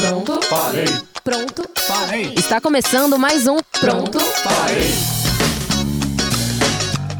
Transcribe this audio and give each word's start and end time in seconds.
Pronto? 0.00 0.40
Falei. 0.46 0.86
Pronto? 1.22 1.62
Falei. 1.76 2.32
Está 2.34 2.58
começando 2.58 3.18
mais 3.18 3.46
um 3.46 3.58
Pronto? 3.78 4.18
Falei. 4.18 4.90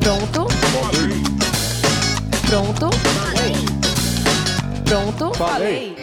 Pronto? 0.00 0.46
Pronto? 2.48 2.90
Pronto? 4.86 5.34
Falei. 5.36 5.94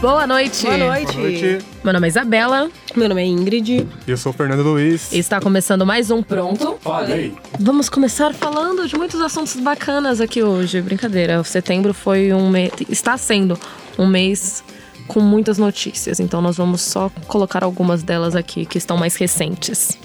Boa 0.00 0.26
noite. 0.26 0.64
Boa 0.64 0.78
noite. 0.78 1.12
Boa 1.12 1.28
noite. 1.28 1.58
Meu 1.84 1.92
nome 1.92 2.06
é 2.06 2.08
Isabela 2.08 2.70
Meu 2.96 3.08
nome 3.10 3.22
é 3.22 3.26
Ingrid. 3.26 3.86
Eu 4.06 4.16
sou 4.16 4.30
o 4.30 4.32
Fernando 4.32 4.62
Luiz. 4.62 5.12
e 5.12 5.18
está 5.18 5.38
começando 5.38 5.84
mais 5.84 6.10
um 6.10 6.22
Pronto? 6.22 6.78
Falei. 6.80 7.34
Vamos 7.60 7.90
começar 7.90 8.32
falando 8.32 8.88
de 8.88 8.96
muitos 8.96 9.20
assuntos 9.20 9.54
bacanas 9.56 10.18
aqui 10.18 10.42
hoje. 10.42 10.80
Brincadeira, 10.80 11.44
setembro 11.44 11.92
foi 11.92 12.32
um 12.32 12.48
mês. 12.48 12.72
Está 12.88 13.18
sendo 13.18 13.58
um 13.98 14.06
mês 14.06 14.64
com 15.08 15.20
muitas 15.20 15.58
notícias, 15.58 16.20
então 16.20 16.40
nós 16.40 16.56
vamos 16.56 16.82
só 16.82 17.10
colocar 17.26 17.64
algumas 17.64 18.02
delas 18.02 18.36
aqui 18.36 18.64
que 18.64 18.78
estão 18.78 18.96
mais 18.96 19.16
recentes. 19.16 19.98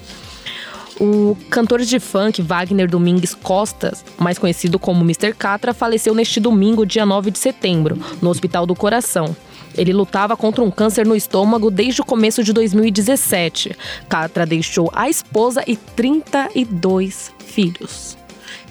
O 0.99 1.35
cantor 1.49 1.81
de 1.81 1.99
funk 1.99 2.41
Wagner 2.41 2.89
Domingues 2.89 3.33
Costa, 3.33 3.93
mais 4.17 4.37
conhecido 4.37 4.79
como 4.79 5.03
Mr. 5.03 5.33
Catra, 5.33 5.73
faleceu 5.73 6.15
neste 6.15 6.39
domingo, 6.39 6.85
dia 6.85 7.05
9 7.05 7.31
de 7.31 7.39
setembro, 7.39 7.99
no 8.21 8.29
Hospital 8.29 8.65
do 8.65 8.75
Coração. 8.75 9.35
Ele 9.75 9.91
lutava 9.91 10.37
contra 10.37 10.63
um 10.63 10.69
câncer 10.69 11.05
no 11.05 11.15
estômago 11.15 11.71
desde 11.71 12.01
o 12.01 12.05
começo 12.05 12.43
de 12.43 12.53
2017. 12.53 13.75
Catra 14.07 14.45
deixou 14.45 14.89
a 14.93 15.09
esposa 15.09 15.63
e 15.65 15.75
32 15.75 17.31
filhos. 17.39 18.15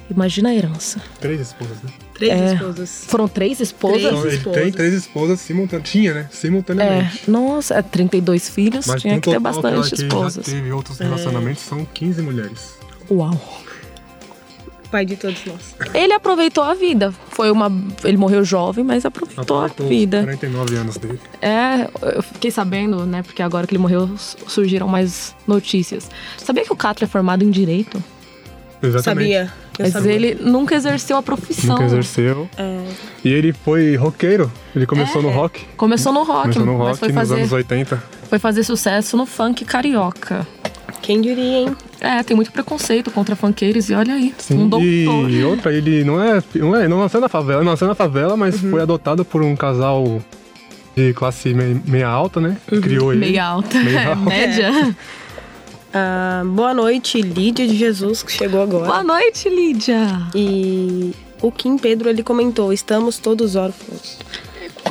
Imagina 0.08 0.50
a 0.50 0.54
herança. 0.54 1.02
Três 1.20 1.40
esposas, 1.40 1.82
né? 1.82 1.90
Três 2.28 2.40
É. 2.40 2.54
esposas. 2.54 3.04
Foram 3.08 3.28
três 3.28 3.60
esposas? 3.60 4.00
Três. 4.00 4.12
Então, 4.14 4.24
ele 4.26 4.36
esposas. 4.36 4.62
tem 4.62 4.72
três 4.72 4.94
esposas 4.94 5.40
simultaneamente. 5.40 5.90
Tinha, 5.92 6.14
né? 6.14 6.28
É, 6.30 6.34
Simultaneamente. 6.34 7.30
nossa, 7.30 7.74
é 7.74 7.82
32 7.82 8.48
filhos, 8.48 8.86
Mas 8.86 9.00
tinha 9.02 9.20
que 9.20 9.30
ter 9.30 9.38
bastante 9.40 9.90
que 9.94 10.02
esposas. 10.02 10.46
Já 10.46 10.52
teve 10.52 10.72
outros 10.72 10.98
relacionamentos, 10.98 11.62
são 11.62 11.84
15 11.84 12.22
mulheres. 12.22 12.74
Uau. 13.10 13.38
Pai 14.90 15.06
de 15.06 15.16
todos 15.16 15.42
nós. 15.46 15.74
Ele 15.94 16.12
aproveitou 16.12 16.62
a 16.62 16.74
vida. 16.74 17.14
Foi 17.30 17.50
uma. 17.50 17.72
Ele 18.04 18.18
morreu 18.18 18.44
jovem, 18.44 18.84
mas 18.84 19.06
aproveitou 19.06 19.42
Aproveitou 19.42 19.86
a 19.86 19.88
os 19.88 19.88
vida. 19.88 20.22
49 20.22 20.76
anos 20.76 20.98
dele. 20.98 21.18
É, 21.40 21.88
eu 22.14 22.22
fiquei 22.22 22.50
sabendo, 22.50 23.06
né? 23.06 23.22
Porque 23.22 23.42
agora 23.42 23.66
que 23.66 23.72
ele 23.74 23.80
morreu, 23.80 24.10
surgiram 24.18 24.86
mais 24.86 25.34
notícias. 25.46 26.10
Sabia 26.36 26.62
que 26.64 26.72
o 26.72 26.76
Catra 26.76 27.06
é 27.06 27.08
formado 27.08 27.42
em 27.42 27.50
direito? 27.50 28.04
Exatamente. 28.82 29.32
Sabia. 29.32 29.52
Eu 29.78 29.84
Mas 29.86 29.92
sabia. 29.94 30.12
ele 30.12 30.34
nunca 30.40 30.74
exerceu 30.74 31.16
a 31.16 31.22
profissão. 31.22 31.70
Nunca 31.76 31.84
exerceu. 31.84 32.48
É, 32.58 32.78
E 33.24 33.28
ele 33.32 33.52
foi 33.52 33.96
roqueiro. 33.96 34.50
Ele 34.76 34.84
começou 34.86 35.20
É. 35.20 35.24
no 35.24 35.30
rock. 35.30 35.64
Começou 35.76 36.12
no 36.12 36.22
rock, 36.24 36.42
Começou 36.42 36.66
no 36.66 36.72
mas 36.78 36.86
rock 36.88 36.98
foi 36.98 37.08
nos 37.08 37.16
fazer, 37.16 37.34
anos 37.40 37.52
80. 37.52 38.02
foi 38.28 38.38
fazer 38.38 38.64
sucesso 38.64 39.16
no 39.16 39.24
funk 39.26 39.64
carioca. 39.64 40.46
quem 41.00 41.20
diria, 41.20 41.58
hein? 41.62 41.76
É, 42.00 42.22
tem 42.22 42.36
muito 42.36 42.52
preconceito 42.52 43.10
contra 43.10 43.34
funkeiros 43.34 43.90
e 43.90 43.94
olha 43.94 44.14
aí, 44.14 44.32
Sim, 44.38 44.54
um 44.62 44.68
doutor. 44.68 44.86
e 45.30 45.42
outra, 45.44 45.72
ele 45.72 46.04
não 46.04 46.22
é, 46.22 46.40
não 46.54 46.76
é, 46.76 46.86
não 46.86 47.00
nasceu 47.00 47.20
na 47.20 47.28
favela, 47.28 47.64
nasceu 47.64 47.88
na 47.88 47.94
favela, 47.94 48.36
mas 48.36 48.58
foi 48.60 48.80
adotado 48.80 49.24
por 49.24 49.42
um 49.42 49.56
casal 49.56 50.20
de 50.94 51.12
classe 51.14 51.52
me- 51.54 51.80
meia 51.86 52.06
alta, 52.08 52.40
né? 52.40 52.56
Criou 52.82 53.12
ele. 53.12 53.20
Meia 53.20 53.44
alta. 53.46 53.78
Meia 53.82 54.08
alta. 54.14 54.20
Média. 54.20 54.96
Ah, 55.94 56.42
boa 56.46 56.72
noite, 56.72 57.20
Lídia 57.20 57.66
de 57.66 57.76
Jesus, 57.76 58.22
que 58.22 58.32
chegou 58.32 58.62
agora. 58.62 58.86
Boa 58.86 59.02
noite, 59.02 59.48
Lídia. 59.48 59.98
E 60.34 61.12
o 61.40 61.50
Kim 61.52 61.76
Pedro, 61.76 62.08
ele 62.08 62.22
comentou, 62.22 62.72
estamos 62.72 63.18
todos 63.18 63.56
órfãos. 63.56 64.18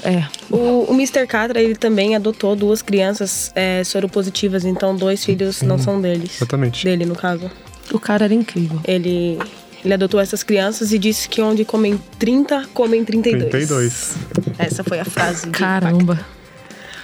É, 0.03 0.23
O, 0.49 0.85
o 0.89 0.93
Mr. 0.93 1.27
Catra, 1.27 1.61
ele 1.61 1.75
também 1.75 2.15
adotou 2.15 2.55
duas 2.55 2.81
crianças 2.81 3.51
é, 3.55 3.83
soropositivas, 3.83 4.63
então 4.65 4.95
dois 4.95 5.23
filhos 5.23 5.61
não 5.61 5.77
são 5.77 5.99
deles. 6.01 6.37
Exatamente. 6.37 6.83
Dele, 6.83 7.05
no 7.05 7.15
caso. 7.15 7.49
o 7.91 7.99
cara 7.99 8.25
era 8.25 8.33
incrível. 8.33 8.79
Ele, 8.83 9.37
ele 9.83 9.93
adotou 9.93 10.19
essas 10.19 10.43
crianças 10.43 10.91
e 10.93 10.97
disse 10.99 11.27
que 11.27 11.41
onde 11.41 11.65
comem 11.65 11.99
30, 12.17 12.67
comem 12.73 13.03
32. 13.03 13.49
32. 13.51 14.15
Essa 14.57 14.83
foi 14.83 14.99
a 14.99 15.05
frase. 15.05 15.45
de 15.45 15.51
Caramba. 15.51 16.19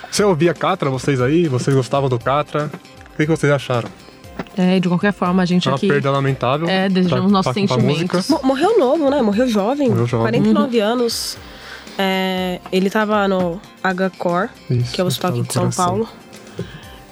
Você 0.10 0.24
ouvia 0.24 0.54
Catra, 0.54 0.90
vocês 0.90 1.20
aí? 1.20 1.48
Vocês 1.48 1.76
gostavam 1.76 2.10
do 2.10 2.18
Catra? 2.18 2.72
O 3.18 3.20
que, 3.20 3.26
que 3.26 3.32
vocês 3.32 3.52
acharam? 3.52 3.90
É, 4.56 4.80
de 4.80 4.88
qualquer 4.88 5.12
forma, 5.12 5.42
a 5.42 5.46
gente 5.46 5.68
É 5.68 5.72
uma 5.72 5.78
aqui. 5.78 5.88
perda 5.88 6.12
lamentável. 6.12 6.70
É, 6.70 6.88
desejamos 6.88 7.32
nossos 7.32 7.52
pra 7.52 7.54
sentimentos. 7.54 8.28
Morreu 8.44 8.78
novo, 8.78 9.10
né? 9.10 9.22
Morreu 9.24 9.48
jovem. 9.48 9.90
Morreu 9.90 10.06
jovem. 10.06 10.26
49 10.42 10.80
anos. 10.80 11.36
É, 11.98 12.60
ele 12.72 12.92
tava 12.92 13.28
no 13.28 13.60
HCOR, 13.84 14.50
Isso, 14.70 14.94
que 14.94 15.02
é 15.02 15.04
o 15.04 15.08
hospital 15.08 15.32
aqui 15.32 15.42
de 15.42 15.54
São. 15.54 15.70
Paulo. 15.72 16.08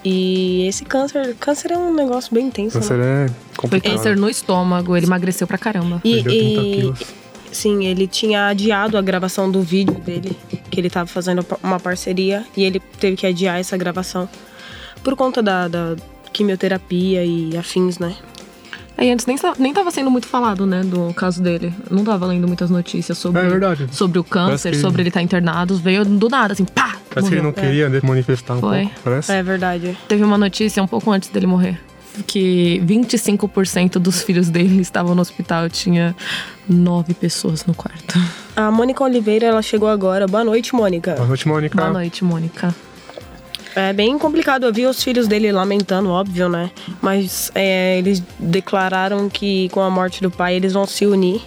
E 0.04 0.68
esse 0.68 0.86
câncer, 0.86 1.36
câncer 1.40 1.72
é 1.72 1.78
um 1.78 1.92
negócio 1.92 2.32
bem 2.32 2.46
intenso, 2.46 2.78
Câncer 2.78 2.98
né? 2.98 3.26
é 3.26 3.28
Foi 3.28 3.38
complicado. 3.58 3.94
câncer 3.94 4.16
no 4.16 4.30
estômago, 4.30 4.96
ele 4.96 5.08
emagreceu 5.08 5.48
pra 5.48 5.58
caramba. 5.58 6.00
E, 6.04 6.22
Perdeu 6.22 6.32
30 6.32 6.62
e- 6.62 6.76
quilos. 6.76 7.00
sim, 7.52 7.86
ele 7.86 8.06
tinha 8.06 8.46
adiado 8.48 9.00
a 9.00 9.02
gravação 9.02 9.50
do 9.50 9.62
vídeo 9.64 9.96
dele, 9.96 10.38
que 10.70 10.80
ele 10.80 10.92
tava 10.92 11.08
fazendo 11.08 11.44
uma 11.64 11.80
parceria, 11.80 12.46
e 12.56 12.64
ele 12.64 12.80
teve 13.00 13.18
que 13.18 13.26
adiar 13.26 13.60
essa 13.60 13.76
gravação 13.76 14.30
por 15.06 15.16
conta 15.16 15.42
da, 15.42 15.68
da 15.68 15.96
quimioterapia 16.34 17.24
e 17.24 17.56
afins, 17.56 18.00
né? 18.00 18.16
Aí 18.98 19.12
antes 19.12 19.26
nem, 19.26 19.38
nem 19.60 19.74
tava 19.74 19.92
sendo 19.92 20.10
muito 20.10 20.26
falado, 20.26 20.66
né, 20.66 20.82
do 20.82 21.14
caso 21.14 21.44
dele. 21.44 21.72
Não 21.92 22.04
tava 22.04 22.26
lendo 22.26 22.48
muitas 22.48 22.70
notícias 22.70 23.18
sobre, 23.18 23.42
É 23.42 23.48
verdade. 23.48 23.88
sobre 23.92 24.18
o 24.18 24.24
câncer, 24.24 24.74
sobre 24.76 25.02
ele 25.04 25.10
estar 25.10 25.22
internado. 25.22 25.78
Veio 25.78 26.04
do 26.04 26.28
nada, 26.28 26.54
assim, 26.54 26.66
pá! 26.66 26.96
Parece 27.10 27.30
que 27.30 27.36
ele 27.36 27.42
morreu. 27.42 27.44
não 27.44 27.52
queria 27.52 27.90
né, 27.90 28.00
manifestar 28.04 28.56
um 28.56 28.60
Foi. 28.62 28.82
pouco, 28.84 28.96
parece? 29.04 29.32
É 29.32 29.44
verdade. 29.44 29.98
Teve 30.08 30.24
uma 30.24 30.38
notícia 30.38 30.82
um 30.82 30.88
pouco 30.88 31.12
antes 31.12 31.30
dele 31.30 31.46
morrer. 31.46 31.80
Que 32.26 32.82
25% 32.86 34.00
dos 34.00 34.24
filhos 34.24 34.50
dele 34.50 34.82
estavam 34.82 35.14
no 35.14 35.22
hospital. 35.22 35.70
Tinha 35.70 36.16
nove 36.68 37.14
pessoas 37.14 37.66
no 37.66 37.74
quarto. 37.74 38.18
A 38.56 38.72
Mônica 38.72 39.04
Oliveira, 39.04 39.46
ela 39.48 39.62
chegou 39.62 39.90
agora. 39.90 40.26
Boa 40.26 40.44
noite, 40.44 40.74
Mônica. 40.74 41.14
Boa 41.16 41.28
noite, 41.28 41.48
Mônica. 41.48 41.78
Boa 41.78 41.92
noite, 41.92 42.24
Mônica. 42.24 42.74
É 43.76 43.92
bem 43.92 44.18
complicado 44.18 44.64
ouvir 44.64 44.88
os 44.88 45.04
filhos 45.04 45.28
dele 45.28 45.52
lamentando, 45.52 46.10
óbvio, 46.10 46.48
né? 46.48 46.72
Mas 47.02 47.52
é, 47.54 47.98
eles 47.98 48.24
declararam 48.40 49.30
que 49.30 49.68
com 49.70 49.82
a 49.82 49.90
morte 49.90 50.22
do 50.22 50.32
pai 50.32 50.56
eles 50.56 50.74
vão 50.74 50.88
se 50.88 51.06
unir 51.06 51.42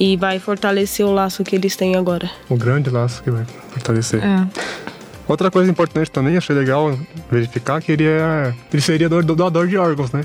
e 0.00 0.16
vai 0.16 0.38
fortalecer 0.38 1.04
o 1.04 1.12
laço 1.12 1.44
que 1.44 1.54
eles 1.54 1.76
têm 1.76 1.96
agora. 1.96 2.30
O 2.48 2.56
grande 2.56 2.88
laço 2.88 3.22
que 3.22 3.30
vai 3.30 3.44
fortalecer. 3.70 4.24
É. 4.24 4.46
Outra 5.28 5.50
coisa 5.50 5.70
importante 5.70 6.10
também, 6.10 6.36
achei 6.36 6.54
legal 6.54 6.98
verificar 7.30 7.80
que 7.80 7.92
ele 7.92 8.06
é. 8.06 8.54
Ele 8.72 8.82
seria 8.82 9.08
doador, 9.08 9.66
de 9.66 9.76
órgãos, 9.76 10.12
né? 10.12 10.24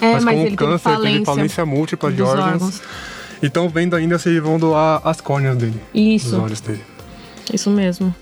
É, 0.00 0.14
mas, 0.14 0.24
mas 0.24 0.34
com 0.34 0.40
ele 0.40 0.54
o 0.54 0.56
teve 0.56 0.56
câncer, 0.56 0.78
falência 0.78 1.12
teve 1.12 1.24
falência 1.24 1.66
múltipla 1.66 2.12
de 2.12 2.22
órgãos. 2.22 2.52
órgãos. 2.62 2.82
E 3.42 3.46
estão 3.46 3.68
vendo 3.68 3.96
ainda 3.96 4.18
se 4.18 4.38
vão 4.40 4.58
doar 4.58 5.00
as 5.04 5.20
córneas 5.20 5.56
dele. 5.56 5.80
Isso. 5.94 6.28
Os 6.28 6.34
olhos 6.34 6.60
dele. 6.60 6.82
Isso 7.52 7.70
mesmo. 7.70 8.14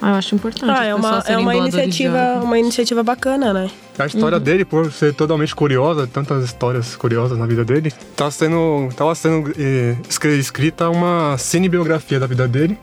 Ah, 0.00 0.10
eu 0.10 0.14
acho 0.16 0.34
importante. 0.34 0.70
Ah, 0.70 0.84
é 0.84 0.94
uma, 0.94 1.22
é 1.26 1.36
uma 1.38 1.54
iniciativa, 1.56 2.40
uma 2.42 2.58
iniciativa 2.58 3.02
bacana, 3.02 3.52
né? 3.52 3.70
A 3.98 4.02
Uhum. 4.02 4.06
história 4.08 4.38
dele, 4.38 4.64
por 4.64 4.92
ser 4.92 5.14
totalmente 5.14 5.54
curiosa, 5.54 6.06
tantas 6.06 6.44
histórias 6.44 6.94
curiosas 6.96 7.38
na 7.38 7.46
vida 7.46 7.64
dele, 7.64 7.92
tá 8.14 8.30
sendo, 8.30 8.88
tava 8.94 9.14
sendo 9.14 9.52
eh, 9.58 9.96
escrita 10.38 10.90
uma 10.90 11.36
cinebiografia 11.38 12.20
da 12.20 12.26
vida 12.26 12.46
dele, 12.46 12.78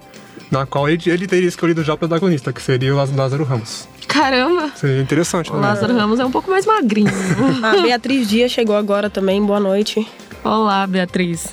na 0.49 0.65
qual 0.65 0.89
ele, 0.89 1.01
ele 1.07 1.27
teria 1.27 1.47
escolhido 1.47 1.83
já 1.83 1.93
o 1.93 1.97
protagonista, 1.97 2.51
que 2.51 2.61
seria 2.61 2.93
o 2.93 2.97
Lázaro- 2.97 3.17
Lázaro 3.17 3.43
Ramos. 3.43 3.87
Caramba! 4.07 4.71
Seria 4.75 5.01
interessante, 5.01 5.51
O 5.51 5.55
né? 5.55 5.61
Lázaro 5.61 5.95
Ramos 5.95 6.19
é 6.19 6.25
um 6.25 6.31
pouco 6.31 6.49
mais 6.51 6.65
magrinho. 6.65 7.09
A 7.63 7.81
Beatriz 7.81 8.27
Dias 8.27 8.51
chegou 8.51 8.75
agora 8.75 9.09
também. 9.09 9.41
Boa 9.43 9.59
noite. 9.59 10.05
Olá, 10.43 10.85
Beatriz. 10.85 11.47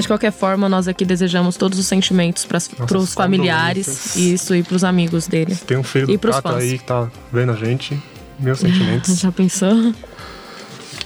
De 0.00 0.08
qualquer 0.08 0.32
forma, 0.32 0.68
nós 0.68 0.88
aqui 0.88 1.04
desejamos 1.04 1.56
todos 1.56 1.78
os 1.78 1.86
sentimentos 1.86 2.44
para 2.44 2.98
os 2.98 3.14
familiares, 3.14 4.16
isso, 4.16 4.54
e 4.54 4.62
para 4.62 4.76
os 4.76 4.84
amigos 4.84 5.26
dele. 5.26 5.54
Tem 5.66 5.76
um 5.76 5.82
filho 5.82 6.10
E 6.10 6.16
do 6.16 6.30
aí 6.54 6.78
que 6.78 6.84
tá 6.84 7.10
vendo 7.32 7.52
a 7.52 7.56
gente. 7.56 8.00
Meus 8.38 8.58
sentimentos. 8.60 9.18
Já 9.18 9.30
pensou? 9.30 9.94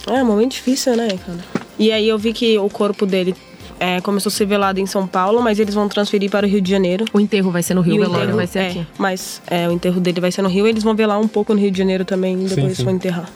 É 0.07 0.23
um 0.23 0.25
momento 0.25 0.51
difícil, 0.51 0.95
né, 0.95 1.09
cara? 1.25 1.39
E 1.77 1.91
aí 1.91 2.07
eu 2.07 2.17
vi 2.17 2.31
que 2.31 2.57
o 2.57 2.69
corpo 2.69 3.05
dele 3.05 3.35
é, 3.79 3.99
começou 4.01 4.29
a 4.29 4.33
ser 4.33 4.45
velado 4.45 4.79
em 4.79 4.85
São 4.85 5.05
Paulo, 5.05 5.41
mas 5.41 5.59
eles 5.59 5.73
vão 5.73 5.89
transferir 5.89 6.29
para 6.29 6.45
o 6.45 6.49
Rio 6.49 6.61
de 6.61 6.69
Janeiro. 6.69 7.05
O 7.13 7.19
enterro 7.19 7.51
vai 7.51 7.63
ser 7.63 7.73
no 7.73 7.81
Rio, 7.81 7.95
E 7.95 7.99
o 7.99 8.01
o 8.01 8.05
velório 8.05 8.23
enterro 8.23 8.37
vai 8.37 8.47
ser 8.47 8.59
é, 8.59 8.69
aqui. 8.69 8.87
Mas 8.97 9.41
é, 9.47 9.67
o 9.67 9.71
enterro 9.71 9.99
dele 9.99 10.21
vai 10.21 10.31
ser 10.31 10.41
no 10.41 10.49
Rio, 10.49 10.65
eles 10.65 10.83
vão 10.83 10.95
velar 10.95 11.19
um 11.19 11.27
pouco 11.27 11.53
no 11.53 11.59
Rio 11.59 11.71
de 11.71 11.77
Janeiro 11.77 12.05
também, 12.05 12.45
e 12.45 12.47
depois 12.47 12.77
sim. 12.77 12.83
vão 12.83 12.95
enterrar. 12.95 13.29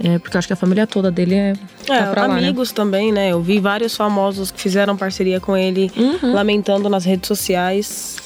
É, 0.00 0.18
porque 0.18 0.36
eu 0.36 0.38
acho 0.38 0.46
que 0.48 0.52
a 0.52 0.56
família 0.56 0.86
toda 0.86 1.10
dele 1.10 1.34
é, 1.34 1.52
É, 1.88 1.98
tá 1.98 2.10
pra 2.10 2.22
lá, 2.26 2.34
né? 2.34 2.40
amigos 2.40 2.72
também, 2.72 3.12
né? 3.12 3.30
Eu 3.32 3.40
vi 3.42 3.60
vários 3.60 3.94
famosos 3.96 4.50
que 4.50 4.60
fizeram 4.60 4.96
parceria 4.96 5.38
com 5.40 5.56
ele, 5.56 5.90
Uhum. 5.96 6.32
lamentando 6.34 6.88
nas 6.88 7.04
redes 7.04 7.28
sociais. 7.28 8.16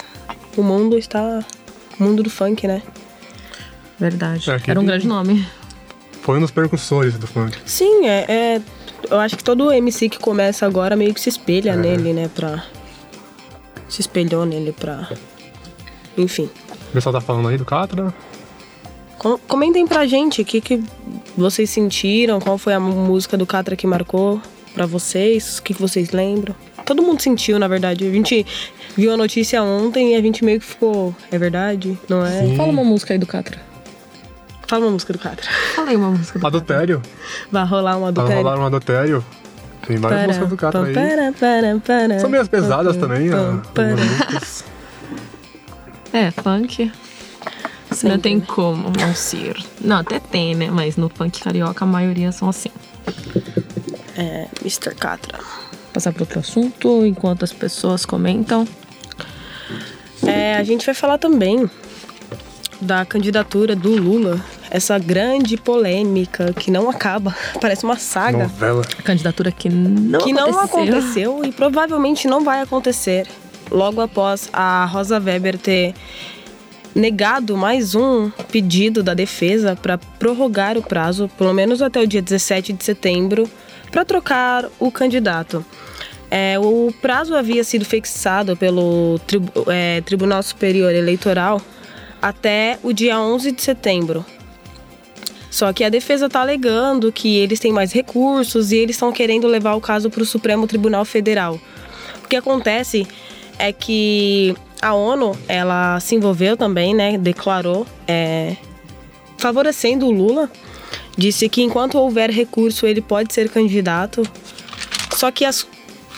O 0.56 0.62
mundo 0.62 0.96
está. 0.96 1.44
O 1.98 2.02
mundo 2.04 2.22
do 2.22 2.30
funk, 2.30 2.66
né? 2.66 2.82
Verdade. 3.98 4.50
É, 4.50 4.60
Era 4.68 4.80
um 4.80 4.84
grande 4.84 5.06
nome. 5.06 5.46
Foi 6.22 6.38
um 6.38 6.40
dos 6.40 6.50
percussores 6.50 7.14
do 7.18 7.26
funk. 7.26 7.56
Sim, 7.64 8.06
é, 8.06 8.24
é- 8.56 8.62
Eu 9.10 9.20
acho 9.20 9.36
que 9.36 9.44
todo 9.44 9.70
MC 9.72 10.08
que 10.08 10.18
começa 10.18 10.66
agora 10.66 10.96
meio 10.96 11.14
que 11.14 11.20
se 11.20 11.28
espelha 11.28 11.72
É. 11.72 11.76
nele, 11.76 12.12
né? 12.12 12.28
Pra. 12.34 12.64
Se 13.88 14.00
espelhou 14.00 14.44
nele 14.44 14.72
pra. 14.72 15.08
enfim. 16.18 16.50
O 16.88 16.92
pessoal 16.92 17.12
tá 17.12 17.20
falando 17.20 17.46
aí 17.48 17.56
do 17.58 17.64
Catra. 17.64 18.12
Com- 19.18 19.38
Comentem 19.38 19.86
pra 19.86 20.06
gente 20.06 20.42
o 20.42 20.44
que, 20.44 20.60
que 20.60 20.82
vocês 21.36 21.70
sentiram, 21.70 22.40
qual 22.40 22.58
foi 22.58 22.74
a 22.74 22.80
música 22.80 23.36
do 23.36 23.46
Catra 23.46 23.74
que 23.76 23.86
marcou 23.86 24.40
pra 24.74 24.86
vocês, 24.86 25.58
o 25.58 25.62
que, 25.62 25.74
que 25.74 25.80
vocês 25.80 26.10
lembram. 26.10 26.54
Todo 26.84 27.02
mundo 27.02 27.20
sentiu, 27.20 27.58
na 27.58 27.66
verdade. 27.66 28.06
A 28.06 28.10
gente 28.12 28.46
viu 28.96 29.12
a 29.12 29.16
notícia 29.16 29.62
ontem 29.62 30.12
e 30.12 30.16
a 30.16 30.20
gente 30.20 30.44
meio 30.44 30.60
que 30.60 30.66
ficou. 30.66 31.14
É 31.30 31.38
verdade? 31.38 31.98
Não 32.08 32.24
é? 32.24 32.42
Sim. 32.42 32.56
Fala 32.56 32.68
uma 32.70 32.84
música 32.84 33.14
aí 33.14 33.18
do 33.18 33.26
Catra. 33.26 33.60
Fala 34.68 34.84
uma 34.86 34.92
música 34.92 35.12
do 35.12 35.18
Catra. 35.18 35.48
Fala 35.74 35.90
aí 35.90 35.96
uma 35.96 36.10
música 36.10 36.38
do 36.38 36.42
Catra. 36.42 36.58
Adultério. 36.58 37.02
Vai 37.50 37.64
rolar 37.64 37.96
uma 37.96 38.12
do 38.12 38.22
Vai 38.22 38.36
rolar 38.36 38.58
um 38.60 38.66
adultério. 38.66 39.24
Tem 39.86 39.96
várias 39.96 40.26
músicas 40.26 40.48
do 40.48 40.56
Catra 40.56 40.80
aí. 40.84 40.92
São 42.20 42.28
meio 42.30 42.46
pesadas 42.48 42.96
também, 42.96 43.32
a- 43.32 43.36
algumas 43.38 44.00
músicas. 44.00 44.64
É, 46.12 46.30
funk. 46.30 46.90
Você 47.96 48.08
não 48.08 48.18
tem 48.18 48.38
como 48.38 48.90
não 48.90 49.14
ser. 49.14 49.56
Não, 49.80 49.96
até 49.96 50.20
tem, 50.20 50.54
né? 50.54 50.68
Mas 50.70 50.98
no 50.98 51.08
funk 51.08 51.42
carioca 51.42 51.82
a 51.82 51.88
maioria 51.88 52.30
são 52.30 52.46
assim. 52.46 52.68
É, 54.14 54.48
Mr. 54.60 54.94
Catra. 54.94 55.38
Passar 55.94 56.12
para 56.12 56.22
outro 56.22 56.40
assunto 56.40 57.06
enquanto 57.06 57.42
as 57.42 57.54
pessoas 57.54 58.04
comentam. 58.04 58.68
É, 60.26 60.56
a 60.56 60.62
gente 60.62 60.84
vai 60.84 60.94
falar 60.94 61.16
também 61.16 61.70
da 62.82 63.06
candidatura 63.06 63.74
do 63.74 63.88
Lula. 63.88 64.44
Essa 64.70 64.98
grande 64.98 65.56
polêmica 65.56 66.52
que 66.52 66.70
não 66.70 66.90
acaba. 66.90 67.34
Parece 67.62 67.84
uma 67.84 67.96
saga. 67.96 68.42
Novela. 68.42 68.82
A 68.98 69.02
candidatura 69.02 69.50
que 69.50 69.70
não 69.70 70.20
que 70.20 70.34
não 70.34 70.60
aconteceu. 70.60 70.82
aconteceu 70.82 71.44
e 71.46 71.50
provavelmente 71.50 72.28
não 72.28 72.44
vai 72.44 72.60
acontecer. 72.60 73.26
Logo 73.70 74.02
após 74.02 74.50
a 74.52 74.84
Rosa 74.84 75.18
Weber 75.18 75.56
ter 75.56 75.94
negado 76.96 77.58
mais 77.58 77.94
um 77.94 78.30
pedido 78.50 79.02
da 79.02 79.12
defesa 79.12 79.76
para 79.76 79.98
prorrogar 79.98 80.78
o 80.78 80.82
prazo, 80.82 81.30
pelo 81.36 81.52
menos 81.52 81.82
até 81.82 82.00
o 82.00 82.06
dia 82.06 82.22
17 82.22 82.72
de 82.72 82.82
setembro, 82.82 83.48
para 83.90 84.02
trocar 84.02 84.64
o 84.80 84.90
candidato. 84.90 85.64
É, 86.30 86.58
o 86.58 86.92
prazo 87.02 87.34
havia 87.36 87.62
sido 87.62 87.84
fixado 87.84 88.56
pelo 88.56 89.20
Tribu- 89.26 89.70
é, 89.70 90.00
Tribunal 90.00 90.42
Superior 90.42 90.92
Eleitoral 90.92 91.60
até 92.20 92.78
o 92.82 92.94
dia 92.94 93.20
11 93.20 93.52
de 93.52 93.62
setembro. 93.62 94.24
Só 95.50 95.72
que 95.72 95.84
a 95.84 95.88
defesa 95.90 96.26
está 96.26 96.40
alegando 96.40 97.12
que 97.12 97.36
eles 97.36 97.60
têm 97.60 97.72
mais 97.72 97.92
recursos 97.92 98.72
e 98.72 98.76
eles 98.76 98.96
estão 98.96 99.12
querendo 99.12 99.46
levar 99.46 99.74
o 99.74 99.80
caso 99.80 100.08
para 100.10 100.22
o 100.22 100.26
Supremo 100.26 100.66
Tribunal 100.66 101.04
Federal. 101.04 101.60
O 102.24 102.28
que 102.28 102.36
acontece 102.36 103.06
é 103.58 103.70
que 103.72 104.56
a 104.80 104.94
ONU 104.94 105.36
ela 105.48 105.98
se 106.00 106.14
envolveu 106.14 106.56
também, 106.56 106.94
né? 106.94 107.18
Declarou 107.18 107.86
é, 108.06 108.56
favorecendo 109.38 110.06
o 110.06 110.10
Lula. 110.10 110.50
Disse 111.16 111.48
que 111.48 111.62
enquanto 111.62 111.98
houver 111.98 112.30
recurso 112.30 112.86
ele 112.86 113.00
pode 113.00 113.32
ser 113.32 113.48
candidato. 113.48 114.22
Só 115.14 115.30
que 115.30 115.44
as 115.44 115.66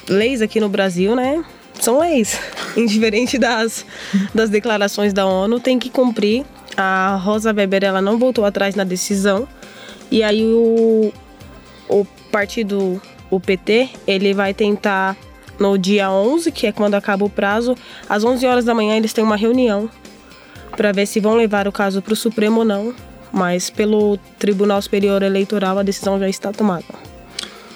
leis 0.08 0.42
aqui 0.42 0.58
no 0.60 0.68
Brasil, 0.68 1.14
né? 1.14 1.44
São 1.80 2.00
leis. 2.00 2.38
Indiferente 2.76 3.38
das, 3.38 3.84
das 4.34 4.50
declarações 4.50 5.12
da 5.12 5.26
ONU, 5.26 5.60
tem 5.60 5.78
que 5.78 5.90
cumprir. 5.90 6.44
A 6.76 7.16
Rosa 7.22 7.52
Weber 7.52 7.84
ela 7.84 8.00
não 8.00 8.18
voltou 8.18 8.44
atrás 8.44 8.74
na 8.74 8.84
decisão. 8.84 9.48
E 10.10 10.22
aí 10.22 10.44
o, 10.44 11.12
o 11.88 12.04
partido, 12.30 13.00
o 13.30 13.38
PT, 13.38 13.90
ele 14.06 14.32
vai 14.34 14.54
tentar 14.54 15.16
no 15.58 15.76
dia 15.78 16.10
11, 16.10 16.50
que 16.52 16.66
é 16.66 16.72
quando 16.72 16.94
acaba 16.94 17.24
o 17.24 17.30
prazo, 17.30 17.74
às 18.08 18.24
11 18.24 18.46
horas 18.46 18.64
da 18.64 18.74
manhã 18.74 18.96
eles 18.96 19.12
têm 19.12 19.24
uma 19.24 19.36
reunião 19.36 19.90
para 20.76 20.92
ver 20.92 21.06
se 21.06 21.18
vão 21.20 21.34
levar 21.34 21.66
o 21.66 21.72
caso 21.72 22.00
para 22.00 22.12
o 22.12 22.16
Supremo 22.16 22.60
ou 22.60 22.64
não. 22.64 22.94
Mas 23.32 23.68
pelo 23.68 24.16
Tribunal 24.38 24.80
Superior 24.80 25.22
Eleitoral 25.22 25.78
a 25.78 25.82
decisão 25.82 26.18
já 26.18 26.28
está 26.28 26.50
tomada. 26.52 26.84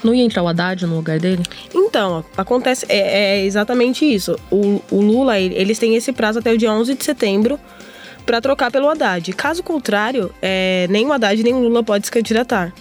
Não 0.02 0.14
ia 0.14 0.24
entrar 0.24 0.42
o 0.42 0.48
Haddad 0.48 0.84
no 0.86 0.96
lugar 0.96 1.18
dele? 1.20 1.42
Então, 1.74 2.24
acontece, 2.36 2.86
é, 2.88 3.36
é 3.40 3.44
exatamente 3.44 4.04
isso. 4.04 4.36
O, 4.50 4.80
o 4.90 5.00
Lula, 5.00 5.38
ele- 5.38 5.54
eles 5.54 5.78
têm 5.78 5.94
esse 5.94 6.10
prazo 6.12 6.38
até 6.38 6.50
o 6.52 6.58
dia 6.58 6.72
11 6.72 6.94
de 6.94 7.04
setembro 7.04 7.58
para 8.26 8.40
trocar 8.40 8.70
pelo 8.70 8.88
Haddad. 8.88 9.32
Caso 9.34 9.62
contrário, 9.62 10.32
é, 10.40 10.86
nem 10.90 11.06
o 11.06 11.12
Haddad 11.12 11.40
nem 11.42 11.54
o 11.54 11.60
Lula 11.60 11.82
pode 11.84 12.06
se 12.06 12.10
candidatar. 12.10 12.72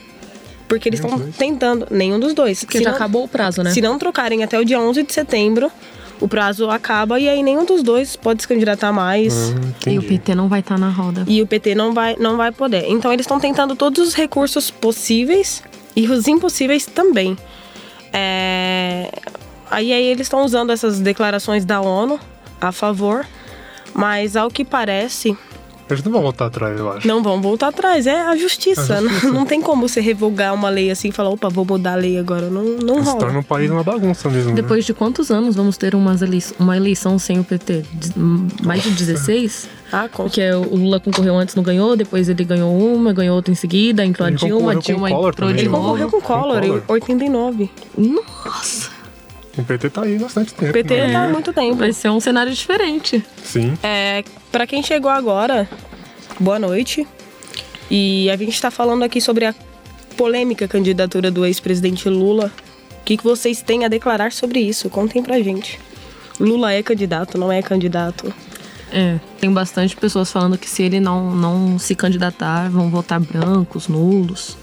Porque 0.76 0.90
eles 0.90 1.00
estão 1.00 1.20
tentando, 1.32 1.88
nenhum 1.92 2.20
dos 2.20 2.34
dois. 2.34 2.64
Porque 2.64 2.78
Se 2.78 2.84
já 2.84 2.90
não- 2.92 2.96
acabou 2.96 3.24
o 3.24 3.28
prazo, 3.28 3.62
né? 3.64 3.72
Se 3.72 3.82
não 3.82 3.98
trocarem 4.00 4.44
até 4.44 4.58
o 4.60 4.64
dia 4.66 4.80
11 4.80 5.04
de 5.04 5.12
setembro, 5.14 5.72
o 6.20 6.28
prazo 6.28 6.70
acaba 6.70 7.20
e 7.20 7.28
aí 7.28 7.44
nenhum 7.44 7.66
dos 7.66 7.84
dois 7.84 8.16
pode 8.16 8.42
se 8.44 8.48
candidatar 8.48 8.92
mais. 8.94 9.34
Hum, 9.34 9.74
E 9.88 10.00
o. 10.00 10.04
PT 10.04 10.34
não 10.36 10.48
vai 10.48 10.60
estar 10.62 10.78
na 10.80 10.90
roda. 10.90 11.24
E 11.28 11.42
o 11.42 11.48
PT 11.48 11.76
não 11.76 11.94
vai, 11.94 12.16
não 12.20 12.38
vai 12.38 12.52
poder. 12.52 12.86
Então 12.88 13.12
eles 13.12 13.26
estão 13.26 13.40
tentando 13.40 13.76
todos 13.76 14.08
os 14.10 14.14
recursos 14.14 14.72
possíveis 14.72 15.62
e 15.96 16.08
os 16.08 16.28
impossíveis 16.28 16.86
também. 16.86 17.36
É, 18.14 19.10
Aí, 19.70 19.94
aí 19.94 20.04
eles 20.04 20.26
estão 20.28 20.44
usando 20.44 20.70
essas 20.72 21.00
declarações 21.00 21.64
da 21.64 21.80
ONU 21.80 22.20
a 22.60 22.74
favor, 22.74 23.26
mas 23.94 24.36
ao 24.36 24.50
que 24.52 24.66
parece, 24.66 25.38
Eles 25.94 26.04
não 26.04 26.12
vão 26.12 26.22
voltar 26.22 26.46
atrás, 26.48 26.80
eu 26.80 26.92
acho. 26.92 27.08
não 27.08 27.22
vão 27.24 27.42
voltar 27.42 27.68
atrás. 27.68 28.08
É 28.08 28.22
a 28.22 28.36
justiça. 28.36 28.98
A 28.98 29.02
justiça. 29.02 29.28
Não, 29.28 29.34
não 29.34 29.46
tem 29.46 29.62
como 29.62 29.88
você 29.88 30.00
revogar 30.02 30.54
uma 30.54 30.70
lei 30.70 30.90
assim 30.92 31.10
e 31.10 31.12
falar, 31.12 31.30
opa, 31.30 31.50
vou 31.50 31.66
mudar 31.66 31.94
a 31.94 31.96
lei 31.96 32.18
agora. 32.18 32.50
Não, 32.50 32.64
não 32.64 32.96
Se 33.04 33.10
rola. 33.10 33.20
torna 33.20 33.40
um 33.40 33.44
país 33.44 33.70
uma 33.72 33.84
bagunça 33.84 34.30
mesmo. 34.30 34.50
né? 34.52 34.56
Depois 34.56 34.86
de 34.86 34.94
quantos 34.94 35.30
anos 35.32 35.56
vamos 35.56 35.78
ter 35.78 35.94
umas 35.96 36.22
elei- 36.22 36.44
uma 36.60 36.76
eleição 36.78 37.18
sem 37.20 37.40
o 37.40 37.44
PT? 37.44 37.84
De- 37.94 38.14
Mais 38.66 38.84
de 38.84 38.92
16? 38.92 39.70
Ah, 39.94 40.08
com 40.08 40.24
Porque 40.24 40.42
o 40.52 40.76
Lula 40.76 41.00
concorreu 41.02 41.36
antes, 41.38 41.54
não 41.54 41.64
ganhou, 41.64 41.98
depois 41.98 42.30
ele 42.30 42.46
ganhou 42.46 42.72
uma, 42.78 43.12
ganhou 43.12 43.36
outra 43.36 43.52
em 43.52 43.56
seguida, 43.56 44.06
entrou 44.06 44.26
Ele 44.28 44.36
a 44.36 44.40
Dilma, 44.40 44.76
Dilma 44.78 45.10
entrou 45.12 45.52
de 45.52 45.60
Ele 45.60 45.70
né? 45.70 45.78
concorreu 45.78 46.06
novo. 46.06 46.12
com 46.12 46.18
o 46.18 46.22
Collor, 46.22 46.64
em 46.64 46.68
Collor. 46.70 46.84
89. 46.88 47.70
Nossa! 47.98 49.01
O 49.58 49.64
PT 49.64 49.90
tá 49.90 50.04
aí 50.04 50.18
bastante 50.18 50.54
tempo. 50.54 50.70
O 50.70 50.74
PT 50.74 50.96
né? 50.96 51.14
tá 51.14 51.26
há 51.26 51.28
muito 51.28 51.52
tempo. 51.52 51.76
Vai 51.76 51.94
ser 51.94 52.10
um 52.10 52.20
cenário 52.20 52.54
diferente. 52.54 53.24
Sim. 53.44 53.74
É, 53.84 54.24
para 54.52 54.66
quem 54.66 54.82
chegou 54.82 55.12
agora, 55.12 55.70
boa 56.40 56.58
noite. 56.58 57.06
E 57.90 58.30
a 58.30 58.38
gente 58.38 58.54
está 58.54 58.72
falando 58.72 59.04
aqui 59.04 59.20
sobre 59.20 59.46
a 59.46 59.54
polêmica 60.16 60.68
candidatura 60.68 61.30
do 61.30 61.46
ex-presidente 61.46 62.08
Lula. 62.08 62.52
O 63.02 63.04
que, 63.04 63.18
que 63.18 63.24
vocês 63.24 63.62
têm 63.62 63.84
a 63.84 63.88
declarar 63.88 64.32
sobre 64.32 64.60
isso? 64.60 64.90
Contem 64.90 65.22
pra 65.22 65.42
gente. 65.42 65.80
Lula 66.40 66.72
é 66.72 66.82
candidato, 66.82 67.38
não 67.38 67.52
é 67.52 67.62
candidato? 67.62 68.34
É, 68.92 69.20
tem 69.40 69.52
bastante 69.52 69.96
pessoas 69.96 70.32
falando 70.32 70.58
que 70.58 70.70
se 70.70 70.84
ele 70.84 71.00
não, 71.00 71.34
não 71.34 71.80
se 71.80 71.96
candidatar, 71.96 72.70
vão 72.70 72.90
votar 72.90 73.20
brancos, 73.20 73.88
nulos. 73.88 74.58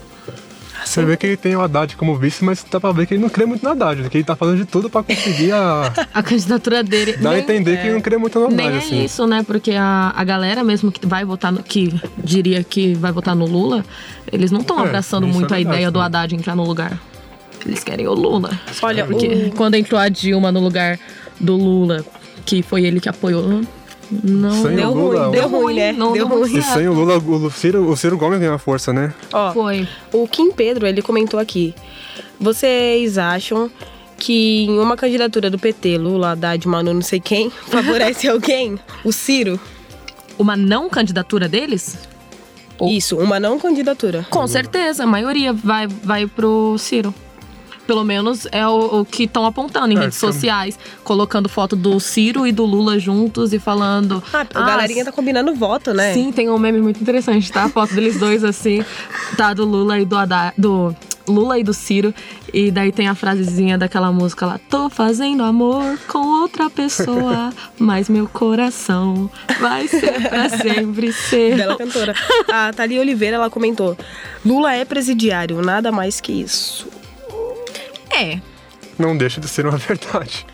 Você 0.88 1.04
vê 1.04 1.16
que 1.16 1.26
ele 1.26 1.36
tem 1.36 1.54
o 1.54 1.60
Haddad 1.60 1.96
como 1.96 2.16
vice, 2.16 2.44
mas 2.44 2.64
dá 2.70 2.80
pra 2.80 2.90
ver 2.92 3.06
que 3.06 3.14
ele 3.14 3.22
não 3.22 3.28
crê 3.28 3.44
muito 3.46 3.62
no 3.62 3.70
Haddad, 3.70 4.08
que 4.08 4.16
ele 4.18 4.24
tá 4.24 4.34
fazendo 4.34 4.56
de 4.58 4.64
tudo 4.64 4.88
pra 4.88 5.02
conseguir 5.02 5.52
a... 5.52 5.92
A 6.14 6.22
candidatura 6.22 6.82
dele. 6.82 7.14
a 7.18 7.30
nem- 7.30 7.38
entender 7.40 7.76
que 7.78 7.86
ele 7.86 7.94
não 7.94 8.00
crê 8.00 8.16
muito 8.16 8.38
no 8.38 8.46
Haddad, 8.46 8.56
Nem 8.56 8.74
é 8.74 8.78
assim. 8.78 9.04
isso, 9.04 9.26
né? 9.26 9.42
Porque 9.46 9.72
a, 9.72 10.12
a 10.16 10.24
galera 10.24 10.64
mesmo 10.64 10.90
que 10.90 11.06
vai 11.06 11.24
votar 11.24 11.52
no, 11.52 11.62
que 11.62 11.92
diria 12.16 12.62
que 12.64 12.94
vai 12.94 13.12
votar 13.12 13.36
no 13.36 13.46
Lula, 13.46 13.84
eles 14.32 14.50
não 14.50 14.60
estão 14.60 14.78
É, 14.80 14.88
abraçando 14.88 15.26
isso 15.28 15.38
muito 15.38 15.52
é 15.52 15.56
a 15.56 15.58
verdade, 15.58 15.76
ideia 15.76 15.90
do 15.90 15.98
né? 15.98 16.04
Haddad 16.06 16.34
entrar 16.34 16.56
no 16.56 16.64
lugar. 16.64 16.98
Eles 17.66 17.82
querem 17.84 18.06
o 18.06 18.14
Lula. 18.14 18.50
Olha, 18.82 19.04
Porque 19.04 19.26
o- 19.26 19.50
quando 19.56 19.74
entrou 19.74 20.00
a 20.00 20.08
Dilma 20.08 20.50
no 20.52 20.60
lugar 20.60 20.98
do 21.40 21.56
Lula, 21.56 22.04
que 22.46 22.62
foi 22.62 22.84
ele 22.84 23.00
que 23.00 23.08
apoiou, 23.08 23.60
não 24.10 24.62
Sem 24.62 24.76
Deu 24.76 24.90
o 24.90 24.94
Lula, 24.94 25.18
ruim, 25.20 25.28
o- 25.28 25.30
deu 25.30 25.48
ruim, 25.48 25.74
né? 25.76 25.92
Não 25.92 26.12
Deu 26.12 26.26
ruim. 26.26 26.56
E 26.58 26.62
sem 26.62 26.88
o 26.88 26.92
Lula, 26.92 27.18
o 27.18 27.50
Ciro, 27.50 27.88
o 27.90 27.96
Ciro 27.96 28.16
Gomes 28.16 28.38
ganhou 28.40 28.58
força, 28.58 28.92
né? 28.92 29.12
Ó, 29.32 29.52
Foi. 29.52 29.86
o 30.12 30.26
Kim 30.26 30.50
Pedro, 30.52 30.86
ele 30.86 31.02
comentou 31.02 31.38
aqui. 31.38 31.74
Vocês 32.40 33.18
acham 33.18 33.70
que 34.16 34.64
em 34.64 34.78
uma 34.78 34.96
candidatura 34.96 35.50
do 35.50 35.58
PT, 35.58 35.96
Lula, 35.98 36.32
Haddad, 36.32 36.66
Manu, 36.66 36.94
não 36.94 37.02
sei 37.02 37.20
quem, 37.20 37.50
favorece 37.68 38.28
alguém? 38.28 38.78
O 39.04 39.12
Ciro? 39.12 39.58
Uma 40.38 40.56
não 40.56 40.88
candidatura 40.88 41.48
deles? 41.48 41.98
Ou- 42.78 42.88
Isso, 42.88 43.16
uma 43.18 43.40
não 43.40 43.58
candidatura. 43.58 44.24
Com 44.30 44.46
certeza, 44.46 45.02
a 45.02 45.06
maioria 45.06 45.52
vai, 45.52 45.86
vai 45.88 46.26
pro 46.26 46.76
Ciro. 46.78 47.12
Pelo 47.88 48.04
menos 48.04 48.46
é 48.52 48.66
o, 48.68 49.00
o 49.00 49.04
que 49.04 49.24
estão 49.24 49.46
apontando 49.46 49.92
em 49.94 49.96
É, 49.96 50.00
redes 50.02 50.18
sociais, 50.18 50.78
colocando 51.02 51.48
foto 51.48 51.74
do 51.74 51.98
Ciro 51.98 52.46
e 52.46 52.52
do 52.52 52.66
Lula 52.66 52.98
juntos 52.98 53.54
e 53.54 53.58
falando. 53.58 54.22
Ah, 54.30 54.46
a 54.54 54.62
galerinha 54.62 55.06
tá 55.06 55.10
combinando 55.10 55.54
voto, 55.54 55.94
né? 55.94 56.12
Sim, 56.12 56.30
tem 56.30 56.50
um 56.50 56.58
meme 56.58 56.82
muito 56.82 57.00
interessante, 57.00 57.50
tá? 57.50 57.64
A 57.64 57.68
foto 57.70 57.94
deles 57.94 58.18
dois 58.18 58.44
assim, 58.44 58.84
tá? 59.38 59.54
Do 59.54 59.64
Lula 59.64 59.98
e 59.98 60.04
do 60.04 60.14
Haddad, 60.16 60.52
do 60.58 60.94
Lula 61.26 61.58
e 61.58 61.64
do 61.64 61.72
Ciro. 61.72 62.14
E 62.52 62.70
daí 62.70 62.92
tem 62.92 63.08
a 63.08 63.14
frasezinha 63.14 63.78
daquela 63.78 64.12
música 64.12 64.44
lá: 64.44 64.60
Tô 64.68 64.90
fazendo 64.90 65.42
amor 65.42 65.98
com 66.08 66.18
outra 66.42 66.68
pessoa, 66.68 67.50
mas 67.78 68.10
meu 68.10 68.28
coração 68.28 69.30
vai 69.58 69.88
ser 69.88 70.28
pra 70.28 70.50
sempre 70.50 71.10
ser. 71.10 71.56
Bela 71.56 71.76
cantora. 71.76 72.14
A 72.52 72.70
Thalia 72.70 73.00
Oliveira, 73.00 73.36
ela 73.36 73.48
comentou: 73.48 73.96
Lula 74.44 74.74
é 74.74 74.84
presidiário, 74.84 75.62
nada 75.62 75.90
mais 75.90 76.20
que 76.20 76.32
isso. 76.32 76.86
É. 78.18 78.38
Não 78.98 79.16
deixa 79.16 79.40
de 79.40 79.48
ser 79.48 79.66
uma 79.66 79.76
verdade. 79.78 80.44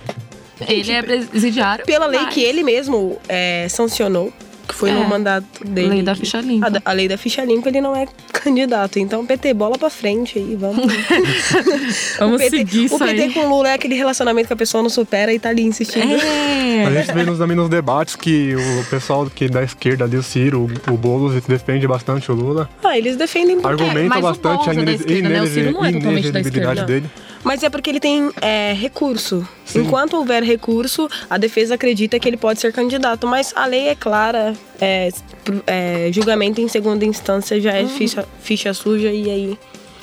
Ele 0.68 0.92
é 0.92 1.02
presidiário. 1.02 1.84
Pela 1.84 2.06
lei 2.06 2.20
mas- 2.20 2.32
que 2.34 2.40
ele 2.42 2.62
mesmo 2.62 3.18
é, 3.28 3.66
sancionou, 3.68 4.32
que 4.68 4.74
foi 4.74 4.90
É, 4.90 4.94
no 4.94 5.04
mandato 5.04 5.64
dele. 5.66 5.88
lei 5.88 6.02
da 6.02 6.14
que- 6.14 6.20
ficha 6.20 6.40
limpa. 6.40 6.80
A, 6.84 6.90
a 6.90 6.92
lei 6.92 7.08
da 7.08 7.18
ficha 7.18 7.44
limpa, 7.44 7.68
ele 7.68 7.80
não 7.80 7.94
é 7.94 8.06
candidato. 8.32 8.98
Então, 8.98 9.26
PT, 9.26 9.52
bola 9.52 9.76
pra 9.76 9.90
frente 9.90 10.38
aí, 10.38 10.54
vamos. 10.56 10.86
Vamos 12.18 12.36
o 12.36 12.38
PT, 12.38 12.56
seguir 12.58 12.84
isso 12.84 12.94
O 12.94 12.98
PT 12.98 13.22
aí. 13.22 13.32
com 13.32 13.48
Lula 13.48 13.68
é 13.70 13.74
aquele 13.74 13.94
relacionamento 13.94 14.46
que 14.46 14.52
a 14.52 14.56
pessoa 14.56 14.82
não 14.82 14.88
supera 14.90 15.32
e 15.32 15.38
tá 15.38 15.48
ali 15.48 15.62
insistindo. 15.62 16.14
É. 16.14 16.84
A 16.86 16.90
gente 16.92 17.12
vê 17.12 17.24
nos, 17.24 17.38
também 17.38 17.56
nos 17.56 17.68
debates 17.68 18.14
que 18.16 18.54
o 18.54 18.84
pessoal 18.90 19.26
que 19.34 19.48
da 19.48 19.62
esquerda 19.62 20.04
ali, 20.04 20.16
o 20.16 20.22
Ciro, 20.22 20.68
o, 20.88 20.92
o 20.92 20.96
Boulos, 20.96 21.34
defende 21.46 21.86
bastante 21.86 22.30
o 22.30 22.34
Lula. 22.34 22.68
Ah, 22.82 22.96
eles 22.96 23.16
defendem. 23.16 23.58
Argumenta 23.62 24.18
o 24.18 24.22
bastante 24.22 24.68
a 24.70 24.72
é 24.72 24.76
da 24.76 24.82
ine- 24.82 24.94
esquerda, 24.94 25.28
né? 25.28 25.42
O 25.42 25.46
Ciro 25.46 25.72
não 25.72 25.84
é 25.84 25.92
totalmente 25.92 26.30
da 26.30 26.40
inelegibilidade 26.40 26.80
esquerda. 26.80 26.84
dele. 26.86 27.10
Mas 27.44 27.62
é 27.62 27.68
porque 27.68 27.90
ele 27.90 28.00
tem 28.00 28.30
é, 28.40 28.72
recurso. 28.72 29.46
Enquanto 29.74 30.14
houver 30.14 30.42
recurso, 30.42 31.08
a 31.28 31.36
defesa 31.36 31.74
acredita 31.74 32.18
que 32.18 32.26
ele 32.26 32.36
pode 32.36 32.60
ser 32.60 32.72
candidato. 32.72 33.26
Mas 33.26 33.52
a 33.54 33.66
lei 33.66 33.88
é 33.88 33.94
clara. 33.94 34.54
é, 34.80 35.10
é, 35.66 36.10
julgamento 36.10 36.60
em 36.60 36.68
segunda 36.68 37.04
instância 37.04 37.60
já 37.60 37.72
é 37.72 37.86
ficha, 37.86 38.26
ficha 38.40 38.72
suja 38.72 39.12
e 39.12 39.30
aí 39.30 39.58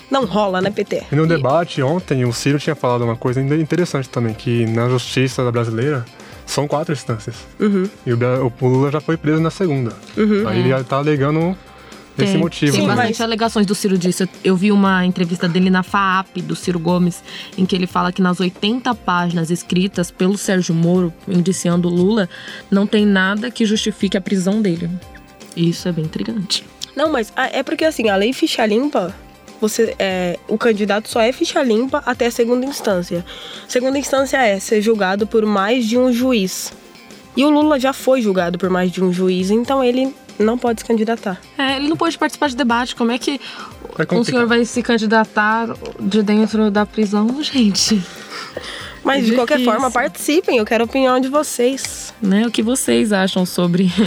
não 0.10 0.26
rola, 0.26 0.62
né, 0.62 0.70
PT? 0.70 1.04
E 1.12 1.16
no 1.16 1.26
debate 1.26 1.82
ontem, 1.82 2.26
o 2.26 2.34
Ciro 2.34 2.60
tinha 2.60 2.76
falado 2.76 3.04
uma 3.04 3.16
coisa 3.16 3.42
interessante 3.42 4.10
também, 4.10 4.34
que 4.34 4.66
na 4.68 4.90
justiça 4.90 5.50
brasileira 5.52 6.06
são 6.46 6.68
quatro 6.68 6.94
instâncias. 6.94 7.36
Uhum. 7.60 7.90
E 8.06 8.14
o, 8.14 8.18
o 8.60 8.68
Lula 8.68 8.92
já 8.92 9.00
foi 9.00 9.16
preso 9.16 9.40
na 9.42 9.50
segunda. 9.50 9.94
Aí 10.48 10.60
ele 10.60 10.84
tá 10.84 10.98
alegando 10.98 11.58
esse 12.18 12.34
Tem- 12.34 12.38
motivo. 12.42 12.72
Tem 12.72 12.82
Sim, 12.82 12.88
né? 12.88 12.96
bastante 12.96 13.10
mas- 13.14 13.22
alegações 13.22 13.66
do 13.66 13.74
Ciro 13.76 13.98
disso. 13.98 14.28
Eu- 14.44 14.56
vi 14.56 14.72
uma 14.72 15.06
entrevista 15.06 15.48
dele 15.48 15.70
na 15.70 15.82
FAAP, 15.84 16.42
do 16.42 16.56
Ciro 16.56 16.78
Gomes, 16.80 17.24
em 17.58 17.66
que 17.66 17.76
ele 17.76 17.88
fala 17.88 18.12
que 18.12 18.22
nas 18.22 18.40
80 18.40 18.94
páginas 18.94 19.50
escritas 19.50 20.12
pelo 20.12 20.38
Sérgio 20.38 20.76
Moro, 20.76 21.14
indiciando 21.28 21.88
o 21.88 21.92
Lula, 21.92 22.30
não 22.70 22.86
tem 22.86 23.06
nada 23.06 23.50
que 23.50 23.66
justifique 23.66 24.18
a 24.18 24.22
prisão 24.22 24.62
dele. 24.62 24.90
E 25.56 25.70
Isso 25.70 25.88
é 25.88 25.92
bem 25.92 26.06
intrigante. 26.06 26.64
Não, 26.96 27.12
mas 27.12 27.32
é 27.36 27.64
porque 27.64 27.86
assim, 27.86 28.10
a 28.10 28.16
lei 28.16 28.34
ficha 28.34 28.66
limpa, 28.66 29.16
você, 29.60 29.96
é, 29.98 30.38
o 30.48 30.58
candidato 30.58 31.08
só 31.10 31.22
é 31.22 31.32
ficha 31.32 31.62
limpa 31.64 32.04
até 32.06 32.26
a 32.28 32.32
segunda 32.32 32.66
instância. 32.66 33.24
Segunda 33.68 33.98
instância 33.98 34.38
é 34.38 34.60
ser 34.60 34.82
julgado 34.82 35.26
por 35.26 35.46
mais 35.46 35.86
de 35.88 35.98
um 35.98 36.12
juiz. 36.12 36.74
E 37.38 37.46
o 37.46 37.50
Lula 37.50 37.80
já 37.80 37.94
foi 37.94 38.22
julgado 38.22 38.58
por 38.58 38.70
mais 38.70 38.92
de 38.92 39.02
um 39.04 39.12
juiz, 39.14 39.50
então 39.50 39.82
ele 39.84 40.14
não 40.44 40.58
pode 40.58 40.82
se 40.82 40.86
candidatar. 40.86 41.40
É, 41.58 41.78
ele 41.78 41.88
não 41.88 41.98
pode 41.98 42.18
participar 42.18 42.50
de 42.50 42.56
debate. 42.56 42.96
Como 42.96 43.12
é 43.12 43.18
que 43.18 43.40
É 43.98 44.16
um 44.16 44.24
senhor 44.24 44.48
vai 44.48 44.66
se 44.66 44.82
candidatar 44.82 45.70
de 46.00 46.24
dentro 46.24 46.70
da 46.72 46.86
prisão, 46.86 47.42
gente? 47.44 48.02
Mas 49.04 49.24
É 49.24 49.26
de 49.28 49.36
qualquer 49.36 49.64
forma, 49.64 49.90
participem, 49.90 50.58
eu 50.58 50.66
quero 50.66 50.84
a 50.84 50.86
opinião 50.86 51.20
de 51.20 51.28
vocês. 51.28 52.14
Né? 52.22 52.46
O 52.46 52.52
que 52.52 52.62
vocês 52.62 53.12
acham 53.12 53.46
sobre. 53.46 53.92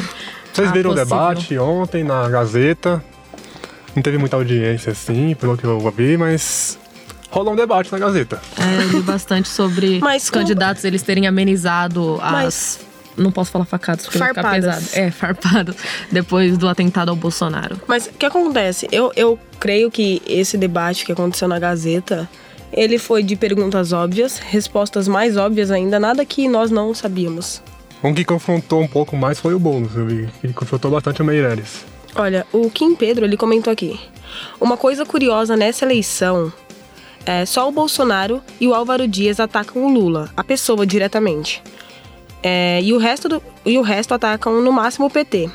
Vocês 0.54 0.70
viram 0.70 0.92
o 0.92 0.94
debate 0.94 1.58
ontem 1.58 2.04
na 2.04 2.28
Gazeta. 2.28 3.04
Não 3.92 4.00
teve 4.00 4.18
muita 4.18 4.36
audiência 4.36 4.92
assim, 4.92 5.34
pelo 5.34 5.56
que 5.56 5.64
eu 5.64 5.80
vi, 5.90 6.16
mas 6.16 6.78
rolou 7.28 7.54
um 7.54 7.56
debate 7.56 7.90
na 7.90 7.98
Gazeta. 7.98 8.40
É, 8.56 8.84
eu 8.84 8.88
li 8.90 9.00
bastante 9.00 9.48
sobre 9.48 9.98
Mas 10.02 10.22
os 10.22 10.30
candidatos 10.30 10.84
eles 10.84 11.02
terem 11.02 11.26
amenizado 11.26 12.20
as. 12.22 12.32
Mas- 12.32 12.80
Não 13.16 13.30
posso 13.30 13.50
falar 13.50 13.64
facadas 13.64 14.04
porque 14.04 14.18
vai 14.18 14.28
ficar 14.28 14.42
Farpadas. 14.42 14.88
pesado. 14.88 15.06
É, 15.06 15.10
farpado. 15.10 15.76
Depois 16.10 16.58
do 16.58 16.68
atentado 16.68 17.10
ao 17.10 17.16
Bolsonaro. 17.16 17.80
Mas 17.86 18.06
o 18.06 18.12
que 18.12 18.26
acontece? 18.26 18.88
Eu, 18.90 19.12
eu 19.14 19.38
creio 19.60 19.90
que 19.90 20.20
esse 20.26 20.58
debate 20.58 21.04
que 21.04 21.12
aconteceu 21.12 21.46
na 21.46 21.58
Gazeta, 21.58 22.28
ele 22.72 22.98
foi 22.98 23.22
de 23.22 23.36
perguntas 23.36 23.92
óbvias, 23.92 24.38
respostas 24.38 25.06
mais 25.06 25.36
óbvias 25.36 25.70
ainda, 25.70 26.00
nada 26.00 26.24
que 26.24 26.48
nós 26.48 26.70
não 26.70 26.92
sabíamos. 26.92 27.62
Um 28.02 28.12
que 28.12 28.24
confrontou 28.24 28.82
um 28.82 28.88
pouco 28.88 29.16
mais 29.16 29.38
foi 29.38 29.54
o 29.54 29.58
Boulos, 29.58 29.96
eu 29.96 30.04
vi. 30.06 30.28
Ele 30.42 30.52
confrontou 30.52 30.90
bastante 30.90 31.22
o 31.22 31.24
Meirelles. 31.24 31.84
Olha, 32.16 32.46
o 32.52 32.68
Kim 32.70 32.94
Pedro, 32.94 33.24
ele 33.24 33.36
comentou 33.36 33.72
aqui. 33.72 33.98
Uma 34.60 34.76
coisa 34.76 35.06
curiosa 35.06 35.56
nessa 35.56 35.84
eleição 35.84 36.52
é 37.26 37.46
só 37.46 37.68
o 37.68 37.72
Bolsonaro 37.72 38.42
e 38.60 38.68
o 38.68 38.74
Álvaro 38.74 39.08
Dias 39.08 39.40
atacam 39.40 39.84
o 39.84 39.88
Lula, 39.88 40.30
a 40.36 40.44
pessoa 40.44 40.86
diretamente. 40.86 41.62
É, 42.46 42.80
e, 42.82 42.92
o 42.92 42.98
resto 42.98 43.26
do- 43.28 43.42
e 43.64 43.78
o 43.78 43.82
resto 43.82 44.12
atacam 44.12 44.60
no 44.60 44.70
máximo 44.70 45.06
o 45.06 45.10
PT. 45.10 45.48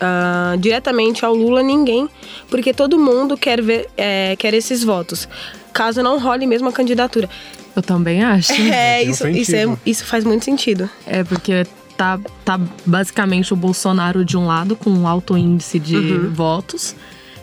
Ah, 0.00 0.54
diretamente 0.58 1.24
ao 1.24 1.34
Lula, 1.34 1.62
ninguém, 1.62 2.08
porque 2.50 2.74
todo 2.74 2.98
mundo 2.98 3.36
quer 3.36 3.62
ver 3.62 3.88
é, 3.96 4.34
quer 4.36 4.52
esses 4.54 4.82
votos. 4.84 5.26
Caso 5.72 6.02
não 6.02 6.18
role 6.18 6.46
mesmo 6.46 6.68
a 6.68 6.72
candidatura. 6.72 7.28
Eu 7.74 7.82
também 7.82 8.22
acho. 8.22 8.52
É, 8.72 9.02
isso, 9.02 9.26
isso, 9.28 9.54
é, 9.56 9.64
isso 9.86 10.04
faz 10.04 10.24
muito 10.24 10.44
sentido. 10.44 10.88
É, 11.06 11.24
porque 11.24 11.64
tá, 11.96 12.18
tá 12.44 12.60
basicamente 12.84 13.52
o 13.52 13.56
Bolsonaro 13.56 14.22
de 14.24 14.36
um 14.36 14.46
lado, 14.46 14.76
com 14.76 14.90
um 14.90 15.06
alto 15.06 15.36
índice 15.36 15.78
de 15.78 15.96
Uhum. 15.96 16.30
votos, 16.32 16.94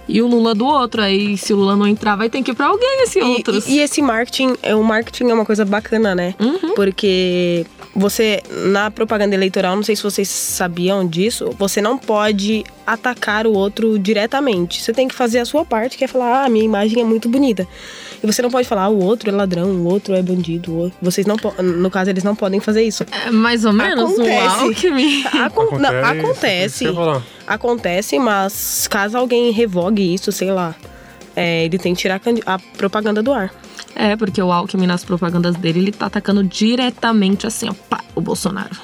e 0.08 0.22
o 0.22 0.28
Lula 0.28 0.54
do 0.54 0.66
outro. 0.66 1.02
Aí, 1.02 1.38
se 1.38 1.54
o 1.54 1.56
Lula 1.58 1.76
não 1.76 1.88
entrar, 1.88 2.16
vai 2.16 2.30
ter 2.30 2.42
que 2.44 2.52
ir 2.52 2.54
pra 2.56 2.68
alguém 2.68 3.04
esse 3.04 3.20
E, 3.20 3.24
outros. 3.24 3.68
e- 3.68 3.74
e 3.74 3.80
esse 3.80 4.02
marketing, 4.02 4.56
é, 4.62 4.76
o 4.76 4.84
marketing 4.84 5.30
é 5.30 5.34
uma 5.34 5.46
coisa 5.46 5.64
bacana, 5.66 6.14
né? 6.16 6.36
Uhum. 6.40 6.74
Porque 6.76 7.66
você, 7.96 8.42
na 8.72 8.90
propaganda 8.92 9.36
eleitoral, 9.36 9.76
não 9.76 9.84
sei 9.84 9.96
se 9.96 10.04
vocês 10.04 10.28
sabiam 10.28 11.06
disso, 11.08 11.54
você 11.58 11.82
não 11.82 11.98
pode 11.98 12.64
atacar 12.86 13.46
o 13.48 13.54
outro 13.54 13.98
diretamente. 14.00 14.82
Você 14.82 14.92
tem 14.92 15.08
que 15.08 15.16
fazer 15.16 15.40
a 15.40 15.46
sua 15.46 15.64
parte, 15.64 15.98
que 15.98 16.04
é 16.04 16.08
falar, 16.08 16.44
ah, 16.46 16.50
minha 16.50 16.66
imagem 16.66 17.02
é 17.02 17.06
muito 17.06 17.30
bonita. 17.30 17.68
E 18.24 18.26
você 18.26 18.42
não 18.42 18.50
pode 18.50 18.66
falar, 18.68 18.84
ah, 18.84 18.90
o 18.90 19.04
outro 19.04 19.30
é 19.30 19.34
ladrão, 19.34 19.68
o 19.70 19.84
outro 19.86 20.14
é 20.16 20.22
bandido. 20.22 20.72
o 20.72 20.78
outro- 20.78 20.98
Vocês 21.02 21.28
não 21.28 21.36
No 21.62 21.92
caso, 21.92 22.10
eles 22.10 22.24
não 22.24 22.36
podem 22.36 22.62
fazer 22.62 22.82
isso. 22.82 23.04
É 23.28 23.30
mais 23.30 23.66
ou 23.66 23.74
menos 23.74 24.14
Acontece. 24.14 24.58
o 24.58 24.62
Alckmin. 24.66 25.24
Acon- 25.44 25.78
não, 25.78 25.90
Acontece, 25.90 26.20
acontece. 26.20 26.86
isso. 26.86 27.24
Acontece, 27.46 28.20
mas 28.20 28.88
caso 28.88 29.18
alguém 29.18 29.52
revogue 29.52 30.14
isso, 30.14 30.32
sei 30.32 30.52
lá, 30.52 30.74
é, 31.36 31.66
ele 31.66 31.78
tem 31.78 31.94
que 31.94 32.00
tirar 32.02 32.22
a 32.46 32.60
propaganda 32.78 33.22
do 33.22 33.34
ar. 33.34 33.54
É, 33.96 34.16
porque 34.16 34.42
o 34.42 34.52
Alckmin, 34.52 34.88
nas 34.88 35.04
propagandas 35.04 35.56
dele, 35.56 35.80
ele 35.80 35.92
tá 35.92 36.06
atacando 36.08 36.44
diretamente 36.44 37.46
assim, 37.46 37.70
ó, 37.70 37.74
pá, 37.90 38.00
o 38.16 38.22
Bolsonaro. 38.22 38.76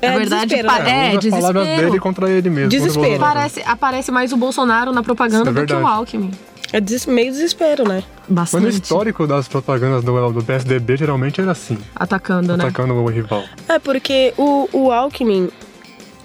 É 0.00 0.10
Na 0.10 0.16
verdade, 0.18 0.46
desespero, 0.46 0.68
pa- 0.68 0.82
né? 0.82 1.14
é, 1.14 1.18
usa 1.18 1.28
as 1.28 1.34
palavras 1.34 1.62
desespero. 1.64 1.90
dele 1.90 2.00
contra 2.00 2.28
ele 2.30 2.50
mesmo. 2.50 2.70
Desespero. 2.70 3.06
Bolsonaro. 3.08 3.34
Parece, 3.34 3.62
aparece 3.64 4.10
mais 4.10 4.32
o 4.32 4.36
Bolsonaro 4.36 4.92
na 4.92 5.02
propaganda 5.02 5.50
é 5.50 5.52
do 5.52 5.64
que 5.64 5.72
o. 5.74 5.86
Alckmin. 5.86 6.30
É 6.72 6.80
des- 6.80 7.04
meio 7.06 7.30
desespero, 7.30 7.86
né? 7.86 8.02
Mas 8.28 8.50
Bastante. 8.52 8.62
no 8.62 8.68
histórico 8.70 9.26
das 9.26 9.46
propagandas 9.46 10.02
do, 10.02 10.32
do 10.32 10.42
PSDB, 10.42 10.96
geralmente 10.96 11.40
era 11.40 11.52
assim, 11.52 11.76
Atacando, 11.94 12.56
né? 12.56 12.64
atacando 12.64 12.94
o 12.94 13.06
rival. 13.08 13.44
É 13.68 13.78
porque 13.78 14.32
o, 14.38 14.68
o 14.72 14.90
Alckmin, 14.90 15.50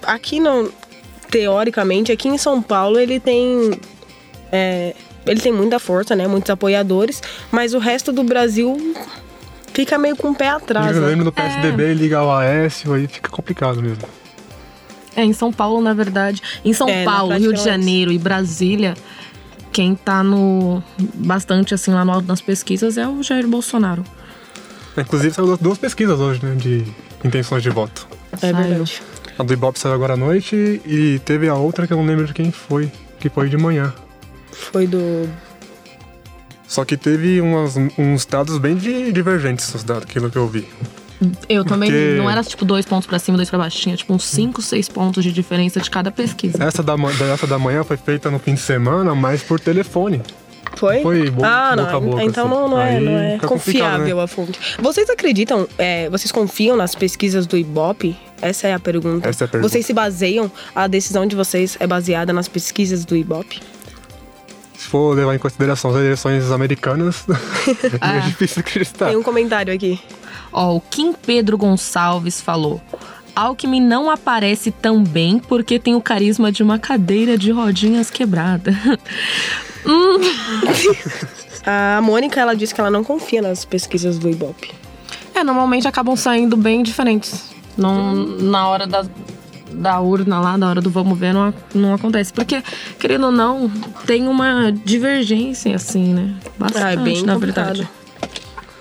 aqui 0.02 0.40
não. 0.40 0.70
Teoricamente, 1.30 2.10
aqui 2.10 2.26
em 2.28 2.38
São 2.38 2.62
Paulo, 2.62 2.98
ele 2.98 3.20
tem. 3.20 3.78
é, 4.50 4.94
ele 5.26 5.40
tem 5.40 5.52
muita 5.52 5.78
força, 5.78 6.16
né? 6.16 6.26
Muitos 6.26 6.48
apoiadores, 6.48 7.22
mas 7.52 7.74
o 7.74 7.78
resto 7.78 8.10
do 8.12 8.24
Brasil 8.24 8.94
fica 9.74 9.98
meio 9.98 10.16
com 10.16 10.30
o 10.30 10.34
pé 10.34 10.48
atrás. 10.48 10.96
Eu 10.96 11.02
né? 11.02 11.08
lembro 11.08 11.26
do 11.26 11.32
PSDB, 11.32 11.92
liga 11.92 12.16
ao 12.18 12.34
Aécio, 12.34 12.94
aí 12.94 13.06
fica 13.06 13.28
complicado 13.28 13.82
mesmo. 13.82 14.04
É, 15.14 15.22
em 15.22 15.34
São 15.34 15.52
Paulo, 15.52 15.82
na 15.82 15.92
verdade. 15.92 16.40
Em 16.64 16.72
São 16.72 16.88
É, 16.88 17.04
Paulo, 17.04 17.36
Rio 17.36 17.52
de 17.52 17.60
é. 17.60 17.64
Janeiro 17.64 18.10
e 18.10 18.18
Brasília, 18.18 18.94
quem 19.72 19.94
tá 19.94 20.22
no. 20.22 20.82
bastante 21.14 21.74
assim 21.74 21.90
lá 21.92 22.04
no 22.04 22.12
alto 22.12 22.26
nas 22.28 22.40
pesquisas 22.40 22.96
é 22.98 23.06
o 23.08 23.22
Jair 23.22 23.46
Bolsonaro. 23.46 24.04
Inclusive, 24.96 25.32
saiu 25.34 25.56
duas 25.56 25.78
pesquisas 25.78 26.18
hoje, 26.18 26.44
né, 26.44 26.54
de 26.56 26.84
intenções 27.24 27.62
de 27.62 27.70
voto. 27.70 28.08
É 28.42 28.52
verdade. 28.52 29.00
A 29.38 29.42
do 29.44 29.52
Ibope 29.52 29.78
saiu 29.78 29.94
agora 29.94 30.14
à 30.14 30.16
noite 30.16 30.82
e 30.84 31.20
teve 31.24 31.48
a 31.48 31.54
outra 31.54 31.86
que 31.86 31.92
eu 31.92 31.96
não 31.96 32.04
lembro 32.06 32.26
de 32.26 32.34
quem 32.34 32.50
foi, 32.50 32.90
que 33.20 33.28
foi 33.28 33.48
de 33.48 33.56
manhã. 33.56 33.94
Foi 34.50 34.86
do. 34.86 35.28
Só 36.66 36.84
que 36.84 36.96
teve 36.96 37.40
umas, 37.40 37.76
uns 37.96 38.26
dados 38.26 38.58
bem 38.58 38.76
di- 38.76 39.12
divergentes, 39.12 39.72
os 39.74 39.84
dados, 39.84 40.02
aquilo 40.04 40.28
que 40.30 40.36
eu 40.36 40.48
vi. 40.48 40.68
Eu 41.48 41.64
também 41.64 41.90
Porque- 41.90 42.14
não 42.16 42.30
era 42.30 42.42
tipo 42.44 42.64
dois 42.64 42.86
pontos 42.86 43.06
pra 43.06 43.18
cima, 43.18 43.36
dois 43.36 43.50
pra 43.50 43.58
baixo. 43.58 43.78
Tinha 43.78 43.96
tipo 43.96 44.12
uns 44.14 44.24
cinco, 44.24 44.62
seis 44.62 44.88
pontos 44.88 45.24
de 45.24 45.32
diferença 45.32 45.80
de 45.80 45.90
cada 45.90 46.10
pesquisa. 46.10 46.62
Essa 46.62 46.82
da, 46.82 46.94
essa 47.32 47.46
da 47.46 47.58
manhã 47.58 47.82
foi 47.82 47.96
feita 47.96 48.30
no 48.30 48.38
fim 48.38 48.54
de 48.54 48.60
semana, 48.60 49.14
mas 49.14 49.42
por 49.42 49.58
telefone. 49.58 50.22
Foi? 50.76 51.00
Foi 51.02 51.28
bo- 51.30 51.44
ah, 51.44 51.74
não. 51.74 51.84
boca 51.84 51.96
a 51.96 52.00
boca, 52.00 52.22
então 52.24 52.46
assim. 52.46 52.54
não, 52.54 52.68
não 52.68 52.80
é, 52.80 52.96
Aí 52.96 53.00
não 53.04 53.18
é 53.18 53.38
confiável 53.38 54.16
né? 54.16 54.22
a 54.22 54.26
fonte. 54.28 54.58
Vocês 54.80 55.10
acreditam, 55.10 55.66
é, 55.76 56.08
vocês 56.10 56.30
confiam 56.30 56.76
nas 56.76 56.94
pesquisas 56.94 57.46
do 57.46 57.56
Ibope? 57.56 58.16
Essa 58.40 58.68
é 58.68 58.74
a 58.74 58.78
pergunta. 58.78 59.28
Essa 59.28 59.44
é 59.44 59.46
a 59.46 59.48
pergunta. 59.48 59.68
Vocês 59.72 59.84
se 59.84 59.92
baseiam, 59.92 60.48
a 60.74 60.86
decisão 60.86 61.26
de 61.26 61.34
vocês 61.34 61.76
é 61.80 61.86
baseada 61.86 62.32
nas 62.32 62.46
pesquisas 62.46 63.04
do 63.04 63.16
Ibope? 63.16 63.60
Se 64.76 64.86
for 64.86 65.16
levar 65.16 65.34
em 65.34 65.38
consideração 65.38 65.90
as 65.90 65.96
eleições 65.96 66.52
americanas, 66.52 67.24
é 68.00 68.20
difícil 68.20 68.60
acreditar. 68.60 69.06
Tem 69.08 69.16
um 69.16 69.22
comentário 69.22 69.74
aqui. 69.74 69.98
Ó, 70.52 70.76
o 70.76 70.80
Kim 70.80 71.12
Pedro 71.12 71.56
Gonçalves 71.58 72.40
falou. 72.40 72.80
Alckmin 73.34 73.80
não 73.80 74.10
aparece 74.10 74.70
tão 74.72 75.02
bem 75.04 75.38
porque 75.38 75.78
tem 75.78 75.94
o 75.94 76.00
carisma 76.00 76.50
de 76.50 76.62
uma 76.62 76.78
cadeira 76.78 77.38
de 77.38 77.52
rodinhas 77.52 78.10
quebrada. 78.10 78.72
A 81.64 82.00
Mônica, 82.02 82.40
ela 82.40 82.54
disse 82.54 82.74
que 82.74 82.80
ela 82.80 82.90
não 82.90 83.04
confia 83.04 83.42
nas 83.42 83.64
pesquisas 83.64 84.18
do 84.18 84.28
Ibope. 84.28 84.72
É, 85.34 85.44
normalmente 85.44 85.86
acabam 85.86 86.16
saindo 86.16 86.56
bem 86.56 86.82
diferentes. 86.82 87.50
Não, 87.76 88.14
na 88.14 88.66
hora 88.68 88.86
da, 88.86 89.04
da 89.70 90.00
urna 90.00 90.40
lá, 90.40 90.56
da 90.56 90.68
hora 90.68 90.80
do 90.80 90.90
vamos 90.90 91.16
ver, 91.18 91.32
não, 91.32 91.52
não 91.74 91.94
acontece. 91.94 92.32
Porque, 92.32 92.62
querendo 92.98 93.26
ou 93.26 93.32
não, 93.32 93.70
tem 94.06 94.26
uma 94.26 94.72
divergência, 94.72 95.76
assim, 95.76 96.12
né? 96.14 96.34
Bastante, 96.58 96.84
Ah, 96.84 96.92
é 96.92 96.96
bem 96.96 97.22
na 97.22 97.34
complicado. 97.34 97.66
verdade. 97.76 97.88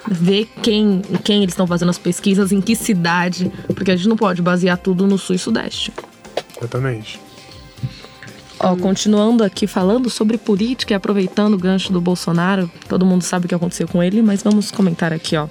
Ver 0.09 0.49
quem, 0.61 1.01
quem 1.23 1.43
eles 1.43 1.53
estão 1.53 1.67
fazendo 1.67 1.89
as 1.89 1.97
pesquisas, 1.97 2.51
em 2.51 2.61
que 2.61 2.75
cidade. 2.75 3.51
Porque 3.67 3.91
a 3.91 3.95
gente 3.95 4.07
não 4.07 4.15
pode 4.15 4.41
basear 4.41 4.77
tudo 4.77 5.05
no 5.05 5.17
sul 5.17 5.35
e 5.35 5.39
sudeste. 5.39 5.91
Exatamente. 6.57 7.19
Ó, 8.59 8.75
continuando 8.75 9.43
aqui 9.43 9.67
falando 9.67 10.09
sobre 10.09 10.37
política 10.37 10.93
e 10.93 10.95
aproveitando 10.95 11.53
o 11.53 11.57
gancho 11.57 11.93
do 11.93 12.01
Bolsonaro, 12.01 12.69
todo 12.89 13.05
mundo 13.05 13.21
sabe 13.21 13.45
o 13.45 13.49
que 13.49 13.53
aconteceu 13.53 13.87
com 13.87 14.01
ele, 14.01 14.21
mas 14.21 14.41
vamos 14.41 14.71
comentar 14.71 15.13
aqui, 15.13 15.37
ó. 15.37 15.47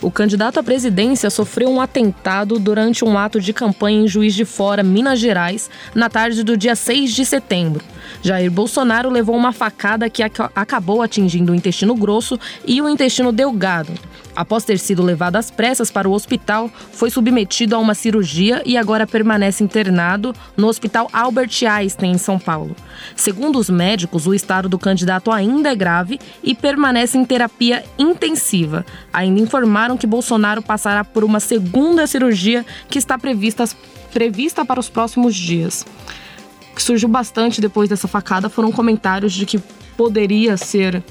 O 0.00 0.12
candidato 0.12 0.60
à 0.60 0.62
presidência 0.62 1.28
sofreu 1.28 1.68
um 1.68 1.80
atentado 1.80 2.58
durante 2.60 3.04
um 3.04 3.18
ato 3.18 3.40
de 3.40 3.52
campanha 3.52 4.02
em 4.04 4.08
Juiz 4.08 4.32
de 4.32 4.44
Fora, 4.44 4.82
Minas 4.82 5.18
Gerais, 5.18 5.68
na 5.92 6.08
tarde 6.08 6.44
do 6.44 6.56
dia 6.56 6.76
6 6.76 7.12
de 7.12 7.24
setembro. 7.24 7.84
Jair 8.22 8.50
Bolsonaro 8.50 9.10
levou 9.10 9.34
uma 9.36 9.52
facada 9.52 10.08
que 10.08 10.22
aca- 10.22 10.52
acabou 10.54 11.02
atingindo 11.02 11.52
o 11.52 11.54
intestino 11.54 11.96
grosso 11.96 12.38
e 12.64 12.80
o 12.80 12.88
intestino 12.88 13.32
delgado. 13.32 13.92
Após 14.36 14.62
ter 14.62 14.78
sido 14.78 15.02
levado 15.02 15.34
às 15.34 15.50
pressas 15.50 15.90
para 15.90 16.08
o 16.08 16.12
hospital, 16.12 16.70
foi 16.92 17.10
submetido 17.10 17.74
a 17.74 17.78
uma 17.80 17.92
cirurgia 17.92 18.62
e 18.64 18.76
agora 18.76 19.04
permanece 19.04 19.64
internado 19.64 20.32
no 20.56 20.68
Hospital 20.68 21.08
Albert 21.12 21.50
Einstein, 21.68 22.12
em 22.12 22.18
São 22.18 22.38
Paulo. 22.38 22.76
Segundo 23.16 23.58
os 23.58 23.68
médicos, 23.68 24.28
o 24.28 24.34
estado 24.34 24.68
do 24.68 24.78
candidato 24.78 25.32
ainda 25.32 25.70
é 25.70 25.74
grave 25.74 26.20
e 26.42 26.54
permanece 26.54 27.18
em 27.18 27.24
terapia 27.24 27.84
intensiva. 27.98 28.86
Ainda 29.12 29.40
informaram 29.40 29.96
que 29.96 30.06
Bolsonaro 30.06 30.62
passará 30.62 31.04
por 31.04 31.24
uma 31.24 31.40
segunda 31.40 32.06
cirurgia 32.06 32.64
que 32.88 32.98
está 32.98 33.18
prevista, 33.18 33.64
prevista 34.12 34.64
para 34.64 34.80
os 34.80 34.88
próximos 34.88 35.34
dias. 35.34 35.84
O 36.72 36.76
que 36.76 36.82
surgiu 36.82 37.08
bastante 37.08 37.60
depois 37.60 37.88
dessa 37.88 38.06
facada 38.06 38.48
foram 38.48 38.70
comentários 38.70 39.32
de 39.32 39.46
que 39.46 39.58
poderia 39.96 40.56
ser 40.56 41.02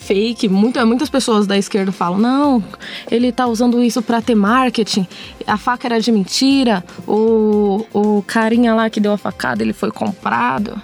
fake. 0.00 0.48
Muita, 0.48 0.84
muitas 0.84 1.08
pessoas 1.08 1.46
da 1.46 1.56
esquerda 1.56 1.92
falam: 1.92 2.18
não, 2.18 2.64
ele 3.10 3.30
tá 3.30 3.46
usando 3.46 3.82
isso 3.82 4.02
pra 4.02 4.20
ter 4.20 4.34
marketing. 4.34 5.06
A 5.46 5.56
faca 5.56 5.86
era 5.86 6.00
de 6.00 6.10
mentira. 6.10 6.84
O, 7.06 7.86
o 7.92 8.22
carinha 8.26 8.74
lá 8.74 8.90
que 8.90 9.00
deu 9.00 9.12
a 9.12 9.18
facada, 9.18 9.62
ele 9.62 9.72
foi 9.72 9.90
comprado. 9.92 10.80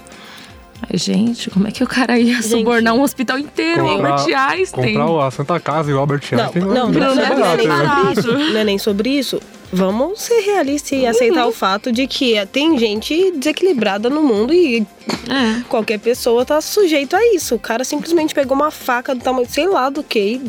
Ai, 0.82 0.98
gente, 0.98 1.50
como 1.50 1.66
é 1.66 1.70
que 1.70 1.82
o 1.82 1.86
cara 1.86 2.18
ia 2.18 2.42
subornar 2.42 2.94
um 2.94 3.02
hospital 3.02 3.38
inteiro? 3.38 3.84
O 3.84 3.88
Albert 3.88 4.26
Einstein. 4.34 4.94
comprar 4.94 5.26
a 5.26 5.30
Santa 5.30 5.58
Casa 5.58 5.90
e 5.90 5.94
o 5.94 5.98
Albert 5.98 6.22
Não, 6.32 6.44
Einstein 6.44 6.62
não, 6.64 6.74
não, 6.74 6.90
não, 6.90 7.14
não, 7.14 7.46
é 7.46 7.54
é 7.54 7.56
nem 7.56 7.68
sobre 7.68 8.12
isso. 8.12 8.32
Não 8.52 8.60
é 8.60 8.64
nem 8.64 8.78
sobre 8.78 9.10
isso. 9.10 9.40
Vamos 9.72 10.20
ser 10.20 10.40
realistas 10.42 10.92
e 10.92 11.06
aceitar 11.06 11.44
o 11.46 11.52
fato 11.52 11.90
de 11.90 12.06
que 12.06 12.34
tem 12.52 12.78
gente 12.78 13.32
desequilibrada 13.32 14.08
no 14.08 14.22
mundo 14.22 14.52
e 14.54 14.86
É. 15.28 15.62
qualquer 15.68 15.98
pessoa 15.98 16.44
tá 16.44 16.60
sujeito 16.60 17.16
a 17.16 17.34
isso. 17.34 17.54
O 17.56 17.58
cara 17.58 17.82
simplesmente 17.82 18.32
pegou 18.34 18.54
uma 18.56 18.70
faca 18.70 19.14
do 19.14 19.20
tamanho, 19.22 19.48
sei 19.50 19.66
lá 19.66 19.90
do 19.90 20.02
que. 20.04 20.40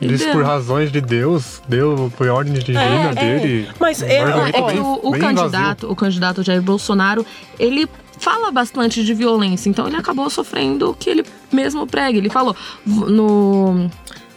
Disse 0.00 0.24
Deu. 0.24 0.32
por 0.34 0.44
razões 0.44 0.92
de 0.92 1.00
Deus, 1.00 1.62
deu 1.66 2.12
por 2.18 2.28
ordem 2.28 2.52
divina 2.52 2.82
É, 2.82 3.10
é. 3.10 3.14
dele. 3.38 3.68
Mas 3.80 4.02
é- 4.02 4.06
Um 4.06 4.10
É 4.10 4.20
argumento 4.32 4.52
que 4.66 4.72
bem- 4.72 4.80
o, 4.80 4.92
o 5.02 5.18
candidato, 5.18 5.90
o 5.90 5.96
candidato 5.96 6.42
Jair 6.42 6.60
Bolsonaro, 6.60 7.24
ele 7.58 7.88
fala 8.26 8.50
bastante 8.50 9.04
de 9.04 9.14
violência, 9.14 9.70
então 9.70 9.86
ele 9.86 9.94
acabou 9.94 10.28
sofrendo 10.28 10.90
o 10.90 10.94
que 10.94 11.08
ele 11.08 11.24
mesmo 11.52 11.86
prega. 11.86 12.18
Ele 12.18 12.28
falou 12.28 12.56
no 12.84 13.88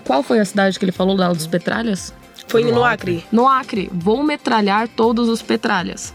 qual 0.06 0.22
foi 0.22 0.40
a 0.40 0.46
cidade 0.46 0.78
que 0.78 0.86
ele 0.86 0.92
falou 0.92 1.18
lá 1.18 1.34
dos 1.34 1.48
petralhas? 1.48 2.14
Foi 2.48 2.64
No 2.64 2.74
no 2.74 2.84
Acre. 2.84 3.18
Acre. 3.18 3.28
No 3.32 3.48
Acre, 3.48 3.90
vou 3.92 4.22
metralhar 4.22 4.88
todos 4.88 5.28
os 5.28 5.42
petralhas. 5.42 6.14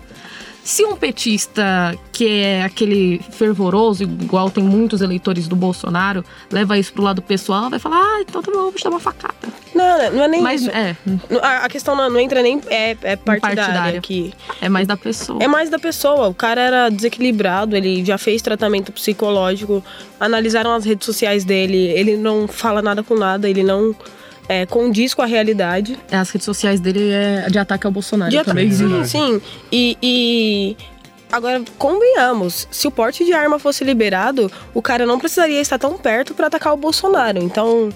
Se 0.65 0.83
um 0.83 0.97
petista 0.97 1.95
que 2.11 2.27
é 2.27 2.63
aquele 2.65 3.21
fervoroso, 3.33 4.03
igual 4.05 4.51
tem 4.51 4.65
muitos 4.65 5.03
eleitores 5.03 5.47
do 5.47 5.55
Bolsonaro, 5.55 6.25
leva 6.51 6.79
isso 6.79 6.91
pro 6.93 7.03
lado 7.03 7.21
pessoal, 7.21 7.69
vai 7.69 7.79
falar, 7.79 7.99
ah, 7.99 8.21
então 8.23 8.43
tá 8.43 8.51
bom, 8.51 8.63
vou 8.63 8.73
te 8.73 8.83
dar 8.83 8.89
uma 8.89 8.99
facada. 8.99 9.35
Não, 9.75 10.13
não, 10.13 10.25
é 10.25 10.29
nem 10.29 10.41
Mas 10.41 10.63
isso. 10.63 10.71
é, 10.71 10.97
A, 11.43 11.67
a 11.67 11.69
questão 11.69 11.95
não, 11.95 12.09
não 12.09 12.19
entra 12.19 12.41
nem 12.41 12.61
é, 12.69 12.97
é 13.03 13.17
partidária, 13.17 13.57
partidária. 13.57 13.99
aqui. 13.99 14.33
é 14.61 14.69
mais 14.71 14.87
da 14.87 14.97
pessoa. 14.97 15.39
É 15.43 15.47
mais 15.47 15.69
da 15.69 15.79
pessoa. 15.79 16.29
O 16.29 16.35
cara 16.35 16.63
era 16.63 16.89
desequilibrado, 16.89 17.77
ele 17.77 18.03
já 18.03 18.17
fez 18.17 18.41
tratamento 18.41 18.91
psicológico, 18.91 19.85
analisaram 20.19 20.73
as 20.73 20.85
redes 20.87 21.05
sociais 21.05 21.45
dele, 21.45 21.77
ele 21.77 22.17
não 22.17 22.49
fala 22.49 22.81
nada 22.81 23.03
com 23.03 23.15
nada, 23.15 23.51
ele 23.51 23.63
não 23.63 23.95
é, 24.49 24.67
condiz 24.67 25.15
com 25.15 25.23
a 25.23 25.27
realidade. 25.27 25.99
É, 26.11 26.17
As 26.17 26.31
redes 26.31 26.45
sociais 26.45 26.81
dele 26.81 27.11
é 27.11 27.49
de 27.51 27.59
ataque 27.59 27.87
ao 27.87 27.93
Bolsonaro. 27.93 28.31
De 28.31 28.43
também 28.45 28.71
sim, 28.71 29.05
sim. 29.05 29.41
E, 29.73 29.97
e 30.03 30.77
agora, 31.33 31.63
convenhamos, 31.79 32.69
se 32.71 32.87
o 32.87 32.91
porte 32.91 33.25
de 33.25 33.33
arma 33.33 33.59
fosse 33.59 33.85
liberado, 33.85 34.51
o 34.73 34.83
cara 34.83 35.07
não 35.07 35.19
precisaria 35.19 35.61
estar 35.61 35.79
tão 35.79 35.97
perto 35.97 36.35
para 36.35 36.47
atacar 36.47 36.73
o 36.75 36.77
Bolsonaro. 36.77 37.39
Então, 37.43 37.91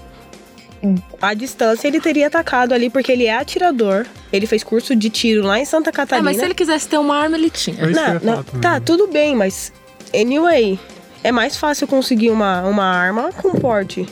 à 1.20 1.34
distância, 1.34 1.88
ele 1.88 2.00
teria 2.00 2.28
atacado 2.28 2.72
ali, 2.72 2.88
porque 2.88 3.12
ele 3.12 3.26
é 3.26 3.36
atirador. 3.36 4.06
Ele 4.32 4.46
fez 4.46 4.62
curso 4.62 4.94
de 4.94 5.10
tiro 5.10 5.42
lá 5.42 5.58
em 5.58 5.64
Santa 5.64 5.90
É, 5.90 5.92
Catarina. 5.92 6.24
mas 6.30 6.36
se 6.38 6.44
ele 6.44 6.54
quisesse 6.54 6.88
ter 6.88 6.98
uma 6.98 7.16
arma, 7.16 7.36
ele 7.36 7.50
tinha. 7.50 7.76
É 7.82 7.86
Não, 7.90 8.20
não, 8.36 8.42
tá, 8.60 8.80
tudo 8.80 9.06
bem, 9.08 9.34
mas 9.34 9.72
anyway, 10.14 10.78
é 11.22 11.32
mais 11.32 11.56
fácil 11.56 11.86
conseguir 11.86 12.30
uma, 12.30 12.62
uma 12.62 12.84
arma 12.84 13.30
com 13.32 13.52
porte. 13.58 14.06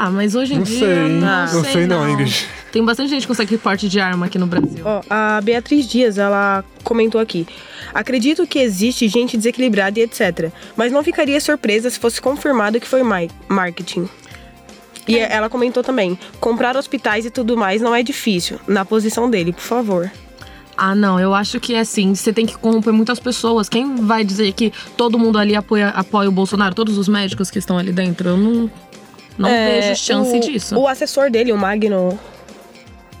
Ah, 0.00 0.10
mas 0.10 0.36
hoje 0.36 0.54
em 0.54 0.58
Não 0.58 0.62
dia. 0.62 0.78
sei, 0.78 1.08
Não, 1.08 1.52
não 1.54 1.64
sei 1.64 1.86
não, 1.88 2.08
Ingrid. 2.08 2.46
Tem 2.70 2.84
bastante 2.84 3.10
gente 3.10 3.22
que 3.22 3.26
consegue 3.26 3.58
porte 3.58 3.88
de 3.88 3.98
arma 3.98 4.26
aqui 4.26 4.38
no 4.38 4.46
Brasil. 4.46 4.80
Ó, 4.84 5.02
a 5.10 5.40
Beatriz 5.40 5.88
Dias, 5.88 6.18
ela 6.18 6.64
comentou 6.84 7.20
aqui. 7.20 7.48
Acredito 7.92 8.46
que 8.46 8.60
existe 8.60 9.08
gente 9.08 9.36
desequilibrada 9.36 9.98
e 9.98 10.02
etc. 10.02 10.52
Mas 10.76 10.92
não 10.92 11.02
ficaria 11.02 11.40
surpresa 11.40 11.90
se 11.90 11.98
fosse 11.98 12.20
confirmado 12.22 12.78
que 12.78 12.86
foi 12.86 13.02
marketing. 13.48 14.08
E 15.08 15.16
É. 15.18 15.32
ela 15.32 15.48
comentou 15.50 15.82
também: 15.82 16.16
comprar 16.38 16.76
hospitais 16.76 17.26
e 17.26 17.30
tudo 17.30 17.56
mais 17.56 17.82
não 17.82 17.92
é 17.92 18.00
difícil. 18.00 18.60
Na 18.68 18.84
posição 18.84 19.28
dele, 19.28 19.52
por 19.52 19.62
favor. 19.62 20.08
Ah, 20.76 20.94
não, 20.94 21.18
eu 21.18 21.34
acho 21.34 21.58
que 21.58 21.74
é 21.74 21.80
assim. 21.80 22.14
Você 22.14 22.32
tem 22.32 22.46
que 22.46 22.56
corromper 22.56 22.92
muitas 22.92 23.18
pessoas. 23.18 23.68
Quem 23.68 23.96
vai 23.96 24.22
dizer 24.22 24.52
que 24.52 24.72
todo 24.96 25.18
mundo 25.18 25.36
ali 25.36 25.56
apoia, 25.56 25.88
apoia 25.88 26.28
o 26.28 26.32
Bolsonaro? 26.32 26.72
Todos 26.72 26.96
os 26.96 27.08
médicos 27.08 27.50
que 27.50 27.58
estão 27.58 27.76
ali 27.76 27.90
dentro? 27.90 28.28
Eu 28.28 28.36
não, 28.36 28.70
não 29.38 29.48
É, 29.48 29.80
vejo 29.80 30.00
chance 30.00 30.36
o, 30.36 30.40
disso. 30.40 30.76
O 30.78 30.86
assessor 30.88 31.30
dele, 31.30 31.52
o 31.52 31.56
Magno. 31.56 32.18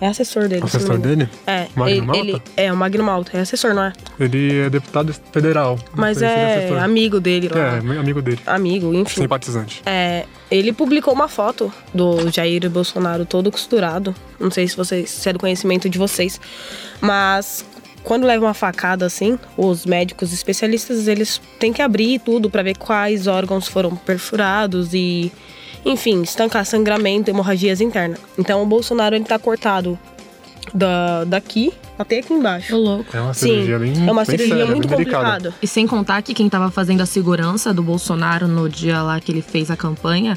É 0.00 0.06
assessor 0.06 0.46
dele. 0.48 0.62
Assessor 0.64 0.96
dele? 0.96 1.28
É, 1.44 1.66
Magno 1.74 1.88
ele, 1.90 2.00
Malta? 2.02 2.20
ele- 2.20 2.42
é 2.56 2.72
o 2.72 2.76
Magno 2.76 3.02
Malta, 3.02 3.36
é 3.36 3.40
assessor, 3.40 3.74
não 3.74 3.82
é? 3.82 3.92
Ele 4.20 4.60
é 4.60 4.70
deputado 4.70 5.12
federal. 5.32 5.76
Mas 5.92 6.22
é 6.22 6.56
assessor. 6.58 6.78
amigo 6.78 7.18
dele 7.18 7.48
lá. 7.48 7.58
É, 7.58 7.78
amigo 7.98 8.22
dele. 8.22 8.38
Amigo, 8.46 8.94
enfim. 8.94 9.22
Simpatizante. 9.22 9.82
É, 9.84 10.24
ele 10.50 10.72
publicou 10.72 11.12
uma 11.12 11.26
foto 11.26 11.72
do 11.92 12.30
Jair 12.30 12.70
Bolsonaro 12.70 13.26
todo 13.26 13.50
costurado. 13.50 14.14
Não 14.38 14.52
sei 14.52 14.68
se 14.68 14.76
vocês 14.76 15.10
se 15.10 15.28
é 15.28 15.32
do 15.32 15.38
conhecimento 15.40 15.88
de 15.90 15.98
vocês, 15.98 16.40
mas 17.00 17.64
quando 18.04 18.24
leva 18.24 18.44
uma 18.46 18.54
facada 18.54 19.04
assim, 19.04 19.36
os 19.56 19.84
médicos 19.84 20.32
especialistas 20.32 21.08
eles 21.08 21.40
têm 21.58 21.72
que 21.72 21.82
abrir 21.82 22.20
tudo 22.20 22.48
para 22.48 22.62
ver 22.62 22.76
quais 22.78 23.26
órgãos 23.26 23.66
foram 23.66 23.96
perfurados 23.96 24.94
e 24.94 25.32
enfim, 25.84 26.22
estancar 26.22 26.64
sangramento, 26.64 27.30
hemorragias 27.30 27.80
internas. 27.80 28.18
Então 28.38 28.62
o 28.62 28.66
Bolsonaro 28.66 29.14
ele 29.14 29.24
tá 29.24 29.38
cortado 29.38 29.98
da, 30.74 31.24
daqui 31.24 31.72
até 31.98 32.18
aqui 32.18 32.32
embaixo. 32.32 32.76
Ô, 32.76 32.78
louco. 32.78 33.16
É 33.16 33.20
uma 33.20 33.34
Sim, 33.34 33.48
cirurgia 33.48 33.78
bem 33.78 34.08
é 34.08 34.10
uma 34.12 34.24
cirurgia 34.24 34.56
séria, 34.56 34.66
muito 34.66 34.88
complicada. 34.88 35.54
E 35.62 35.66
sem 35.66 35.86
contar 35.86 36.22
que 36.22 36.34
quem 36.34 36.48
tava 36.48 36.70
fazendo 36.70 37.00
a 37.00 37.06
segurança 37.06 37.72
do 37.72 37.82
Bolsonaro 37.82 38.46
no 38.46 38.68
dia 38.68 39.02
lá 39.02 39.20
que 39.20 39.32
ele 39.32 39.42
fez 39.42 39.70
a 39.70 39.76
campanha 39.76 40.36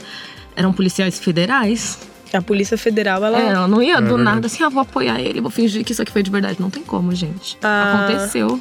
eram 0.56 0.73
policiais 0.73 1.19
federais. 1.19 1.99
A 2.34 2.41
Polícia 2.41 2.77
Federal 2.77 3.23
ela 3.25 3.38
É, 3.41 3.47
ela 3.47 3.67
não 3.67 3.82
ia 3.84 3.95
do 3.97 4.15
verdade. 4.15 4.23
nada 4.23 4.47
assim, 4.47 4.63
ah, 4.63 4.69
vou 4.69 4.82
apoiar 4.82 5.19
ele, 5.19 5.41
vou 5.41 5.51
fingir 5.51 5.84
que 5.84 5.91
isso 5.91 6.01
aqui 6.01 6.12
foi 6.12 6.23
de 6.23 6.32
verdade. 6.32 6.62
Não 6.62 6.69
tem 6.69 6.82
como, 6.82 7.13
gente. 7.13 7.58
Ah. 7.62 8.06
Aconteceu. 8.06 8.58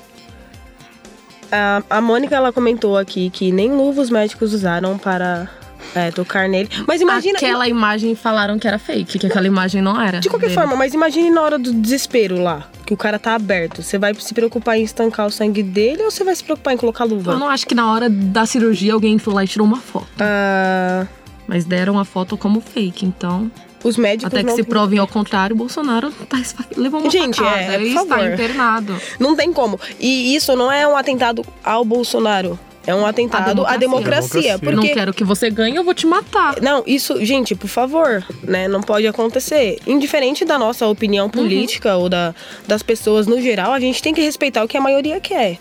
A, 1.52 1.82
a 1.88 2.00
Mônica 2.00 2.34
ela 2.34 2.52
comentou 2.52 2.96
aqui 2.96 3.30
que 3.30 3.52
nem 3.52 3.70
luva 3.72 4.00
os 4.02 4.10
médicos 4.10 4.52
usaram 4.52 4.98
para 4.98 5.48
é, 5.94 6.10
tocar 6.10 6.48
nele. 6.48 6.68
Mas 6.86 7.00
imagina. 7.00 7.36
Aquela 7.38 7.68
imagem 7.68 8.14
falaram 8.14 8.58
que 8.58 8.66
era 8.68 8.78
fake, 8.78 9.18
que 9.18 9.26
aquela 9.26 9.46
imagem 9.46 9.80
não 9.82 10.00
era. 10.00 10.20
De 10.20 10.28
qualquer 10.28 10.46
dele. 10.48 10.58
forma, 10.60 10.76
mas 10.76 10.94
imagine 10.94 11.30
na 11.30 11.42
hora 11.42 11.58
do 11.58 11.72
desespero 11.72 12.40
lá, 12.42 12.68
que 12.86 12.92
o 12.94 12.96
cara 12.96 13.18
tá 13.18 13.34
aberto. 13.34 13.82
Você 13.82 13.98
vai 13.98 14.14
se 14.14 14.32
preocupar 14.34 14.78
em 14.78 14.82
estancar 14.82 15.26
o 15.26 15.30
sangue 15.30 15.62
dele 15.62 16.02
ou 16.02 16.10
você 16.10 16.24
vai 16.24 16.34
se 16.34 16.42
preocupar 16.44 16.74
em 16.74 16.76
colocar 16.76 17.04
luva? 17.04 17.32
Eu 17.32 17.38
não 17.38 17.48
acho 17.48 17.66
que 17.66 17.74
na 17.74 17.90
hora 17.92 18.08
da 18.08 18.46
cirurgia 18.46 18.92
alguém 18.94 19.18
foi 19.18 19.34
lá 19.34 19.44
e 19.44 19.48
tirou 19.48 19.66
uma 19.66 19.78
foto. 19.78 20.06
Ah, 20.20 21.06
Mas 21.46 21.64
deram 21.64 21.98
a 21.98 22.04
foto 22.04 22.36
como 22.36 22.60
fake, 22.60 23.04
então. 23.04 23.50
os 23.82 23.96
médicos 23.96 24.26
Até 24.32 24.40
que 24.42 24.50
não, 24.50 24.54
se 24.56 24.62
provem 24.62 24.98
ao 24.98 25.08
contrário, 25.08 25.54
o 25.54 25.58
Bolsonaro 25.58 26.10
tá 26.28 26.38
esfa- 26.38 26.64
levou 26.76 27.00
uma 27.00 27.10
Gente, 27.10 27.36
facada 27.38 27.60
é, 27.60 27.78
por 27.78 27.86
e 27.86 27.94
está 27.94 28.28
internado. 28.32 28.96
não 29.18 29.34
tem 29.34 29.52
como. 29.52 29.80
E 29.98 30.34
isso 30.36 30.54
não 30.54 30.70
é 30.70 30.86
um 30.86 30.96
atentado 30.96 31.44
ao 31.64 31.84
Bolsonaro. 31.84 32.58
É 32.86 32.94
um 32.94 33.04
atentado 33.04 33.66
à 33.66 33.76
democracia. 33.76 34.40
Democracia. 34.40 34.58
porque 34.58 34.74
Não 34.74 34.94
quero 34.94 35.12
que 35.12 35.22
você 35.22 35.50
ganhe, 35.50 35.76
eu 35.76 35.84
vou 35.84 35.94
te 35.94 36.06
matar. 36.06 36.60
Não, 36.62 36.82
isso, 36.86 37.22
gente, 37.24 37.54
por 37.54 37.68
favor, 37.68 38.24
né? 38.42 38.68
Não 38.68 38.80
pode 38.80 39.06
acontecer. 39.06 39.78
Indiferente 39.86 40.44
da 40.44 40.58
nossa 40.58 40.86
opinião 40.86 41.28
política 41.28 41.96
ou 41.96 42.08
da, 42.08 42.34
das 42.66 42.82
pessoas 42.82 43.26
no 43.26 43.40
geral, 43.40 43.72
a 43.72 43.80
gente 43.80 44.02
tem 44.02 44.14
que 44.14 44.20
respeitar 44.22 44.64
o 44.64 44.68
que 44.68 44.76
a 44.76 44.80
maioria 44.80 45.20
quer. 45.20 45.58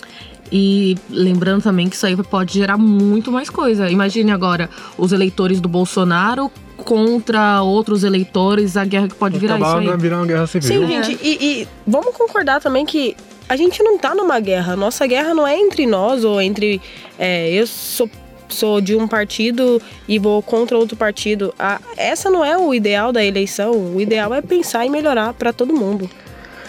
E 0.51 0.97
lembrando 1.09 1.61
também 1.61 1.87
que 1.89 1.95
isso 1.95 2.05
aí 2.05 2.15
pode 2.15 2.53
gerar 2.53 2.77
muito 2.77 3.31
mais 3.31 3.49
coisa. 3.49 3.89
Imagine 3.89 4.31
agora 4.31 4.69
os 4.97 5.11
eleitores 5.11 5.61
do 5.61 5.69
Bolsonaro 5.69 6.51
contra 6.77 7.61
outros 7.61 8.03
eleitores, 8.03 8.77
a 8.77 8.85
guerra 8.85 9.09
que 9.09 9.15
pode 9.15 9.37
virar 9.37 9.59
isso 9.59 9.67
aí. 9.67 9.85
vai 9.85 9.97
virar 9.97 10.17
uma 10.17 10.25
guerra 10.25 10.47
civil. 10.47 10.67
Sim, 10.67 10.87
gente, 10.87 11.19
e, 11.21 11.37
e 11.61 11.67
vamos 11.85 12.15
concordar 12.15 12.61
também 12.61 12.85
que 12.85 13.15
a 13.49 13.55
gente 13.57 13.81
não 13.83 13.97
tá 13.97 14.13
numa 14.15 14.39
guerra. 14.39 14.75
Nossa 14.75 15.05
guerra 15.07 15.33
não 15.33 15.45
é 15.45 15.57
entre 15.57 15.85
nós 15.85 16.23
ou 16.23 16.39
entre. 16.41 16.79
é, 17.17 17.49
eu 17.51 17.65
sou, 17.67 18.09
sou 18.47 18.79
de 18.79 18.95
um 18.95 19.07
partido 19.07 19.81
e 20.07 20.17
vou 20.19 20.41
contra 20.41 20.77
outro 20.77 20.95
partido. 20.95 21.53
A- 21.59 21.81
essa 21.97 22.29
não 22.29 22.45
é 22.45 22.57
o 22.57 22.73
ideal 22.73 23.11
da 23.11 23.23
eleição. 23.25 23.71
O 23.71 23.99
ideal 23.99 24.33
é 24.33 24.41
pensar 24.41 24.85
e 24.85 24.89
melhorar 24.89 25.33
para 25.33 25.51
todo 25.51 25.73
mundo. 25.73 26.09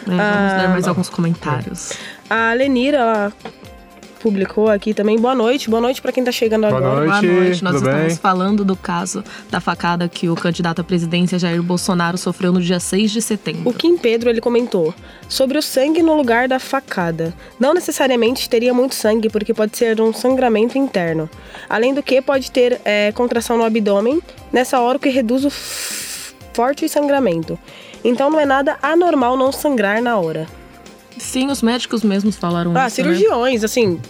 É, 0.06 0.10
vamos 0.10 0.20
Ah, 0.20 0.56
ler 0.62 0.68
mais 0.70 0.88
alguns 0.88 1.08
comentários. 1.10 1.92
A 2.28 2.52
Lenira, 2.54 2.96
ela 2.98 3.32
publicou 4.20 4.68
aqui 4.68 4.92
também. 4.94 5.18
Boa 5.18 5.35
noite, 5.35 5.68
boa 5.70 5.80
noite 5.80 6.00
para 6.00 6.12
quem 6.12 6.22
tá 6.22 6.30
chegando 6.30 6.66
Boa 6.68 6.76
agora. 6.76 7.06
noite. 7.06 7.26
Boa 7.26 7.40
noite, 7.42 7.64
nós 7.64 7.74
tudo 7.74 7.87
estamos 7.88 8.06
bem? 8.09 8.16
falando 8.16 8.64
do 8.64 8.76
caso 8.76 9.24
da 9.50 9.61
facada 9.61 10.09
que 10.09 10.28
o 10.28 10.35
candidato 10.35 10.80
à 10.80 10.85
presidência 10.85 11.38
Jair 11.38 11.62
Bolsonaro 11.62 12.16
sofreu 12.18 12.52
no 12.52 12.61
dia 12.61 12.78
6 12.78 13.11
de 13.11 13.22
setembro. 13.22 13.68
O 13.68 13.72
Kim 13.74 13.96
Pedro 13.96 14.28
ele 14.30 14.40
comentou 14.40 14.94
sobre 15.28 15.59
o 15.59 15.62
sangue 15.62 16.02
no 16.02 16.14
lugar 16.16 16.46
da 16.46 16.59
facada. 16.59 17.35
Não 17.59 17.72
necessariamente 17.74 18.48
teria 18.48 18.72
muito 18.74 18.94
sangue, 18.94 19.28
porque 19.30 19.54
pode 19.54 19.76
ser 19.76 20.00
um 20.00 20.12
sangramento 20.12 20.76
interno. 20.78 21.28
Além 21.68 21.94
do 21.94 22.02
que, 22.02 22.20
pode 22.20 22.50
ter 22.50 22.80
é, 22.85 23.11
contração 23.12 23.56
no 23.56 23.64
abdômen, 23.64 24.20
nessa 24.52 24.78
hora 24.80 24.98
o 24.98 25.00
que 25.00 25.09
reduz 25.09 25.44
o 25.44 25.48
f- 25.48 26.35
forte 26.52 26.88
sangramento. 26.88 27.59
Então 28.04 28.30
não 28.30 28.38
é 28.40 28.46
nada 28.46 28.76
anormal 28.83 29.37
não 29.37 29.50
sangrar 29.52 30.00
na 30.02 30.18
hora. 30.18 30.46
Sim, 31.20 31.48
os 31.50 31.62
médicos 31.62 32.02
mesmos 32.02 32.37
falaram 32.37 32.72
Ah, 32.76 32.87
isso, 32.87 32.96
cirurgiões, 32.96 33.62
assim, 33.62 34.00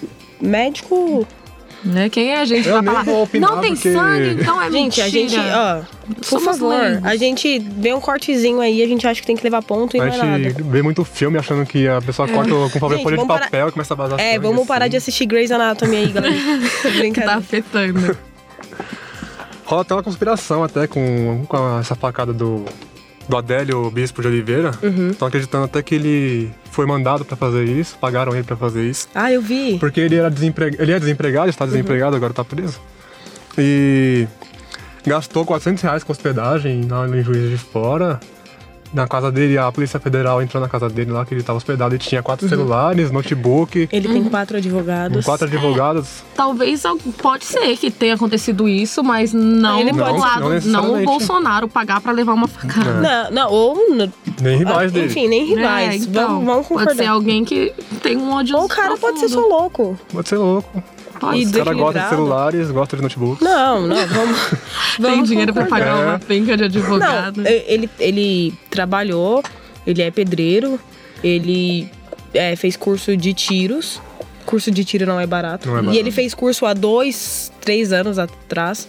médico. 0.40 1.20
né? 1.20 1.40
Né? 1.82 2.08
Quem 2.10 2.30
é 2.30 2.36
a 2.40 2.44
gente 2.44 2.68
Eu 2.68 2.82
falar? 2.84 3.08
opinar, 3.08 3.52
Não 3.52 3.60
tem 3.62 3.72
porque- 3.72 3.90
sangue, 3.90 4.42
então 4.42 4.60
é 4.60 4.70
Gente, 4.70 5.00
mentira. 5.00 5.06
a 5.06 5.08
gente, 5.08 5.36
ó, 5.38 5.80
por 6.14 6.24
Somos 6.26 6.44
favor, 6.44 6.74
leigos. 6.78 7.04
a 7.06 7.16
gente 7.16 7.58
vê 7.58 7.94
um 7.94 8.00
cortezinho 8.02 8.60
aí, 8.60 8.82
a 8.82 8.86
gente 8.86 9.06
acha 9.08 9.18
que 9.18 9.26
tem 9.26 9.34
que 9.34 9.42
levar 9.42 9.62
ponto 9.62 9.96
e 9.96 10.00
A 10.00 10.04
não 10.04 10.12
é 10.12 10.16
nada. 10.18 10.38
gente 10.44 10.62
vê 10.62 10.82
muito 10.82 11.02
filme 11.06 11.38
achando 11.38 11.64
que 11.64 11.88
a 11.88 12.02
pessoa 12.02 12.28
corta 12.28 12.50
com 12.50 12.78
papel 12.78 12.90
Gente, 12.98 13.02
folha 13.02 13.16
de 13.16 13.26
papel 13.26 13.68
e 13.68 13.72
começa 13.72 13.94
a 13.94 13.96
vazar 13.96 14.20
É, 14.20 14.32
sangue, 14.34 14.38
vamos 14.46 14.66
parar 14.66 14.84
assim. 14.84 14.90
de 14.90 14.96
assistir 14.98 15.24
Grey's 15.24 15.50
Anatomy 15.50 15.96
aí, 15.96 16.12
galera. 16.12 16.34
que 17.14 17.20
tá 17.22 17.34
afetando. 17.36 18.14
Rola 19.64 19.80
até 19.80 19.94
uma 19.94 20.02
conspiração 20.02 20.62
até 20.62 20.86
com, 20.86 21.46
com 21.48 21.78
essa 21.78 21.94
facada 21.94 22.32
do, 22.32 22.64
do 23.26 23.36
Adélio 23.38 23.90
Bispo 23.90 24.20
de 24.20 24.28
Oliveira. 24.28 24.72
Uhum. 24.82 25.10
Estão 25.12 25.28
acreditando 25.28 25.64
até 25.64 25.82
que 25.82 25.94
ele 25.94 26.50
foi 26.80 26.86
mandado 26.86 27.26
pra 27.26 27.36
fazer 27.36 27.64
isso, 27.64 27.98
pagaram 27.98 28.32
ele 28.32 28.42
pra 28.42 28.56
fazer 28.56 28.88
isso. 28.88 29.06
Ah, 29.14 29.30
eu 29.30 29.42
vi. 29.42 29.78
Porque 29.78 30.00
ele 30.00 30.16
era 30.16 30.30
desempregado, 30.30 30.82
ele 30.82 30.92
é 30.92 30.98
desempregado, 30.98 31.50
está 31.50 31.66
desempregado, 31.66 32.16
agora 32.16 32.32
tá 32.32 32.42
preso. 32.42 32.80
E 33.58 34.26
gastou 35.04 35.44
400 35.44 35.82
reais 35.82 36.02
com 36.02 36.10
hospedagem 36.10 36.88
lá 36.88 37.06
em 37.06 37.22
Juiz 37.22 37.50
de 37.50 37.58
Fora. 37.58 38.18
Na 38.92 39.06
casa 39.06 39.30
dele, 39.30 39.56
a 39.56 39.70
Polícia 39.70 40.00
Federal 40.00 40.42
entrou 40.42 40.60
na 40.60 40.68
casa 40.68 40.88
dele 40.88 41.12
lá, 41.12 41.24
que 41.24 41.32
ele 41.32 41.40
estava 41.42 41.56
hospedado 41.56 41.94
e 41.94 41.98
tinha 41.98 42.22
quatro 42.22 42.48
celulares, 42.48 43.10
notebook, 43.12 43.88
Ele 43.92 44.08
tem 44.08 44.24
quatro 44.24 44.56
advogados. 44.56 45.24
quatro 45.24 45.46
advogados. 45.46 46.24
Talvez 46.34 46.84
al- 46.84 46.98
pode 47.22 47.44
ser 47.44 47.76
que 47.76 47.90
tenha 47.90 48.14
acontecido 48.14 48.68
isso, 48.68 49.04
mas 49.04 49.32
não 49.32 49.78
Ele 49.80 49.92
Não, 49.92 50.16
lado, 50.16 50.60
não 50.66 50.82
não, 50.94 51.02
o. 51.02 51.04
Bolsonaro 51.04 51.68
pagar 51.68 52.00
pra 52.00 52.10
levar 52.10 52.32
uma 52.34 52.48
facada. 52.48 53.30
Não, 53.30 53.30
não, 53.30 53.50
ou. 53.52 53.76
Nem 54.40 54.58
rivais 54.58 54.90
ah, 54.90 54.94
dele. 54.94 55.06
Enfim, 55.06 55.28
nem 55.28 55.44
rivais. 55.46 55.92
É, 55.92 55.96
então, 56.08 56.28
vamos, 56.28 56.44
vamos 56.46 56.66
concordar. 56.66 56.86
Pode 56.88 56.98
ser 56.98 57.06
alguém 57.06 57.44
que 57.44 57.72
tem 58.02 58.16
um 58.16 58.32
ódio 58.32 58.56
Ou 58.56 58.64
o 58.64 58.68
cara 58.68 58.96
pode 58.96 59.20
ser 59.20 59.28
só 59.28 59.36
profundo. 59.40 59.56
louco. 59.60 59.98
Pode 60.12 60.28
ser 60.28 60.36
louco. 60.36 60.82
Pode 61.20 61.38
E 61.38 61.44
O 61.44 61.48
ser. 61.48 61.58
cara 61.64 61.74
gosta 61.74 62.00
de 62.00 62.08
celulares, 62.08 62.70
gosta 62.70 62.96
de 62.96 63.02
notebook. 63.02 63.44
Não, 63.44 63.86
não, 63.86 63.96
vamos. 64.08 64.40
Tem 64.48 64.56
vamos 65.10 65.28
dinheiro 65.28 65.52
pra 65.52 65.64
concordar. 65.64 65.86
pagar 65.86 66.02
É. 66.02 66.06
uma 66.06 66.18
penca 66.18 66.56
de 66.56 66.64
advogado. 66.64 67.36
Não, 67.42 67.50
e- 67.50 67.64
ele, 67.68 67.90
ele 67.98 68.54
trabalhou, 68.70 69.42
ele 69.86 70.02
é 70.02 70.10
pedreiro, 70.10 70.80
ele 71.22 71.88
é, 72.32 72.56
fez 72.56 72.76
curso 72.76 73.16
de 73.16 73.32
tiros. 73.34 74.00
Curso 74.46 74.70
de 74.70 74.84
tiro 74.84 75.06
não 75.06 75.20
é 75.20 75.26
barato. 75.26 75.68
Não 75.68 75.76
é 75.76 75.78
E 75.78 75.82
barato. 75.82 75.98
ele 75.98 76.10
fez 76.10 76.34
curso 76.34 76.64
há 76.66 76.72
dois, 76.74 77.52
três 77.60 77.92
anos 77.92 78.18
atrás. 78.18 78.88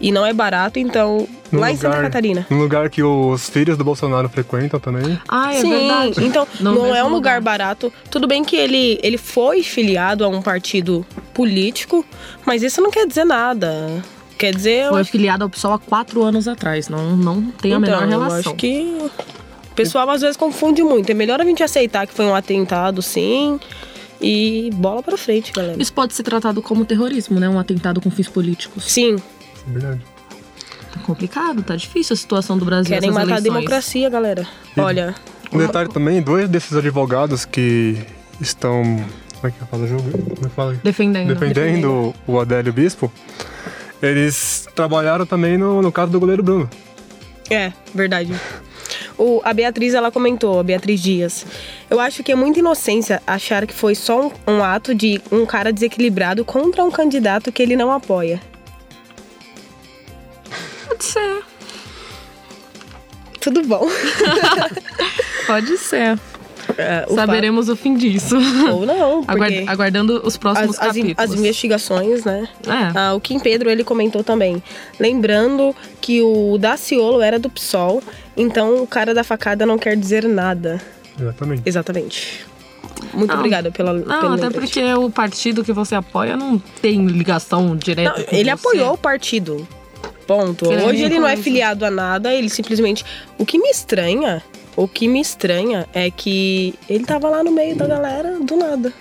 E 0.00 0.10
não 0.10 0.24
é 0.26 0.32
barato, 0.32 0.78
então. 0.80 1.28
Num 1.52 1.60
lá 1.60 1.70
em 1.70 1.76
Santa 1.76 1.88
lugar- 1.88 2.02
Catarina. 2.04 2.46
Num 2.50 2.58
lugar 2.58 2.88
que 2.90 3.02
os 3.04 3.48
filhos 3.48 3.76
do 3.76 3.84
Bolsonaro 3.84 4.28
frequentam 4.28 4.80
também. 4.80 5.16
Ah, 5.28 5.52
é 5.54 5.60
Sim, 5.60 5.70
verdade. 5.70 6.24
então 6.24 6.48
No 6.58 6.74
não 6.74 6.94
é 6.96 7.04
um 7.04 7.08
lugar 7.08 7.40
barato. 7.40 7.92
Tudo 8.10 8.26
bem 8.26 8.42
que 8.42 8.56
ele, 8.56 8.98
ele 9.02 9.16
foi 9.18 9.62
filiado 9.62 10.24
a 10.24 10.28
um 10.28 10.40
partido 10.42 11.06
político, 11.32 12.04
mas 12.46 12.62
isso 12.62 12.80
não 12.80 12.90
quer 12.90 13.06
dizer 13.06 13.24
nada. 13.24 14.02
Quer 14.38 14.54
dizer. 14.54 14.88
Foi 14.88 15.04
filiado 15.04 15.44
ao 15.44 15.50
PSOL 15.50 15.72
há 15.74 15.78
quatro 15.78 16.22
anos 16.22 16.48
atrás. 16.48 16.88
Não, 16.88 17.16
não 17.16 17.42
tem 17.50 17.72
a 17.74 17.78
menor 17.80 17.96
Então, 17.98 18.08
relação. 18.08 18.36
Eu 18.36 18.40
acho 18.40 18.54
que 18.54 18.96
o 19.70 19.74
pessoal 19.74 20.08
às 20.10 20.20
vezes 20.20 20.36
confunde 20.36 20.82
muito. 20.82 21.10
É 21.10 21.14
melhor 21.14 21.40
a 21.40 21.44
gente 21.44 21.62
aceitar 21.62 22.06
que 22.06 22.14
foi 22.14 22.24
um 22.26 22.34
atentado, 22.34 23.00
sim, 23.02 23.60
e 24.20 24.70
bola 24.74 25.02
pra 25.02 25.16
frente, 25.16 25.52
galera. 25.52 25.80
Isso 25.80 25.92
pode 25.92 26.14
ser 26.14 26.22
tratado 26.24 26.60
como 26.60 26.84
terrorismo, 26.84 27.38
né? 27.38 27.48
Um 27.48 27.58
atentado 27.58 28.00
com 28.00 28.10
fins 28.10 28.28
políticos. 28.28 28.84
Sim, 28.84 29.16
É 29.68 29.70
verdade. 29.70 30.00
Tá 30.92 31.00
complicado, 31.06 31.62
tá 31.62 31.74
difícil 31.76 32.12
a 32.14 32.16
situação 32.16 32.58
do 32.58 32.64
Brasil. 32.64 32.92
querem 32.92 33.10
matar 33.10 33.20
a 33.20 33.24
eleições. 33.24 33.42
democracia, 33.44 34.10
galera. 34.10 34.46
Olha, 34.76 35.14
Um 35.52 35.58
detalhe 35.58 35.88
também, 35.88 36.20
dois 36.20 36.48
desses 36.48 36.76
advogados 36.76 37.44
que 37.44 37.96
estão. 38.40 39.02
Como 39.42 39.52
é 39.52 39.56
que 39.56 39.60
eu 39.60 39.66
falo? 39.66 39.86
Jogo? 39.88 40.12
Como 40.12 40.46
é 40.46 40.48
que 40.48 40.54
fala? 40.54 40.74
Defendendo. 40.84 41.34
Defendendo 41.34 42.14
o 42.28 42.38
Adélio 42.38 42.72
Bispo. 42.72 43.12
Eles 44.00 44.68
trabalharam 44.72 45.26
também 45.26 45.58
no, 45.58 45.82
no 45.82 45.90
caso 45.90 46.12
do 46.12 46.20
goleiro 46.20 46.44
Bruno. 46.44 46.70
É, 47.50 47.72
verdade. 47.92 48.32
O, 49.18 49.42
a 49.44 49.52
Beatriz, 49.52 49.94
ela 49.94 50.12
comentou, 50.12 50.60
a 50.60 50.62
Beatriz 50.62 51.02
Dias. 51.02 51.44
Eu 51.90 51.98
acho 51.98 52.22
que 52.22 52.30
é 52.30 52.36
muita 52.36 52.60
inocência 52.60 53.20
achar 53.26 53.66
que 53.66 53.74
foi 53.74 53.96
só 53.96 54.28
um, 54.28 54.30
um 54.46 54.62
ato 54.62 54.94
de 54.94 55.20
um 55.32 55.44
cara 55.44 55.72
desequilibrado 55.72 56.44
contra 56.44 56.84
um 56.84 56.90
candidato 56.90 57.50
que 57.50 57.64
ele 57.64 57.74
não 57.74 57.90
apoia. 57.90 58.40
Pode 60.86 61.04
ser. 61.04 61.42
Tudo 63.40 63.64
bom. 63.64 63.88
Pode 65.48 65.76
ser. 65.78 66.16
O 67.08 67.14
Saberemos 67.14 67.68
o 67.68 67.76
fim 67.76 67.94
disso. 67.94 68.36
Ou 68.72 68.84
não, 68.86 69.22
porque 69.24 69.32
Aguard- 69.44 69.68
aguardando 69.68 70.22
os 70.24 70.36
próximos 70.36 70.76
as, 70.78 70.82
as, 70.82 70.96
capítulos. 70.96 71.14
as 71.18 71.38
investigações, 71.38 72.24
né? 72.24 72.48
É. 72.66 72.98
Ah, 72.98 73.14
o 73.14 73.20
Kim 73.20 73.38
Pedro, 73.38 73.70
ele 73.70 73.84
comentou 73.84 74.22
também. 74.24 74.62
Lembrando 74.98 75.74
que 76.00 76.20
o 76.22 76.56
Daciolo 76.58 77.20
era 77.20 77.38
do 77.38 77.50
PSOL, 77.50 78.02
então 78.36 78.82
o 78.82 78.86
cara 78.86 79.12
da 79.14 79.24
facada 79.24 79.64
não 79.66 79.78
quer 79.78 79.96
dizer 79.96 80.24
nada. 80.28 80.80
Exatamente. 81.20 81.62
Exatamente. 81.66 82.46
Muito 83.12 83.30
Não. 83.30 83.36
obrigada 83.38 83.70
pela 83.70 83.92
Não, 83.92 84.02
pelo 84.20 84.32
até 84.34 84.44
lembrete. 84.44 84.52
porque 84.54 84.94
o 84.94 85.10
partido 85.10 85.62
que 85.64 85.72
você 85.72 85.94
apoia 85.94 86.36
não 86.36 86.58
tem 86.80 87.04
ligação 87.06 87.76
direta 87.76 88.18
Não, 88.18 88.24
com 88.26 88.34
ele 88.36 88.44
você. 88.44 88.50
apoiou 88.50 88.94
o 88.94 88.98
partido. 88.98 89.66
Ponto. 90.26 90.70
É 90.72 90.84
Hoje 90.84 91.02
ele 91.02 91.18
não 91.18 91.26
é 91.28 91.36
filiado 91.36 91.84
a 91.84 91.90
nada, 91.90 92.32
ele 92.32 92.48
simplesmente. 92.48 93.04
O 93.36 93.44
que 93.44 93.58
me 93.58 93.68
estranha, 93.68 94.42
o 94.76 94.86
que 94.88 95.06
me 95.08 95.20
estranha 95.20 95.86
é 95.92 96.10
que 96.10 96.74
ele 96.88 97.04
tava 97.04 97.28
lá 97.28 97.42
no 97.44 97.50
meio 97.52 97.76
da 97.76 97.86
galera 97.86 98.38
do 98.40 98.56
nada. 98.56 98.92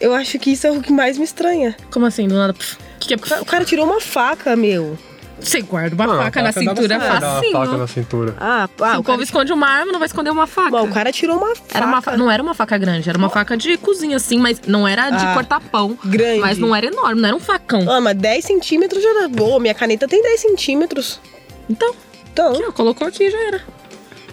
Eu 0.00 0.12
acho 0.14 0.38
que 0.38 0.50
isso 0.52 0.66
é 0.66 0.70
o 0.72 0.80
que 0.80 0.92
mais 0.92 1.16
me 1.16 1.24
estranha. 1.24 1.76
Como 1.90 2.04
assim, 2.06 2.26
do 2.28 2.34
nada? 2.34 2.52
que 3.00 3.08
que 3.08 3.14
é 3.14 3.16
O 3.16 3.20
ca- 3.20 3.40
O 3.42 3.44
cara 3.44 3.64
tirou 3.64 3.84
uma 3.86 4.00
faca, 4.00 4.56
meu. 4.56 4.98
Você 5.40 5.60
guarda 5.60 5.94
uma 5.94 6.06
Não, 6.06 6.22
faca 6.22 6.40
na 6.42 6.50
dá 6.50 6.52
cintura, 6.60 6.76
você 6.76 6.88
dar 6.88 6.98
uma 6.98 7.20
facinho. 7.20 7.52
faca 7.52 7.76
na 7.76 7.86
cintura. 7.86 8.34
Ah, 8.40 8.68
Se 8.76 8.82
ah 8.82 8.86
o 8.86 8.90
o 8.92 8.96
povo 8.96 9.02
cara, 9.04 9.22
esconde 9.22 9.52
uma 9.52 9.68
arma, 9.68 9.92
não 9.92 9.98
vai 9.98 10.06
esconder 10.06 10.30
uma 10.30 10.46
faca. 10.46 10.70
Bom, 10.70 10.84
o 10.84 10.90
cara 10.92 11.12
tirou 11.12 11.36
uma 11.36 11.54
faca. 11.54 11.76
Era 11.76 11.86
uma 11.86 12.00
fa- 12.00 12.16
não 12.16 12.30
era 12.30 12.42
uma 12.42 12.54
faca 12.54 12.78
grande, 12.78 13.08
era 13.08 13.18
uma 13.18 13.28
faca 13.28 13.56
de 13.56 13.76
cozinha, 13.76 14.16
assim, 14.16 14.38
mas 14.38 14.60
não 14.66 14.86
era 14.88 15.10
de 15.10 15.24
Ah, 15.26 15.34
cortar 15.34 15.60
pão. 15.60 15.98
grande. 16.04 16.40
Mas 16.40 16.56
não 16.58 16.74
era 16.74 16.86
enorme, 16.86 17.20
não 17.20 17.28
era 17.28 17.36
um 17.36 17.40
facão. 17.40 17.90
Ah, 17.90 18.00
mas 18.00 18.16
10 18.16 18.44
centímetros 18.44 19.02
já 19.02 19.12
dá. 19.20 19.28
Boa, 19.28 19.60
minha 19.60 19.74
caneta 19.74 20.08
tem 20.08 20.22
10 20.22 20.40
centímetros. 20.40 21.20
Então, 21.68 21.94
Então, 22.32 22.52
aqui, 22.52 22.64
ó, 22.66 22.72
colocou 22.72 23.06
aqui 23.06 23.24
e 23.24 23.30
já 23.30 23.38
era. 23.46 23.62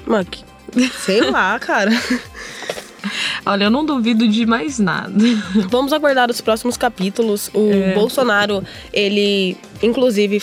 Mano, 0.06 0.26
que- 0.26 0.44
sei 1.06 1.22
lá, 1.30 1.58
cara. 1.60 1.92
Olha, 3.46 3.64
eu 3.66 3.72
não 3.72 3.84
duvido 3.84 4.28
de 4.28 4.46
mais 4.46 4.78
nada. 4.78 5.12
Vamos 5.70 5.92
aguardar 5.92 6.30
os 6.30 6.40
próximos 6.40 6.78
capítulos. 6.78 7.50
O 7.54 7.72
É. 7.72 7.94
Bolsonaro, 7.96 8.64
ele, 8.94 9.58
inclusive, 9.82 10.42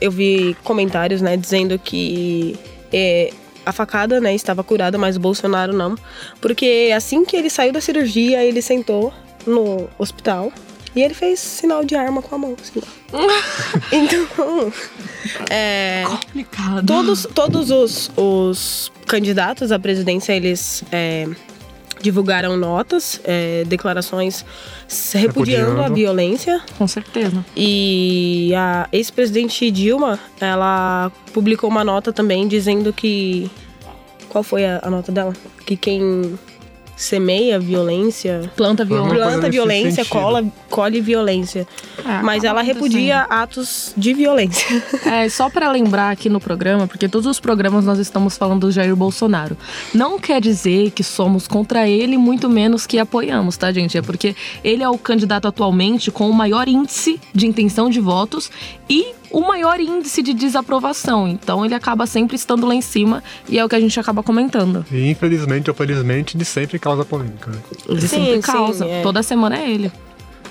eu 0.00 0.10
vi 0.10 0.56
comentários, 0.64 1.20
né, 1.22 1.36
dizendo 1.36 1.78
que 1.78 2.58
é, 2.92 3.32
a 3.64 3.70
facada, 3.72 4.20
né, 4.20 4.34
estava 4.34 4.64
curada, 4.64 4.98
mas 4.98 5.16
o 5.16 5.20
Bolsonaro 5.20 5.72
não, 5.72 5.94
porque 6.40 6.90
assim 6.94 7.24
que 7.24 7.36
ele 7.36 7.48
saiu 7.48 7.72
da 7.72 7.80
cirurgia, 7.80 8.42
ele 8.44 8.60
sentou 8.60 9.12
no 9.46 9.88
hospital 9.96 10.52
E 10.94 11.02
ele 11.02 11.14
fez 11.14 11.38
sinal 11.38 11.84
de 11.84 11.94
arma 11.94 12.20
com 12.20 12.34
a 12.34 12.38
mão, 12.38 12.56
assim. 12.60 12.80
então, 13.92 14.72
é, 15.48 16.04
Complicado. 16.06 16.86
todos, 16.86 17.26
todos 17.32 17.70
os, 17.70 18.10
os 18.16 18.92
candidatos 19.06 19.70
à 19.70 19.78
presidência, 19.78 20.32
eles 20.32 20.82
é, 20.90 21.28
divulgaram 22.00 22.56
notas, 22.56 23.20
é, 23.24 23.64
declarações 23.66 24.44
repudiando, 25.12 25.64
a 25.64 25.68
Repudiando. 25.68 25.94
violência. 25.94 26.60
Com 26.76 26.88
certeza. 26.88 27.44
E 27.56 28.52
a 28.56 28.88
ex-presidente 28.92 29.70
Dilma, 29.70 30.18
ela 30.40 31.12
publicou 31.32 31.70
uma 31.70 31.84
nota 31.84 32.12
também 32.12 32.48
dizendo 32.48 32.92
que. 32.92 33.50
Qual 34.28 34.44
foi 34.44 34.64
a, 34.64 34.80
a 34.82 34.90
nota 34.90 35.10
dela? 35.10 35.32
Que 35.66 35.76
quem 35.76 36.38
semeia 36.96 37.58
violência. 37.58 38.50
Planta 38.56 38.84
violência. 38.84 39.16
Planta 39.16 39.50
violência, 39.50 40.04
cola, 40.04 40.44
colhe 40.70 41.00
violência. 41.00 41.66
É, 41.98 42.22
Mas 42.22 42.44
acaba 42.44 42.60
ela 42.60 42.62
repudia 42.62 43.22
atos 43.22 43.92
de 43.96 44.14
violência. 44.14 44.82
É, 45.04 45.28
só 45.28 45.50
pra 45.50 45.70
lembrar 45.70 46.10
aqui 46.10 46.28
no 46.28 46.40
programa, 46.40 46.86
porque 46.86 47.08
todos 47.08 47.26
os 47.26 47.40
programas 47.40 47.84
nós 47.84 47.98
estamos 47.98 48.36
falando 48.36 48.60
do 48.60 48.70
Jair 48.70 48.94
Bolsonaro. 48.94 49.56
Não 49.94 50.18
quer 50.18 50.40
dizer 50.40 50.92
que 50.92 51.02
somos 51.02 51.48
contra 51.48 51.88
ele, 51.88 52.16
muito 52.16 52.48
menos 52.48 52.86
que 52.86 52.98
apoiamos, 52.98 53.56
tá, 53.56 53.72
gente? 53.72 53.98
É 53.98 54.02
porque 54.02 54.36
ele 54.62 54.82
é 54.82 54.88
o 54.88 54.96
candidato 54.96 55.48
atualmente 55.48 56.10
com 56.10 56.30
o 56.30 56.32
maior 56.32 56.68
índice 56.68 57.20
de 57.34 57.46
intenção 57.46 57.90
de 57.90 58.00
votos 58.00 58.50
e 58.88 59.12
o 59.30 59.40
maior 59.40 59.80
índice 59.80 60.22
de 60.22 60.34
desaprovação. 60.34 61.26
Então 61.28 61.64
ele 61.64 61.74
acaba 61.74 62.06
sempre 62.06 62.36
estando 62.36 62.66
lá 62.66 62.74
em 62.74 62.80
cima 62.80 63.22
e 63.48 63.58
é 63.58 63.64
o 63.64 63.68
que 63.68 63.76
a 63.76 63.80
gente 63.80 63.98
acaba 63.98 64.22
comentando. 64.22 64.84
E 64.90 65.10
infelizmente 65.10 65.70
ou 65.70 65.76
felizmente, 65.76 66.36
de 66.36 66.44
sempre 66.44 66.78
causa 66.78 67.04
polêmica. 67.04 67.50
Né? 67.50 67.58
Ele 67.88 68.00
Sim, 68.00 68.08
sempre 68.08 68.34
sim, 68.34 68.40
causa. 68.40 68.86
é. 68.86 69.02
Toda 69.02 69.22
semana 69.22 69.56
é 69.56 69.70
ele. 69.70 69.92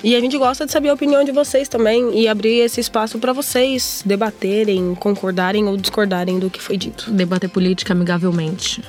E 0.02 0.16
a 0.16 0.20
gente 0.20 0.38
gosta 0.38 0.66
de 0.66 0.72
saber 0.72 0.90
a 0.90 0.94
opinião 0.94 1.24
de 1.24 1.32
vocês 1.32 1.68
também 1.68 2.18
e 2.18 2.28
abrir 2.28 2.60
esse 2.60 2.80
espaço 2.80 3.20
para 3.20 3.34
vocês 3.34 4.02
debaterem, 4.06 4.96
concordarem 4.96 5.66
ou 5.66 5.76
discordarem 5.76 6.40
do 6.40 6.50
que 6.50 6.62
foi 6.62 6.78
dito. 6.78 7.12
Debater 7.12 7.50
política 7.50 7.94
amigavelmente. 7.94 8.82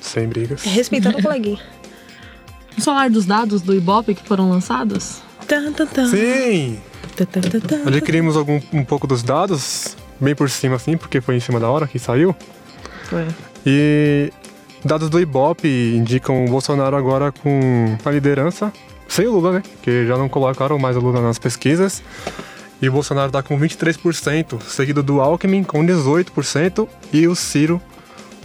Sem 0.00 0.26
brigas. 0.26 0.62
Respeitando 0.62 1.18
o 1.18 1.22
coleguinha. 1.22 1.60
Vamos 2.70 2.84
falar 2.84 3.08
dos 3.08 3.24
dados 3.24 3.62
do 3.62 3.74
Ibope 3.74 4.14
que 4.14 4.26
foram 4.26 4.50
lançados? 4.50 5.20
Tan, 5.46 5.72
tan, 5.72 5.86
tan. 5.86 6.10
Sim! 6.10 6.78
Tan, 7.16 7.24
tan, 7.24 7.40
tan, 7.40 7.60
tan. 7.60 7.88
Adquirimos 7.88 8.36
algum, 8.36 8.60
um 8.72 8.84
pouco 8.84 9.06
dos 9.06 9.22
dados, 9.22 9.96
bem 10.20 10.34
por 10.34 10.50
cima 10.50 10.76
assim, 10.76 10.96
porque 10.96 11.20
foi 11.20 11.36
em 11.36 11.40
cima 11.40 11.60
da 11.60 11.68
hora 11.68 11.86
que 11.86 11.98
saiu. 11.98 12.34
Foi. 13.04 13.26
E 13.64 14.32
dados 14.84 15.08
do 15.08 15.20
Ibope 15.20 15.68
indicam 15.96 16.44
o 16.44 16.48
Bolsonaro 16.48 16.96
agora 16.96 17.32
com 17.32 17.96
a 18.04 18.10
liderança, 18.10 18.72
sem 19.08 19.26
o 19.26 19.32
Lula, 19.32 19.52
né? 19.52 19.62
Que 19.82 20.06
já 20.06 20.16
não 20.16 20.28
colocaram 20.28 20.78
mais 20.78 20.96
o 20.96 21.00
Lula 21.00 21.20
nas 21.20 21.38
pesquisas. 21.38 22.02
E 22.80 22.88
o 22.88 22.92
Bolsonaro 22.92 23.32
tá 23.32 23.42
com 23.42 23.58
23%, 23.58 24.62
seguido 24.62 25.02
do 25.02 25.20
Alckmin 25.20 25.64
com 25.64 25.84
18% 25.84 26.88
e 27.12 27.26
o 27.26 27.34
Ciro 27.34 27.80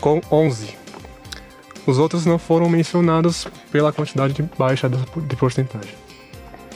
com 0.02 0.20
11%. 0.22 0.74
Os 1.86 2.00
outros 2.00 2.26
não 2.26 2.40
foram 2.40 2.70
mencionados 2.70 3.46
pela 3.72 3.92
quantidade 3.92 4.42
baixa 4.58 4.90
de 4.90 5.36
porcentagem. 5.36 5.92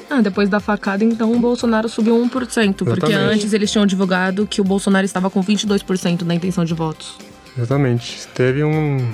Ah, 0.10 0.22
depois 0.22 0.48
da 0.50 0.60
facada, 0.60 1.04
então 1.04 1.34
o 1.34 1.40
Bolsonaro 1.40 1.90
subiu 1.90 2.16
1%, 2.16 2.30
porque 2.30 3.06
Exatamente. 3.06 3.16
antes 3.16 3.54
eles 3.54 3.72
tinham 3.72 3.86
divulgado 3.86 4.46
que 4.48 4.62
o 4.62 4.64
Bolsonaro 4.64 5.06
estava 5.06 5.30
com 5.30 5.44
22% 5.44 6.24
da 6.24 6.34
intenção 6.34 6.64
de 6.64 6.74
votos. 6.74 7.18
Exatamente. 7.58 8.28
Teve 8.34 8.64
um 8.64 9.14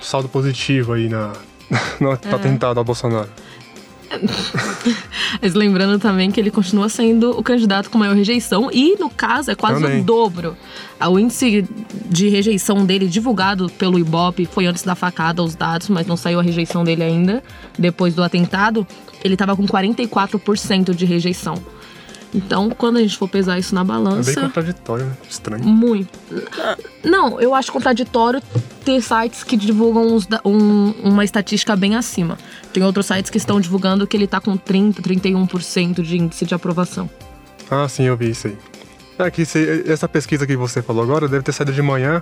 saldo 0.00 0.28
positivo 0.28 0.92
aí 0.92 1.08
na, 1.08 1.32
no 2.00 2.12
atentado 2.12 2.78
ao 2.78 2.84
Bolsonaro. 2.84 3.28
Mas 5.40 5.54
lembrando 5.54 5.98
também 5.98 6.30
que 6.30 6.40
ele 6.40 6.50
continua 6.50 6.88
sendo 6.88 7.30
o 7.38 7.42
candidato 7.42 7.90
com 7.90 7.98
maior 7.98 8.14
rejeição 8.14 8.70
e, 8.72 8.96
no 8.98 9.10
caso, 9.10 9.50
é 9.50 9.54
quase 9.54 9.80
Também. 9.82 10.00
o 10.00 10.04
dobro. 10.04 10.56
Ah, 10.98 11.08
O 11.08 11.18
índice 11.18 11.64
de 12.06 12.28
rejeição 12.28 12.84
dele 12.84 13.06
divulgado 13.08 13.68
pelo 13.78 13.98
Ibope 13.98 14.46
foi 14.46 14.66
antes 14.66 14.82
da 14.82 14.94
facada, 14.94 15.42
os 15.42 15.54
dados, 15.54 15.88
mas 15.88 16.06
não 16.06 16.16
saiu 16.16 16.38
a 16.40 16.42
rejeição 16.42 16.84
dele 16.84 17.02
ainda. 17.02 17.42
Depois 17.78 18.14
do 18.14 18.22
atentado, 18.22 18.86
ele 19.22 19.34
estava 19.34 19.56
com 19.56 19.66
44% 19.66 20.94
de 20.94 21.04
rejeição. 21.04 21.54
Então, 22.36 22.68
quando 22.70 22.96
a 22.96 23.00
gente 23.00 23.16
for 23.16 23.28
pesar 23.28 23.60
isso 23.60 23.72
na 23.76 23.82
É 23.82 23.84
bem 23.84 23.92
balança. 23.94 24.40
contraditório, 24.40 25.06
né? 25.06 25.12
Estranho. 25.30 25.64
Muito. 25.64 26.08
Não, 27.04 27.40
eu 27.40 27.54
acho 27.54 27.70
contraditório 27.70 28.42
ter 28.84 29.00
sites 29.00 29.44
que 29.44 29.56
divulgam 29.56 30.04
uns 30.16 30.26
um- 30.44 30.92
uma 31.04 31.24
estatística 31.24 31.76
bem 31.76 31.94
acima. 31.94 32.36
Tem 32.74 32.82
outros 32.82 33.06
sites 33.06 33.30
que 33.30 33.38
estão 33.38 33.58
divulgando 33.60 34.06
que 34.06 34.16
ele 34.16 34.26
tá 34.26 34.40
com 34.40 34.56
30, 34.56 35.00
31% 35.00 36.02
de 36.02 36.18
índice 36.18 36.44
de 36.44 36.54
aprovação. 36.54 37.08
Ah, 37.70 37.88
sim, 37.88 38.02
eu 38.02 38.16
vi 38.16 38.30
isso 38.30 38.48
aí. 38.48 38.58
É 39.18 39.30
que 39.30 39.46
se- 39.46 39.84
essa 39.86 40.08
pesquisa 40.08 40.44
que 40.46 40.56
você 40.56 40.82
falou 40.82 41.02
agora 41.04 41.28
deve 41.28 41.44
ter 41.44 41.52
saído 41.52 41.72
de 41.72 41.80
manhã 41.80 42.20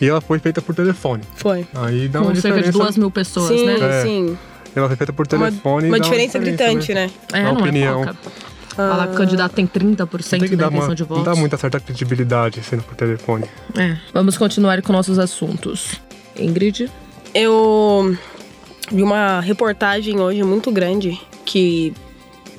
e 0.00 0.06
ela 0.06 0.20
foi 0.20 0.38
feita 0.38 0.60
por 0.60 0.74
telefone. 0.74 1.22
Foi. 1.34 1.66
Aí 1.74 2.08
dá 2.08 2.20
uma 2.20 2.28
com 2.30 2.36
cerca 2.36 2.58
de 2.58 2.64
diferença. 2.66 2.78
duas 2.78 2.96
mil 2.98 3.10
pessoas, 3.10 3.48
sim, 3.48 3.66
né? 3.66 3.76
É. 3.80 4.02
sim. 4.02 4.38
Ela 4.76 4.86
foi 4.86 4.96
feita 4.96 5.12
por 5.14 5.26
Uma, 5.32 5.48
telefone. 5.50 5.86
e 5.86 5.88
uma 5.90 5.98
dá 5.98 6.04
diferença 6.04 6.38
gritante, 6.38 6.92
né? 6.92 7.10
É, 7.32 7.40
A 7.40 7.52
não 7.52 7.60
opinião. 7.60 8.02
é 8.02 8.06
pouca. 8.06 8.18
Falar 8.76 9.06
que 9.06 9.14
o 9.14 9.16
candidato 9.16 9.52
tem 9.54 9.66
30% 9.66 10.40
Tem 10.40 10.48
que 10.50 10.56
da 10.56 10.66
intenção 10.66 10.88
uma, 10.88 10.94
de 10.96 11.02
não 11.02 11.08
votos. 11.08 11.24
dá 11.24 11.34
muita 11.36 11.56
certa 11.56 11.78
credibilidade 11.80 12.60
sendo 12.62 12.82
por 12.82 12.96
telefone. 12.96 13.44
É. 13.78 13.96
Vamos 14.12 14.36
continuar 14.36 14.82
com 14.82 14.92
nossos 14.92 15.18
assuntos. 15.18 16.00
Ingrid? 16.36 16.90
Eu 17.32 18.16
vi 18.90 19.02
uma 19.02 19.40
reportagem 19.40 20.20
hoje 20.20 20.42
muito 20.42 20.70
grande 20.70 21.18
que 21.44 21.92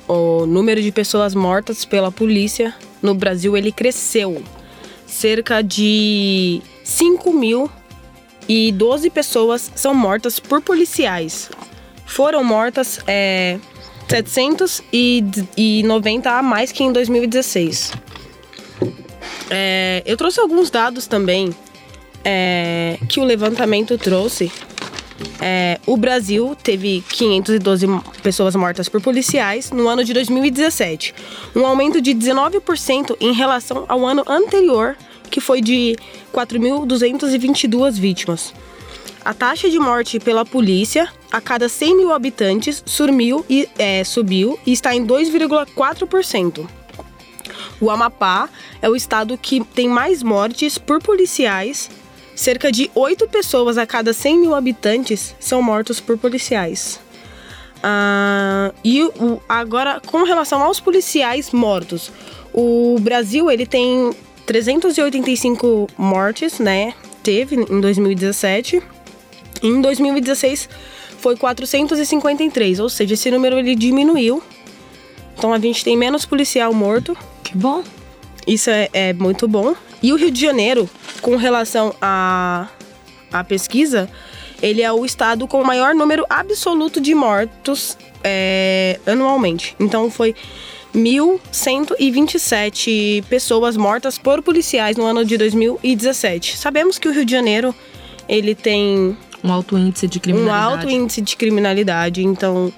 o 0.08 0.46
número 0.46 0.80
de 0.80 0.92
pessoas 0.92 1.34
mortas 1.34 1.84
pela 1.84 2.12
polícia 2.12 2.72
no 3.02 3.12
Brasil 3.14 3.56
ele 3.56 3.72
cresceu. 3.72 4.40
Cerca 5.06 5.62
de 5.62 6.60
5 6.84 7.32
mil 7.32 7.70
e 8.48 8.72
12 8.72 9.10
pessoas 9.10 9.70
são 9.74 9.94
mortas 9.94 10.40
por 10.40 10.60
policiais. 10.60 11.48
Foram 12.04 12.44
mortas 12.44 13.00
é, 13.06 13.58
790 14.08 16.30
a 16.30 16.42
mais 16.42 16.72
que 16.72 16.84
em 16.84 16.92
2016. 16.92 17.92
É, 19.50 20.02
eu 20.04 20.16
trouxe 20.16 20.40
alguns 20.40 20.70
dados 20.70 21.06
também 21.06 21.54
é, 22.24 22.98
que 23.08 23.20
o 23.20 23.24
levantamento 23.24 23.96
trouxe. 23.98 24.50
É, 25.40 25.80
o 25.86 25.96
Brasil 25.96 26.56
teve 26.62 27.02
512 27.08 27.86
pessoas 28.22 28.54
mortas 28.54 28.88
por 28.88 29.00
policiais 29.00 29.70
no 29.70 29.88
ano 29.88 30.04
de 30.04 30.12
2017, 30.12 31.14
um 31.54 31.66
aumento 31.66 32.00
de 32.00 32.14
19% 32.14 33.16
em 33.20 33.32
relação 33.32 33.84
ao 33.88 34.04
ano 34.04 34.22
anterior, 34.26 34.96
que 35.30 35.40
foi 35.40 35.60
de 35.60 35.96
4.222 36.34 37.98
vítimas. 37.98 38.52
A 39.24 39.34
taxa 39.34 39.68
de 39.68 39.78
morte 39.78 40.20
pela 40.20 40.44
polícia 40.44 41.08
a 41.32 41.40
cada 41.40 41.68
100 41.68 41.96
mil 41.96 42.12
habitantes 42.12 42.82
sumiu 42.86 43.44
e, 43.50 43.68
é, 43.76 44.04
subiu 44.04 44.58
e 44.64 44.72
está 44.72 44.94
em 44.94 45.04
2,4%. 45.04 46.68
O 47.80 47.90
Amapá 47.90 48.48
é 48.80 48.88
o 48.88 48.96
estado 48.96 49.36
que 49.36 49.64
tem 49.64 49.88
mais 49.88 50.22
mortes 50.22 50.78
por 50.78 51.02
policiais. 51.02 51.90
Cerca 52.36 52.70
de 52.70 52.90
8 52.94 53.26
pessoas 53.28 53.78
a 53.78 53.86
cada 53.86 54.12
100 54.12 54.38
mil 54.38 54.54
habitantes 54.54 55.34
são 55.40 55.60
mortos 55.62 55.98
por 56.00 56.16
policiais. 56.18 57.00
Ah, 57.82 58.72
e 58.84 59.02
o- 59.02 59.40
agora, 59.48 60.00
com 60.04 60.22
relação 60.22 60.62
aos 60.62 60.78
policiais 60.78 61.50
mortos, 61.50 62.12
o 62.52 62.98
Brasil 63.00 63.50
ele 63.50 63.64
tem 63.66 64.12
385 64.44 65.88
mortes, 65.96 66.58
né? 66.58 66.92
Teve 67.22 67.56
em 67.56 67.80
2017. 67.80 68.82
Em 69.62 69.80
2016 69.80 70.68
foi 71.18 71.36
453, 71.36 72.78
ou 72.80 72.88
seja, 72.90 73.14
esse 73.14 73.30
número 73.30 73.58
ele 73.58 73.74
diminuiu. 73.74 74.42
Então 75.36 75.52
a 75.52 75.58
gente 75.58 75.82
tem 75.82 75.96
menos 75.96 76.24
policial 76.26 76.72
morto. 76.74 77.16
Que 77.42 77.56
bom. 77.56 77.82
Isso 78.46 78.70
é, 78.70 78.88
é 78.92 79.12
muito 79.12 79.48
bom. 79.48 79.74
E 80.06 80.12
o 80.12 80.16
Rio 80.16 80.30
de 80.30 80.40
Janeiro, 80.40 80.88
com 81.20 81.34
relação 81.34 81.92
à 82.00 82.68
à 83.32 83.42
pesquisa, 83.42 84.08
ele 84.62 84.80
é 84.80 84.92
o 84.92 85.04
estado 85.04 85.48
com 85.48 85.60
o 85.60 85.66
maior 85.66 85.96
número 85.96 86.24
absoluto 86.30 87.00
de 87.00 87.12
mortos 87.12 87.98
é, 88.22 89.00
anualmente. 89.04 89.74
Então 89.80 90.08
foi 90.08 90.32
1.127 90.94 93.24
pessoas 93.24 93.76
mortas 93.76 94.16
por 94.16 94.40
policiais 94.42 94.96
no 94.96 95.04
ano 95.04 95.24
de 95.24 95.36
2017. 95.36 96.56
Sabemos 96.56 97.00
que 97.00 97.08
o 97.08 97.12
Rio 97.12 97.24
de 97.24 97.32
Janeiro 97.32 97.74
ele 98.28 98.54
tem 98.54 99.18
Um 99.42 99.52
alto 99.52 99.76
índice 99.76 100.06
de 100.06 100.18
um 100.18 100.20
criminalidade. 100.20 100.72
alto 100.72 100.88
índice 100.88 101.20
de 101.20 101.36
criminalidade, 101.36 102.24
então 102.24 102.72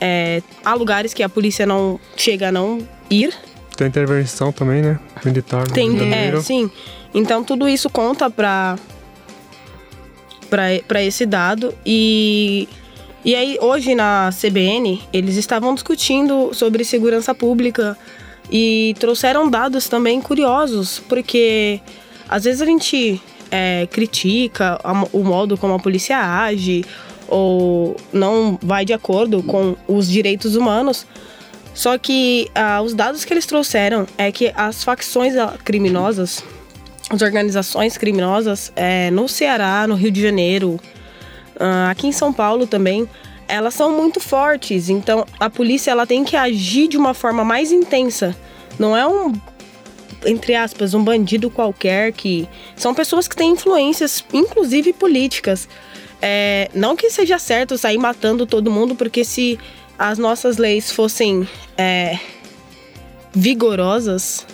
é, 0.00 0.40
há 0.64 0.74
lugares 0.74 1.12
que 1.12 1.24
a 1.24 1.28
polícia 1.28 1.66
não 1.66 1.98
chega 2.16 2.50
a 2.50 2.52
não 2.52 2.86
ir, 3.10 3.34
Tem 3.78 3.86
intervenção 3.86 4.50
também, 4.50 4.82
né? 4.82 4.98
Militar 5.24 5.68
Tem, 5.68 5.88
é, 6.12 6.40
sim. 6.40 6.68
Então 7.14 7.44
tudo 7.44 7.68
isso 7.68 7.88
conta 7.88 8.28
para 8.28 8.76
para 10.50 11.00
esse 11.00 11.24
dado 11.24 11.72
e 11.86 12.68
E 13.24 13.36
aí, 13.36 13.56
hoje 13.60 13.94
na 13.94 14.30
CBN, 14.32 15.00
eles 15.12 15.36
estavam 15.36 15.72
discutindo 15.74 16.52
sobre 16.52 16.84
segurança 16.84 17.32
pública 17.32 17.96
e 18.50 18.96
trouxeram 18.98 19.48
dados 19.48 19.88
também 19.88 20.20
curiosos, 20.20 21.00
porque 21.08 21.80
às 22.28 22.42
vezes 22.44 22.60
a 22.60 22.66
gente 22.66 23.22
é, 23.48 23.86
critica 23.92 24.80
o 25.12 25.22
modo 25.22 25.56
como 25.56 25.74
a 25.74 25.78
polícia 25.78 26.18
age 26.18 26.84
ou 27.28 27.96
não 28.12 28.58
vai 28.60 28.84
de 28.84 28.92
acordo 28.92 29.40
com 29.44 29.76
os 29.86 30.08
direitos 30.08 30.56
humanos. 30.56 31.06
Só 31.78 31.96
que 31.96 32.50
ah, 32.56 32.82
os 32.82 32.92
dados 32.92 33.24
que 33.24 33.32
eles 33.32 33.46
trouxeram 33.46 34.04
é 34.18 34.32
que 34.32 34.52
as 34.56 34.82
facções 34.82 35.36
ah, 35.36 35.56
criminosas, 35.64 36.42
as 37.08 37.22
organizações 37.22 37.96
criminosas 37.96 38.72
é, 38.74 39.12
no 39.12 39.28
Ceará, 39.28 39.86
no 39.86 39.94
Rio 39.94 40.10
de 40.10 40.20
Janeiro, 40.20 40.80
ah, 41.56 41.88
aqui 41.88 42.08
em 42.08 42.10
São 42.10 42.32
Paulo 42.32 42.66
também, 42.66 43.08
elas 43.46 43.74
são 43.74 43.96
muito 43.96 44.18
fortes. 44.18 44.88
Então 44.88 45.24
a 45.38 45.48
polícia 45.48 45.92
ela 45.92 46.04
tem 46.04 46.24
que 46.24 46.34
agir 46.34 46.88
de 46.88 46.96
uma 46.96 47.14
forma 47.14 47.44
mais 47.44 47.70
intensa. 47.70 48.34
Não 48.76 48.96
é 48.96 49.06
um 49.06 49.32
entre 50.26 50.56
aspas, 50.56 50.94
um 50.94 51.04
bandido 51.04 51.48
qualquer 51.48 52.10
que 52.10 52.48
são 52.74 52.92
pessoas 52.92 53.28
que 53.28 53.36
têm 53.36 53.52
influências, 53.52 54.24
inclusive 54.32 54.92
políticas. 54.92 55.68
É, 56.20 56.68
não 56.74 56.96
que 56.96 57.08
seja 57.08 57.38
certo 57.38 57.78
sair 57.78 57.98
matando 57.98 58.44
todo 58.44 58.68
mundo, 58.68 58.96
porque 58.96 59.24
se 59.24 59.56
as 59.98 60.18
nossas 60.18 60.56
leis 60.58 60.92
fossem 60.92 61.48
é, 61.76 62.18
vigorosas, 63.32 64.46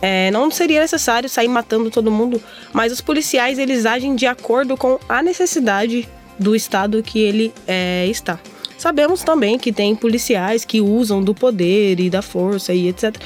é, 0.00 0.30
não 0.30 0.50
seria 0.50 0.80
necessário 0.80 1.28
sair 1.28 1.48
matando 1.48 1.90
todo 1.90 2.10
mundo. 2.10 2.42
Mas 2.72 2.92
os 2.92 3.00
policiais 3.00 3.58
eles 3.58 3.86
agem 3.86 4.14
de 4.14 4.26
acordo 4.26 4.76
com 4.76 4.98
a 5.08 5.22
necessidade 5.22 6.08
do 6.38 6.54
estado 6.54 7.02
que 7.02 7.18
ele 7.18 7.52
é, 7.66 8.06
está. 8.06 8.38
Sabemos 8.76 9.22
também 9.22 9.58
que 9.58 9.72
tem 9.72 9.94
policiais 9.94 10.64
que 10.64 10.80
usam 10.80 11.22
do 11.22 11.34
poder 11.34 12.00
e 12.00 12.10
da 12.10 12.20
força 12.20 12.74
e 12.74 12.88
etc. 12.88 13.16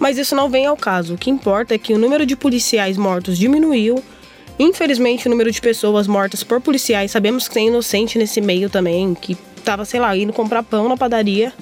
Mas 0.00 0.18
isso 0.18 0.34
não 0.34 0.50
vem 0.50 0.66
ao 0.66 0.76
caso. 0.76 1.14
O 1.14 1.18
que 1.18 1.30
importa 1.30 1.74
é 1.74 1.78
que 1.78 1.94
o 1.94 1.98
número 1.98 2.26
de 2.26 2.34
policiais 2.36 2.96
mortos 2.96 3.38
diminuiu 3.38 4.02
Infelizmente, 4.58 5.26
o 5.26 5.30
número 5.30 5.50
de 5.50 5.60
pessoas 5.60 6.06
mortas 6.06 6.42
por 6.42 6.60
policiais, 6.60 7.10
sabemos 7.10 7.46
que 7.46 7.54
tem 7.54 7.68
inocente 7.68 8.18
nesse 8.18 8.40
meio 8.40 8.70
também, 8.70 9.14
que 9.14 9.36
tava, 9.66 9.84
sei 9.84 9.98
lá, 9.98 10.16
indo 10.16 10.32
comprar 10.32 10.62
pão 10.62 10.88
na 10.88 10.96
padaria. 10.96 11.52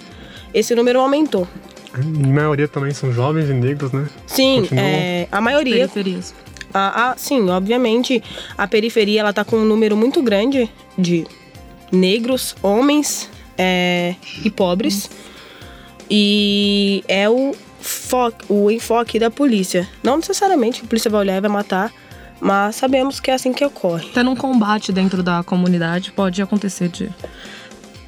Esse 0.53 0.75
número 0.75 1.01
aumentou. 1.01 1.49
A 1.93 1.99
maioria 2.05 2.69
também 2.69 2.93
são 2.93 3.13
jovens 3.13 3.49
e 3.49 3.55
negros, 3.55 3.93
né? 3.93 4.07
Sim, 4.27 4.69
é, 4.77 5.27
a 5.33 5.41
maioria. 5.41 5.89
Periferias. 5.89 6.35
A, 6.73 7.11
a, 7.11 7.17
sim, 7.17 7.49
obviamente, 7.49 8.23
a 8.59 8.67
periferia 8.67 9.21
ela 9.21 9.33
tá 9.33 9.45
com 9.45 9.57
um 9.57 9.65
número 9.65 9.97
muito 9.97 10.23
grande 10.23 10.69
de 10.99 11.27
negros, 11.91 12.55
homens 12.63 13.31
é, 13.57 14.17
e 14.45 14.51
pobres. 14.51 15.09
E 16.11 17.03
é 17.09 17.29
o, 17.31 17.55
foco, 17.81 18.45
o 18.49 18.71
enfoque 18.71 19.19
da 19.19 19.31
polícia. 19.31 19.89
Não 20.03 20.17
necessariamente 20.17 20.83
a 20.85 20.87
polícia 20.87 21.11
vai 21.11 21.21
olhar 21.21 21.37
e 21.37 21.41
vai 21.41 21.51
matar 21.51 21.91
mas 22.41 22.77
sabemos 22.77 23.21
que 23.21 23.31
é 23.31 23.35
assim 23.35 23.55
que 23.55 23.65
ocorre. 23.65 24.11
Até 24.11 24.23
num 24.23 24.37
combate 24.37 24.93
dentro 24.93 25.23
da 25.23 25.43
comunidade 25.43 26.13
pode 26.13 26.43
acontecer 26.43 26.89
de 26.89 27.09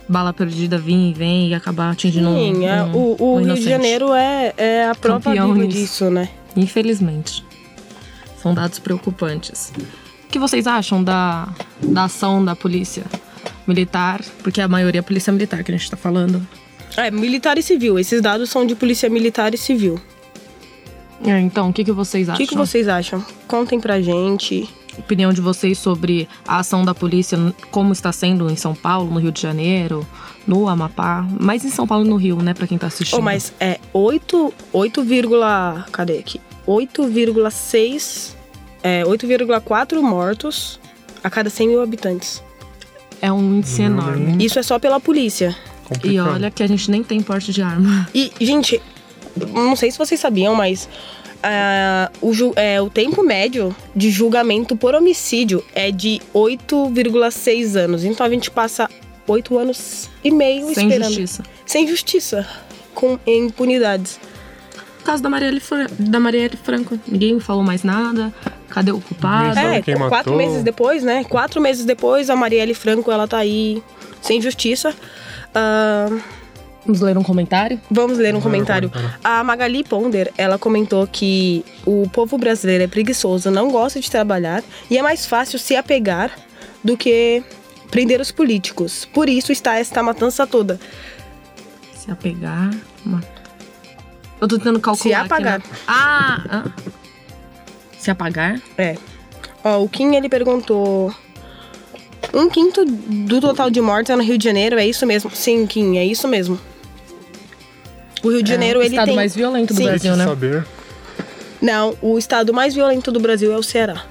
bala 0.08 0.32
perdida 0.32 0.78
vir 0.78 1.10
e 1.10 1.12
vem 1.12 1.48
e 1.48 1.54
acabar 1.54 1.90
atingindo 1.90 2.28
Sim, 2.28 2.58
um, 2.58 2.62
é, 2.62 2.82
um, 2.82 2.96
o, 2.96 3.16
o 3.18 3.36
um 3.36 3.44
Rio 3.44 3.54
de 3.54 3.62
Janeiro 3.62 4.12
é, 4.12 4.52
é 4.56 4.88
a 4.88 4.94
prova 4.94 5.30
viva 5.32 5.66
disso, 5.66 6.10
né? 6.10 6.28
Infelizmente. 6.56 7.44
São 8.40 8.54
dados 8.54 8.78
preocupantes. 8.78 9.72
O 10.24 10.28
que 10.28 10.38
vocês 10.38 10.66
acham 10.66 11.02
da, 11.02 11.48
da 11.82 12.04
ação 12.04 12.44
da 12.44 12.54
polícia 12.54 13.04
militar? 13.66 14.20
Porque 14.42 14.60
a 14.60 14.68
maioria 14.68 15.00
é 15.00 15.02
a 15.02 15.04
polícia 15.04 15.32
militar 15.32 15.62
que 15.64 15.70
a 15.70 15.74
gente 15.74 15.84
está 15.84 15.96
falando. 15.96 16.46
É, 16.96 17.10
militar 17.10 17.58
e 17.58 17.62
civil. 17.62 17.98
Esses 17.98 18.22
dados 18.22 18.48
são 18.48 18.66
de 18.66 18.74
polícia 18.74 19.08
militar 19.10 19.52
e 19.54 19.58
civil. 19.58 20.00
É, 21.24 21.38
então, 21.40 21.70
o 21.70 21.72
que, 21.72 21.84
que 21.84 21.92
vocês 21.92 22.28
acham? 22.28 22.34
O 22.34 22.38
que, 22.38 22.46
que 22.46 22.56
vocês 22.56 22.88
acham? 22.88 23.24
Contem 23.48 23.80
pra 23.80 24.00
gente. 24.00 24.68
Opinião 24.98 25.32
de 25.32 25.40
vocês 25.40 25.78
sobre 25.78 26.28
a 26.46 26.58
ação 26.58 26.84
da 26.84 26.94
polícia, 26.94 27.38
como 27.70 27.92
está 27.92 28.12
sendo 28.12 28.50
em 28.50 28.56
São 28.56 28.74
Paulo, 28.74 29.10
no 29.10 29.20
Rio 29.20 29.30
de 29.30 29.40
Janeiro, 29.40 30.06
no 30.46 30.68
Amapá, 30.68 31.26
mais 31.38 31.64
em 31.64 31.70
São 31.70 31.86
Paulo 31.86 32.06
e 32.06 32.08
no 32.08 32.16
Rio, 32.16 32.36
né, 32.42 32.54
pra 32.54 32.66
quem 32.66 32.78
tá 32.78 32.86
assistindo. 32.86 33.18
Oh, 33.18 33.22
mas 33.22 33.52
é 33.60 33.78
8, 33.92 34.54
8, 34.72 35.04
cadê 35.92 36.18
aqui? 36.18 36.40
8,6, 36.66 38.34
é, 38.82 39.02
8,4 39.04 40.00
mortos 40.00 40.80
a 41.22 41.30
cada 41.30 41.50
100 41.50 41.68
mil 41.68 41.82
habitantes. 41.82 42.42
É 43.20 43.32
um 43.32 43.56
índice 43.56 43.82
hum. 43.82 43.86
enorme. 43.86 44.44
Isso 44.44 44.58
é 44.58 44.62
só 44.62 44.78
pela 44.78 45.00
polícia. 45.00 45.56
Complicado. 45.84 46.12
E 46.12 46.20
olha 46.20 46.50
que 46.50 46.62
a 46.62 46.66
gente 46.66 46.90
nem 46.90 47.02
tem 47.02 47.20
porte 47.22 47.52
de 47.52 47.62
arma. 47.62 48.08
E, 48.14 48.32
gente, 48.40 48.82
não 49.52 49.76
sei 49.76 49.90
se 49.90 49.98
vocês 49.98 50.18
sabiam, 50.18 50.54
mas 50.54 50.88
uh, 51.36 52.26
o, 52.26 52.52
é, 52.56 52.80
o 52.80 52.90
tempo 52.90 53.22
médio 53.22 53.74
de 53.94 54.10
julgamento 54.10 54.76
por 54.76 54.94
homicídio 54.94 55.64
é 55.74 55.90
de 55.90 56.20
8,6 56.34 57.76
anos. 57.76 58.04
Então 58.04 58.26
a 58.26 58.30
gente 58.30 58.50
passa 58.50 58.88
8 59.26 59.58
anos 59.58 60.10
e 60.22 60.30
meio 60.30 60.72
Sem 60.74 60.86
esperando. 60.86 61.08
Sem 61.08 61.26
justiça. 61.26 61.42
Sem 61.64 61.86
justiça. 61.86 62.46
Com 62.94 63.18
impunidades. 63.26 64.18
O 65.00 65.04
caso 65.04 65.22
da 65.22 65.28
Marielle, 65.28 65.62
da 65.98 66.18
Marielle 66.18 66.56
Franco, 66.56 66.98
ninguém 67.06 67.38
falou 67.38 67.62
mais 67.62 67.82
nada. 67.82 68.32
Cadê 68.68 68.90
o 68.90 69.00
culpado? 69.00 69.58
É, 69.58 69.80
quatro 70.08 70.34
meses 70.34 70.62
depois, 70.62 71.02
né? 71.02 71.24
Quatro 71.24 71.60
meses 71.60 71.84
depois, 71.84 72.28
a 72.28 72.36
Marielle 72.36 72.74
Franco, 72.74 73.10
ela 73.10 73.28
tá 73.28 73.38
aí 73.38 73.82
sem 74.20 74.40
justiça. 74.40 74.94
Uh, 75.54 76.20
Vamos 76.86 77.00
ler 77.00 77.18
um 77.18 77.22
comentário? 77.22 77.80
Vamos 77.90 78.16
ler 78.16 78.34
um 78.36 78.40
comentário. 78.40 78.92
A 79.22 79.42
Magali 79.42 79.82
Ponder, 79.82 80.32
ela 80.38 80.56
comentou 80.56 81.04
que 81.06 81.64
o 81.84 82.08
povo 82.12 82.38
brasileiro 82.38 82.84
é 82.84 82.86
preguiçoso, 82.86 83.50
não 83.50 83.72
gosta 83.72 84.00
de 84.00 84.08
trabalhar 84.08 84.62
e 84.88 84.96
é 84.96 85.02
mais 85.02 85.26
fácil 85.26 85.58
se 85.58 85.74
apegar 85.74 86.30
do 86.84 86.96
que 86.96 87.42
prender 87.90 88.20
os 88.20 88.30
políticos. 88.30 89.04
Por 89.04 89.28
isso 89.28 89.50
está 89.50 89.78
esta 89.78 90.00
matança 90.00 90.46
toda. 90.46 90.78
Se 91.92 92.08
apegar. 92.08 92.70
Eu 94.40 94.46
tô 94.46 94.56
tentando 94.56 94.78
calcular. 94.78 95.18
Se 95.20 95.26
apagar. 95.26 95.56
Aqui, 95.56 95.68
né? 95.68 95.76
ah, 95.88 96.44
ah! 96.48 96.64
Se 97.98 98.10
apagar? 98.12 98.60
É. 98.78 98.96
Ó, 99.64 99.82
o 99.82 99.88
Kim 99.88 100.14
ele 100.14 100.28
perguntou. 100.28 101.12
Um 102.32 102.48
quinto 102.48 102.84
do 102.84 103.40
total 103.40 103.70
de 103.70 103.80
mortes 103.80 104.10
é 104.10 104.16
no 104.16 104.22
Rio 104.22 104.38
de 104.38 104.44
Janeiro, 104.44 104.78
é 104.78 104.86
isso 104.86 105.06
mesmo? 105.06 105.30
Sim, 105.30 105.66
Kim, 105.66 105.96
é 105.96 106.04
isso 106.04 106.28
mesmo. 106.28 106.60
O 108.22 108.28
Rio 108.28 108.42
de 108.42 108.50
é, 108.50 108.54
Janeiro, 108.54 108.80
ele 108.80 108.90
tem... 108.90 108.98
O 108.98 109.02
estado 109.02 109.16
mais 109.16 109.34
violento 109.34 109.74
do 109.74 109.76
Sim. 109.76 109.84
Brasil, 109.84 110.16
né? 110.16 110.24
Saber. 110.24 110.66
Não, 111.60 111.96
o 112.02 112.18
estado 112.18 112.52
mais 112.52 112.74
violento 112.74 113.10
do 113.10 113.20
Brasil 113.20 113.52
é 113.52 113.56
o 113.56 113.62
Ceará. 113.62 114.04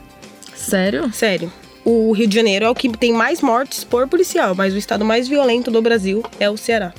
Sério? 0.56 1.12
Sério. 1.14 1.52
O 1.84 2.12
Rio 2.12 2.28
de 2.28 2.36
Janeiro 2.36 2.66
é 2.66 2.70
o 2.70 2.76
que 2.76 2.90
tem 2.90 3.14
mais 3.14 3.42
mortes 3.42 3.84
por 3.84 4.08
policial, 4.08 4.56
mas 4.56 4.74
o 4.74 4.78
estado 4.78 5.06
mais 5.06 5.28
violento 5.28 5.70
do 5.70 5.82
Brasil 5.82 6.24
é 6.40 6.50
o 6.50 6.58
Ceará. 6.58 6.94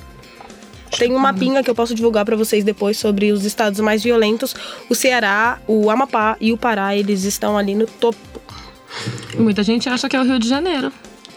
Tem 0.96 1.12
um 1.12 1.18
mapinha 1.18 1.62
que 1.62 1.68
eu 1.68 1.74
posso 1.74 1.94
divulgar 1.94 2.24
para 2.24 2.36
vocês 2.36 2.62
depois 2.62 2.96
sobre 2.96 3.32
os 3.32 3.44
estados 3.44 3.80
mais 3.80 4.02
violentos. 4.02 4.54
O 4.88 4.94
Ceará, 4.94 5.58
o 5.66 5.90
Amapá 5.90 6.36
e 6.40 6.52
o 6.52 6.56
Pará, 6.56 6.96
eles 6.96 7.24
estão 7.24 7.58
ali 7.58 7.74
no 7.74 7.86
topo. 7.86 8.40
Muita 9.36 9.62
gente 9.62 9.88
acha 9.88 10.08
que 10.08 10.16
é 10.16 10.20
o 10.20 10.24
Rio 10.24 10.38
de 10.38 10.48
Janeiro. 10.48 10.92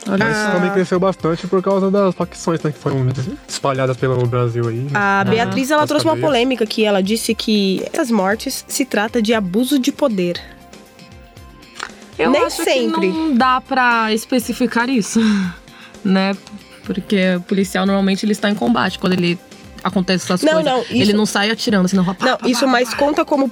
Olha, 0.07 0.25
ah. 0.25 0.31
isso 0.31 0.51
também 0.51 0.71
cresceu 0.71 0.99
bastante 0.99 1.47
por 1.47 1.61
causa 1.61 1.91
das 1.91 2.15
facções 2.15 2.61
né, 2.63 2.71
que 2.71 2.77
foram 2.77 3.05
espalhadas 3.47 3.97
pelo 3.97 4.25
Brasil 4.25 4.67
aí. 4.67 4.77
Né? 4.77 4.91
A 4.93 5.23
Beatriz, 5.23 5.71
ela 5.71 5.85
trouxe 5.85 6.05
uma 6.05 6.17
polêmica 6.17 6.65
que 6.65 6.85
ela 6.85 7.01
disse 7.01 7.35
que 7.35 7.83
essas 7.91 8.09
mortes 8.09 8.63
se 8.67 8.85
trata 8.85 9.21
de 9.21 9.33
abuso 9.33 9.77
de 9.77 9.91
poder. 9.91 10.41
Eu 12.17 12.31
Nem 12.31 12.43
acho 12.43 12.63
sempre. 12.63 13.01
que 13.01 13.07
não 13.07 13.35
dá 13.35 13.61
pra 13.61 14.13
especificar 14.13 14.89
isso, 14.89 15.19
né? 16.03 16.35
Porque 16.83 17.35
o 17.37 17.41
policial 17.41 17.85
normalmente 17.85 18.25
ele 18.25 18.33
está 18.33 18.49
em 18.49 18.55
combate 18.55 18.99
quando 18.99 19.13
ele 19.13 19.39
acontece 19.83 20.25
essas 20.25 20.41
não, 20.41 20.53
coisas. 20.53 20.71
Não, 20.71 20.81
isso... 20.81 20.93
Ele 20.93 21.13
não 21.13 21.25
sai 21.25 21.49
atirando, 21.49 21.87
senão 21.87 22.03
pá, 22.03 22.15
Não, 22.19 22.37
pá, 22.37 22.47
isso 22.47 22.65
pá, 22.65 22.71
mais 22.71 22.93
conta 22.93 23.23
como 23.23 23.49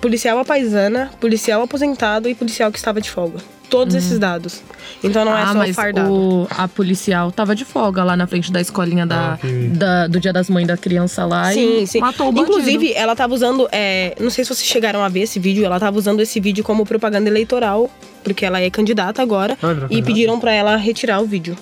policial 0.00 0.38
apaisana, 0.38 1.10
policial 1.20 1.62
aposentado 1.62 2.28
e 2.28 2.34
policial 2.34 2.72
que 2.72 2.78
estava 2.78 3.00
de 3.00 3.10
folga 3.10 3.38
todos 3.68 3.94
hum. 3.94 3.98
esses 3.98 4.18
dados. 4.18 4.62
Então 5.02 5.24
não 5.24 5.36
é 5.36 5.42
ah, 5.42 5.46
só 5.48 5.54
mas 5.54 5.76
fardado. 5.76 6.12
O, 6.12 6.48
a 6.50 6.66
policial 6.66 7.30
tava 7.30 7.54
de 7.54 7.64
folga 7.64 8.02
lá 8.02 8.16
na 8.16 8.26
frente 8.26 8.50
da 8.50 8.60
escolinha 8.60 9.06
da, 9.06 9.34
ah, 9.34 9.38
da 9.72 10.06
do 10.06 10.18
Dia 10.18 10.32
das 10.32 10.48
Mães 10.48 10.66
da 10.66 10.76
criança 10.76 11.24
lá 11.24 11.52
sim, 11.52 11.82
e 11.82 11.86
sim. 11.86 12.00
matou 12.00 12.28
o 12.28 12.32
bandido. 12.32 12.52
Inclusive, 12.52 12.92
ela 12.94 13.14
tava 13.14 13.34
usando. 13.34 13.68
É, 13.70 14.14
não 14.18 14.30
sei 14.30 14.44
se 14.44 14.54
vocês 14.54 14.66
chegaram 14.66 15.02
a 15.02 15.08
ver 15.08 15.20
esse 15.20 15.38
vídeo, 15.38 15.64
ela 15.64 15.78
tava 15.78 15.96
usando 15.98 16.20
esse 16.20 16.40
vídeo 16.40 16.64
como 16.64 16.84
propaganda 16.84 17.28
eleitoral, 17.28 17.90
porque 18.24 18.44
ela 18.44 18.60
é 18.60 18.70
candidata 18.70 19.22
agora. 19.22 19.56
Ah, 19.62 19.86
e 19.90 20.02
pediram 20.02 20.40
para 20.40 20.52
ela 20.52 20.76
retirar 20.76 21.20
o 21.20 21.26
vídeo. 21.26 21.56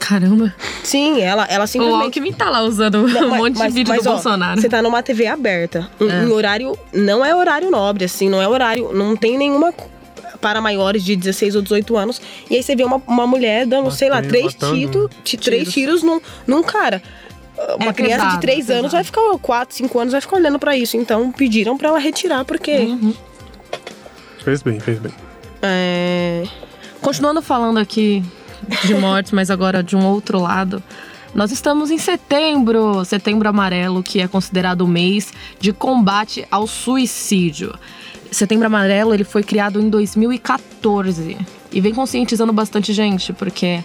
Caramba. 0.00 0.52
Sim, 0.82 1.20
ela, 1.20 1.44
ela 1.44 1.66
simplesmente. 1.66 2.00
O 2.00 2.04
Alckmin 2.04 2.32
tá 2.32 2.50
lá 2.50 2.62
usando 2.62 3.06
não, 3.06 3.28
um 3.28 3.36
monte 3.36 3.58
mas, 3.58 3.68
de 3.68 3.78
vídeo 3.78 3.94
mas, 3.94 4.02
do 4.02 4.08
ó, 4.08 4.12
Bolsonaro. 4.14 4.60
Você 4.60 4.68
tá 4.68 4.82
numa 4.82 5.02
TV 5.02 5.26
aberta. 5.26 5.88
É. 6.00 6.24
Em 6.24 6.32
horário. 6.32 6.76
Não 6.92 7.24
é 7.24 7.32
horário 7.32 7.70
nobre, 7.70 8.06
assim, 8.06 8.28
não 8.28 8.42
é 8.42 8.48
horário. 8.48 8.90
Não 8.92 9.14
tem 9.14 9.38
nenhuma 9.38 9.72
para 10.40 10.60
maiores 10.60 11.04
de 11.04 11.14
16 11.16 11.56
ou 11.56 11.62
18 11.62 11.96
anos. 11.96 12.20
E 12.48 12.56
aí 12.56 12.62
você 12.62 12.74
vê 12.74 12.84
uma, 12.84 13.02
uma 13.06 13.26
mulher 13.26 13.66
dando, 13.66 13.90
sei 13.90 14.08
lá, 14.08 14.22
três, 14.22 14.54
matando. 14.54 14.74
tiro, 14.76 15.10
ti- 15.24 15.36
três 15.36 15.72
tiros 15.72 16.02
num, 16.02 16.20
num 16.46 16.62
cara. 16.62 17.02
Uma 17.78 17.90
É 17.90 17.92
criança 17.92 18.16
pesado, 18.24 18.34
de 18.36 18.40
3 18.40 18.70
é 18.70 18.74
anos 18.78 18.92
vai 18.92 19.04
ficar 19.04 19.20
4, 19.42 19.76
5 19.76 19.98
anos, 19.98 20.12
vai 20.12 20.20
ficar 20.20 20.36
olhando 20.36 20.58
pra 20.58 20.76
isso. 20.76 20.96
Então 20.96 21.30
pediram 21.30 21.76
pra 21.76 21.88
ela 21.90 21.98
retirar, 21.98 22.44
porque. 22.44 22.72
Uhum. 22.78 23.14
Fez 24.42 24.62
bem, 24.62 24.80
fez 24.80 24.98
bem. 24.98 25.12
É, 25.60 26.44
Continuando 27.02 27.42
falando 27.42 27.78
aqui 27.78 28.22
de 28.84 28.94
mortes, 28.94 29.32
mas 29.32 29.50
agora 29.50 29.82
de 29.82 29.94
um 29.96 30.04
outro 30.06 30.40
lado. 30.40 30.82
Nós 31.34 31.52
estamos 31.52 31.90
em 31.90 31.98
setembro, 31.98 33.04
setembro 33.04 33.48
amarelo, 33.48 34.02
que 34.02 34.20
é 34.20 34.26
considerado 34.26 34.80
o 34.82 34.88
mês 34.88 35.32
de 35.60 35.72
combate 35.72 36.46
ao 36.50 36.66
suicídio. 36.66 37.74
Setembro 38.30 38.66
amarelo 38.66 39.12
ele 39.12 39.24
foi 39.24 39.42
criado 39.42 39.80
em 39.80 39.88
2014 39.88 41.36
e 41.72 41.80
vem 41.80 41.94
conscientizando 41.94 42.52
bastante 42.52 42.92
gente, 42.92 43.32
porque 43.32 43.82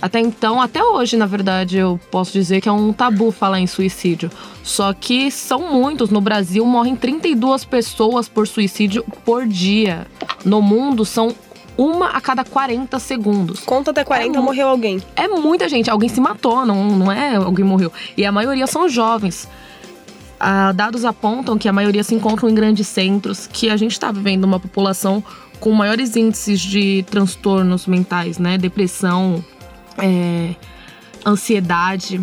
até 0.00 0.18
então, 0.18 0.60
até 0.60 0.82
hoje, 0.82 1.16
na 1.16 1.26
verdade, 1.26 1.76
eu 1.76 2.00
posso 2.10 2.32
dizer 2.32 2.60
que 2.60 2.68
é 2.68 2.72
um 2.72 2.92
tabu 2.92 3.30
falar 3.30 3.60
em 3.60 3.66
suicídio. 3.66 4.30
Só 4.62 4.92
que 4.94 5.30
são 5.30 5.72
muitos. 5.72 6.08
No 6.08 6.20
Brasil 6.20 6.64
morrem 6.64 6.96
32 6.96 7.64
pessoas 7.64 8.26
por 8.26 8.48
suicídio 8.48 9.04
por 9.24 9.46
dia. 9.46 10.06
No 10.44 10.62
mundo 10.62 11.04
são 11.04 11.34
uma 11.76 12.08
a 12.10 12.20
cada 12.20 12.44
40 12.44 12.98
segundos. 12.98 13.60
conta 13.60 13.90
até 13.90 14.02
40, 14.02 14.38
É 14.38 14.40
morreu 14.40 14.68
alguém. 14.68 15.02
É 15.14 15.28
muita 15.28 15.68
gente. 15.68 15.90
Alguém 15.90 16.08
se 16.08 16.20
matou, 16.20 16.64
não, 16.64 16.84
não 16.96 17.12
é 17.12 17.36
alguém 17.36 17.64
morreu. 17.64 17.92
E 18.16 18.24
a 18.24 18.32
maioria 18.32 18.66
são 18.66 18.88
jovens. 18.88 19.48
Ah, 20.42 20.72
dados 20.72 21.04
apontam 21.04 21.58
que 21.58 21.68
a 21.68 21.72
maioria 21.72 22.02
se 22.02 22.14
encontram 22.14 22.48
em 22.48 22.54
grandes 22.54 22.88
centros, 22.88 23.46
que 23.46 23.68
a 23.68 23.76
gente 23.76 23.92
está 23.92 24.10
vivendo 24.10 24.44
uma 24.44 24.58
população 24.58 25.22
com 25.60 25.70
maiores 25.72 26.16
índices 26.16 26.58
de 26.58 27.04
transtornos 27.10 27.86
mentais, 27.86 28.38
né? 28.38 28.56
Depressão, 28.56 29.44
é, 29.98 30.54
ansiedade, 31.26 32.20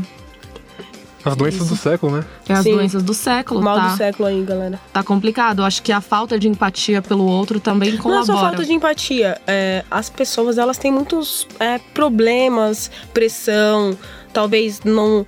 As 1.24 1.36
doenças 1.36 1.68
do 1.68 1.76
século, 1.76 2.18
né? 2.18 2.26
é 2.48 2.54
as 2.54 2.64
Sim. 2.64 2.72
doenças 2.72 3.04
do 3.04 3.14
século, 3.14 3.62
Mal 3.62 3.76
tá? 3.78 3.88
do 3.90 3.98
século 3.98 4.28
aí, 4.30 4.44
galera. 4.44 4.80
Tá 4.94 5.04
complicado. 5.04 5.60
Eu 5.60 5.66
acho 5.66 5.84
que 5.84 5.92
a 5.92 6.00
falta 6.02 6.40
de 6.40 6.48
empatia 6.48 7.02
pelo 7.02 7.26
outro 7.26 7.60
também 7.60 7.92
Não 7.92 8.00
é 8.00 8.02
colabora. 8.02 8.26
só 8.26 8.38
falta 8.40 8.66
de 8.66 8.74
empatia. 8.74 9.40
é, 9.46 9.84
as 9.92 10.10
pessoas, 10.10 10.58
elas 10.58 10.78
têm 10.78 10.92
muitos 10.92 11.46
é, 11.60 11.80
problemas, 11.94 12.90
pressão, 13.14 13.96
talvez 14.34 14.82
não... 14.84 15.26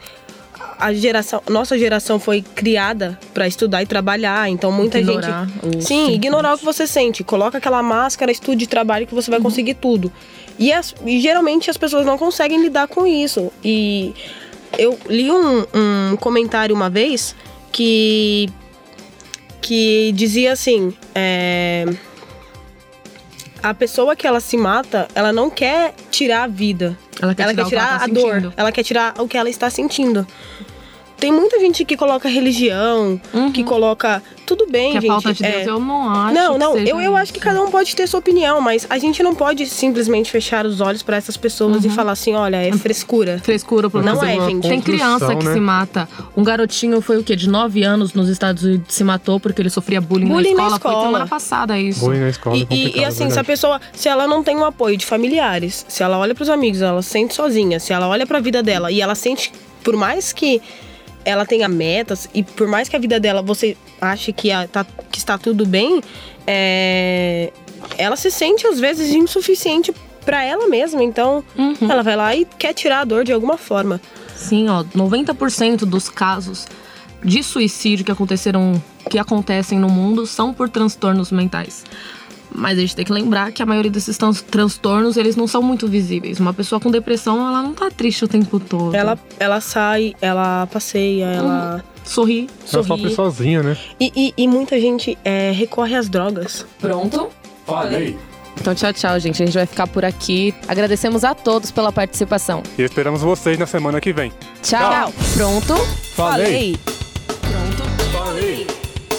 A 0.79 0.93
geração, 0.93 1.43
nossa 1.49 1.77
geração 1.77 2.17
foi 2.19 2.41
criada 2.41 3.19
pra 3.33 3.45
estudar 3.45 3.83
e 3.83 3.85
trabalhar, 3.85 4.49
então 4.49 4.71
muita 4.71 4.97
Ignorar 4.99 5.45
gente... 5.61 5.83
Sim, 5.85 6.11
ignorar 6.13 6.53
o 6.53 6.57
que 6.57 6.63
você 6.63 6.87
sente. 6.87 7.21
Coloca 7.21 7.57
aquela 7.57 7.83
máscara, 7.83 8.31
estude 8.31 8.63
e 8.63 8.67
trabalhe 8.67 9.05
que 9.05 9.13
você 9.13 9.29
vai 9.29 9.41
conseguir 9.41 9.73
tudo. 9.73 10.09
E, 10.57 10.71
as- 10.71 10.95
e 11.05 11.19
geralmente 11.19 11.69
as 11.69 11.75
pessoas 11.75 12.05
não 12.05 12.17
conseguem 12.17 12.61
lidar 12.61 12.87
com 12.87 13.05
isso. 13.05 13.51
E 13.61 14.13
eu 14.77 14.97
li 15.09 15.29
um, 15.29 15.65
um 16.13 16.15
comentário 16.17 16.73
uma 16.73 16.89
vez 16.89 17.35
que 17.73 18.47
que 19.61 20.11
dizia 20.15 20.53
assim, 20.53 20.93
é, 21.13 21.85
a 23.61 23.73
pessoa 23.73 24.15
que 24.15 24.25
ela 24.25 24.39
se 24.39 24.55
mata, 24.57 25.07
ela 25.13 25.33
não 25.33 25.49
quer 25.49 25.93
tirar 26.09 26.43
a 26.43 26.47
vida. 26.47 26.97
Ela 27.21 27.35
quer 27.35 27.47
tirar 27.53 27.65
o 27.65 27.69
que 27.69 27.75
ela 27.75 27.85
tá 27.99 28.03
a 28.03 28.07
dor. 28.07 28.33
sentindo. 28.33 28.53
Ela 28.55 28.71
quer 28.71 28.83
tirar 28.83 29.13
o 29.19 29.27
que 29.27 29.37
ela 29.37 29.49
está 29.49 29.69
sentindo. 29.69 30.25
Tem 31.19 31.31
muita 31.31 31.59
gente 31.59 31.83
que 31.83 31.97
coloca 31.97 32.29
religião, 32.29 33.19
que 33.53 33.63
coloca. 33.63 34.21
Tudo 34.45 34.65
bem, 34.67 34.87
Uhum. 34.87 34.91
Que 34.93 34.97
a 34.97 35.01
gente. 35.01 35.09
falta 35.11 35.33
de 35.33 35.45
é, 35.45 35.51
Deus, 35.51 35.67
eu 35.67 35.79
não 35.79 36.09
acho. 36.09 36.33
não, 36.33 36.53
que 36.53 36.59
não, 36.59 36.73
seja 36.73 36.89
eu, 36.89 36.99
eu 37.01 37.15
acho 37.15 37.31
que 37.31 37.39
cada 37.39 37.61
um 37.61 37.69
pode 37.69 37.95
ter 37.95 38.07
sua 38.07 38.19
opinião, 38.19 38.59
mas 38.59 38.87
a 38.89 38.97
gente 38.97 39.21
não 39.21 39.35
pode 39.35 39.67
simplesmente 39.67 40.31
fechar 40.31 40.65
os 40.65 40.81
olhos 40.81 41.03
pra 41.03 41.17
essas 41.17 41.37
pessoas 41.37 41.83
Uhum. 41.83 41.91
e 41.91 41.93
falar 41.93 42.13
assim, 42.13 42.33
olha, 42.33 42.55
é 42.57 42.71
frescura. 42.71 43.39
Frescura 43.43 43.91
pro 43.91 44.01
Não 44.01 44.23
é, 44.23 44.39
gente. 44.49 44.67
Tem 44.67 44.81
criança 44.81 45.35
que 45.35 45.45
né? 45.45 45.53
se 45.53 45.59
mata. 45.59 46.09
Um 46.35 46.43
garotinho 46.43 46.99
foi 46.99 47.17
o 47.19 47.23
quê? 47.23 47.35
De 47.35 47.47
9 47.47 47.83
anos 47.83 48.13
nos 48.15 48.27
Estados 48.27 48.63
Unidos 48.63 48.91
se 48.95 49.03
matou 49.03 49.39
porque 49.39 49.61
ele 49.61 49.69
sofria 49.69 50.01
bullying, 50.01 50.27
Bullying 50.29 50.55
na 50.55 50.69
na, 50.69 50.75
escola. 50.77 50.79
Foi 50.79 50.89
escola. 50.91 51.05
semana 51.05 51.27
passada 51.27 51.77
isso. 51.79 51.99
Bullying 51.99 52.19
na 52.21 52.29
escola 52.29 52.55
é 52.55 52.59
E, 52.59 52.65
complicado, 52.65 52.95
e 53.01 53.05
assim, 53.05 53.17
se 53.17 53.23
a 53.23 53.27
verdade. 53.27 53.45
pessoa, 53.47 53.81
se 53.93 54.09
ela 54.09 54.25
não 54.25 54.41
tem 54.43 54.57
o 54.57 54.65
apoio 54.65 54.97
de 54.97 55.05
familiares, 55.05 55.85
se 55.87 56.01
ela 56.01 56.17
olha 56.17 56.33
pros 56.33 56.49
amigos, 56.49 56.81
ela 56.81 57.03
se 57.03 57.09
sente 57.09 57.35
sozinha, 57.35 57.79
se 57.79 57.93
ela 57.93 58.07
olha 58.07 58.25
pra 58.25 58.39
vida 58.39 58.63
dela 58.63 58.91
e 58.91 58.99
ela 58.99 59.13
sente, 59.13 59.51
por 59.83 59.95
mais 59.95 60.33
que 60.33 60.59
ela 61.25 61.45
tenha 61.45 61.67
metas 61.67 62.29
e 62.33 62.41
por 62.43 62.67
mais 62.67 62.87
que 62.89 62.95
a 62.95 62.99
vida 62.99 63.19
dela 63.19 63.41
você 63.41 63.75
ache 64.01 64.31
que, 64.33 64.51
a- 64.51 64.67
tá- 64.67 64.85
que 65.11 65.17
está 65.17 65.37
tudo 65.37 65.65
bem, 65.65 66.01
é, 66.47 67.51
ela 67.97 68.15
se 68.15 68.29
sente 68.31 68.65
às 68.67 68.79
vezes 68.79 69.11
insuficiente 69.13 69.93
pra 70.25 70.43
ela 70.43 70.67
mesma. 70.67 71.03
Então, 71.03 71.43
Uhum. 71.57 71.75
ela 71.89 72.03
vai 72.03 72.15
lá 72.15 72.35
e 72.35 72.45
quer 72.45 72.73
tirar 72.73 73.01
a 73.01 73.05
dor 73.05 73.23
de 73.23 73.31
alguma 73.31 73.57
forma. 73.57 74.01
Sim, 74.35 74.69
ó, 74.69 74.83
90% 74.95 75.85
dos 75.85 76.09
casos 76.09 76.67
de 77.23 77.43
suicídio 77.43 78.05
que 78.05 78.11
aconteceram, 78.11 78.81
que 79.09 79.19
acontecem 79.19 79.77
no 79.77 79.89
mundo 79.89 80.25
são 80.25 80.53
por 80.53 80.69
transtornos 80.69 81.31
mentais. 81.31 81.83
Mas 82.53 82.77
a 82.77 82.81
gente 82.81 82.95
tem 82.95 83.05
que 83.05 83.11
lembrar 83.13 83.51
que 83.51 83.61
a 83.61 83.65
maioria 83.65 83.91
desses 83.91 84.17
trans- 84.17 84.41
transtornos, 84.41 85.17
eles 85.17 85.35
não 85.35 85.47
são 85.47 85.61
muito 85.61 85.87
visíveis. 85.87 86.39
Uma 86.39 86.53
pessoa 86.53 86.79
com 86.79 86.89
depressão, 86.89 87.47
ela 87.47 87.61
não 87.61 87.73
tá 87.73 87.89
triste 87.91 88.25
o 88.25 88.27
tempo 88.27 88.59
todo. 88.59 88.95
Ela, 88.95 89.17
ela 89.39 89.61
sai, 89.61 90.13
ela 90.21 90.65
passeia, 90.67 91.25
ela 91.25 91.83
sorri. 92.03 92.49
Ela 92.61 92.83
sofre 92.83 92.97
sorri. 93.03 93.15
sozinha, 93.15 93.63
né? 93.63 93.77
E, 93.99 94.11
e- 94.15 94.33
e 94.35 94.47
muita 94.47 94.79
gente 94.79 95.17
é, 95.23 95.51
recorre 95.51 95.95
às 95.95 96.09
drogas. 96.09 96.65
Pronto? 96.79 97.29
Falei! 97.65 98.17
Então, 98.59 98.75
tchau, 98.75 98.91
tchau, 98.91 99.17
gente. 99.19 99.41
A 99.41 99.45
gente 99.45 99.55
vai 99.55 99.65
ficar 99.65 99.87
por 99.87 100.03
aqui. 100.03 100.53
Agradecemos 100.67 101.23
a 101.23 101.33
todos 101.33 101.71
pela 101.71 101.93
participação. 101.93 102.61
E 102.77 102.81
esperamos 102.81 103.21
vocês 103.21 103.57
na 103.57 103.65
semana 103.65 104.01
que 104.01 104.11
vem. 104.11 104.33
Tchau. 104.61 105.13
Pronto? 105.33 105.75
Falei. 106.15 106.75
Pronto? 107.41 107.83
Falei! 108.11 108.67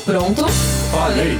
Pronto? 0.05 0.47
Falei! 0.91 1.39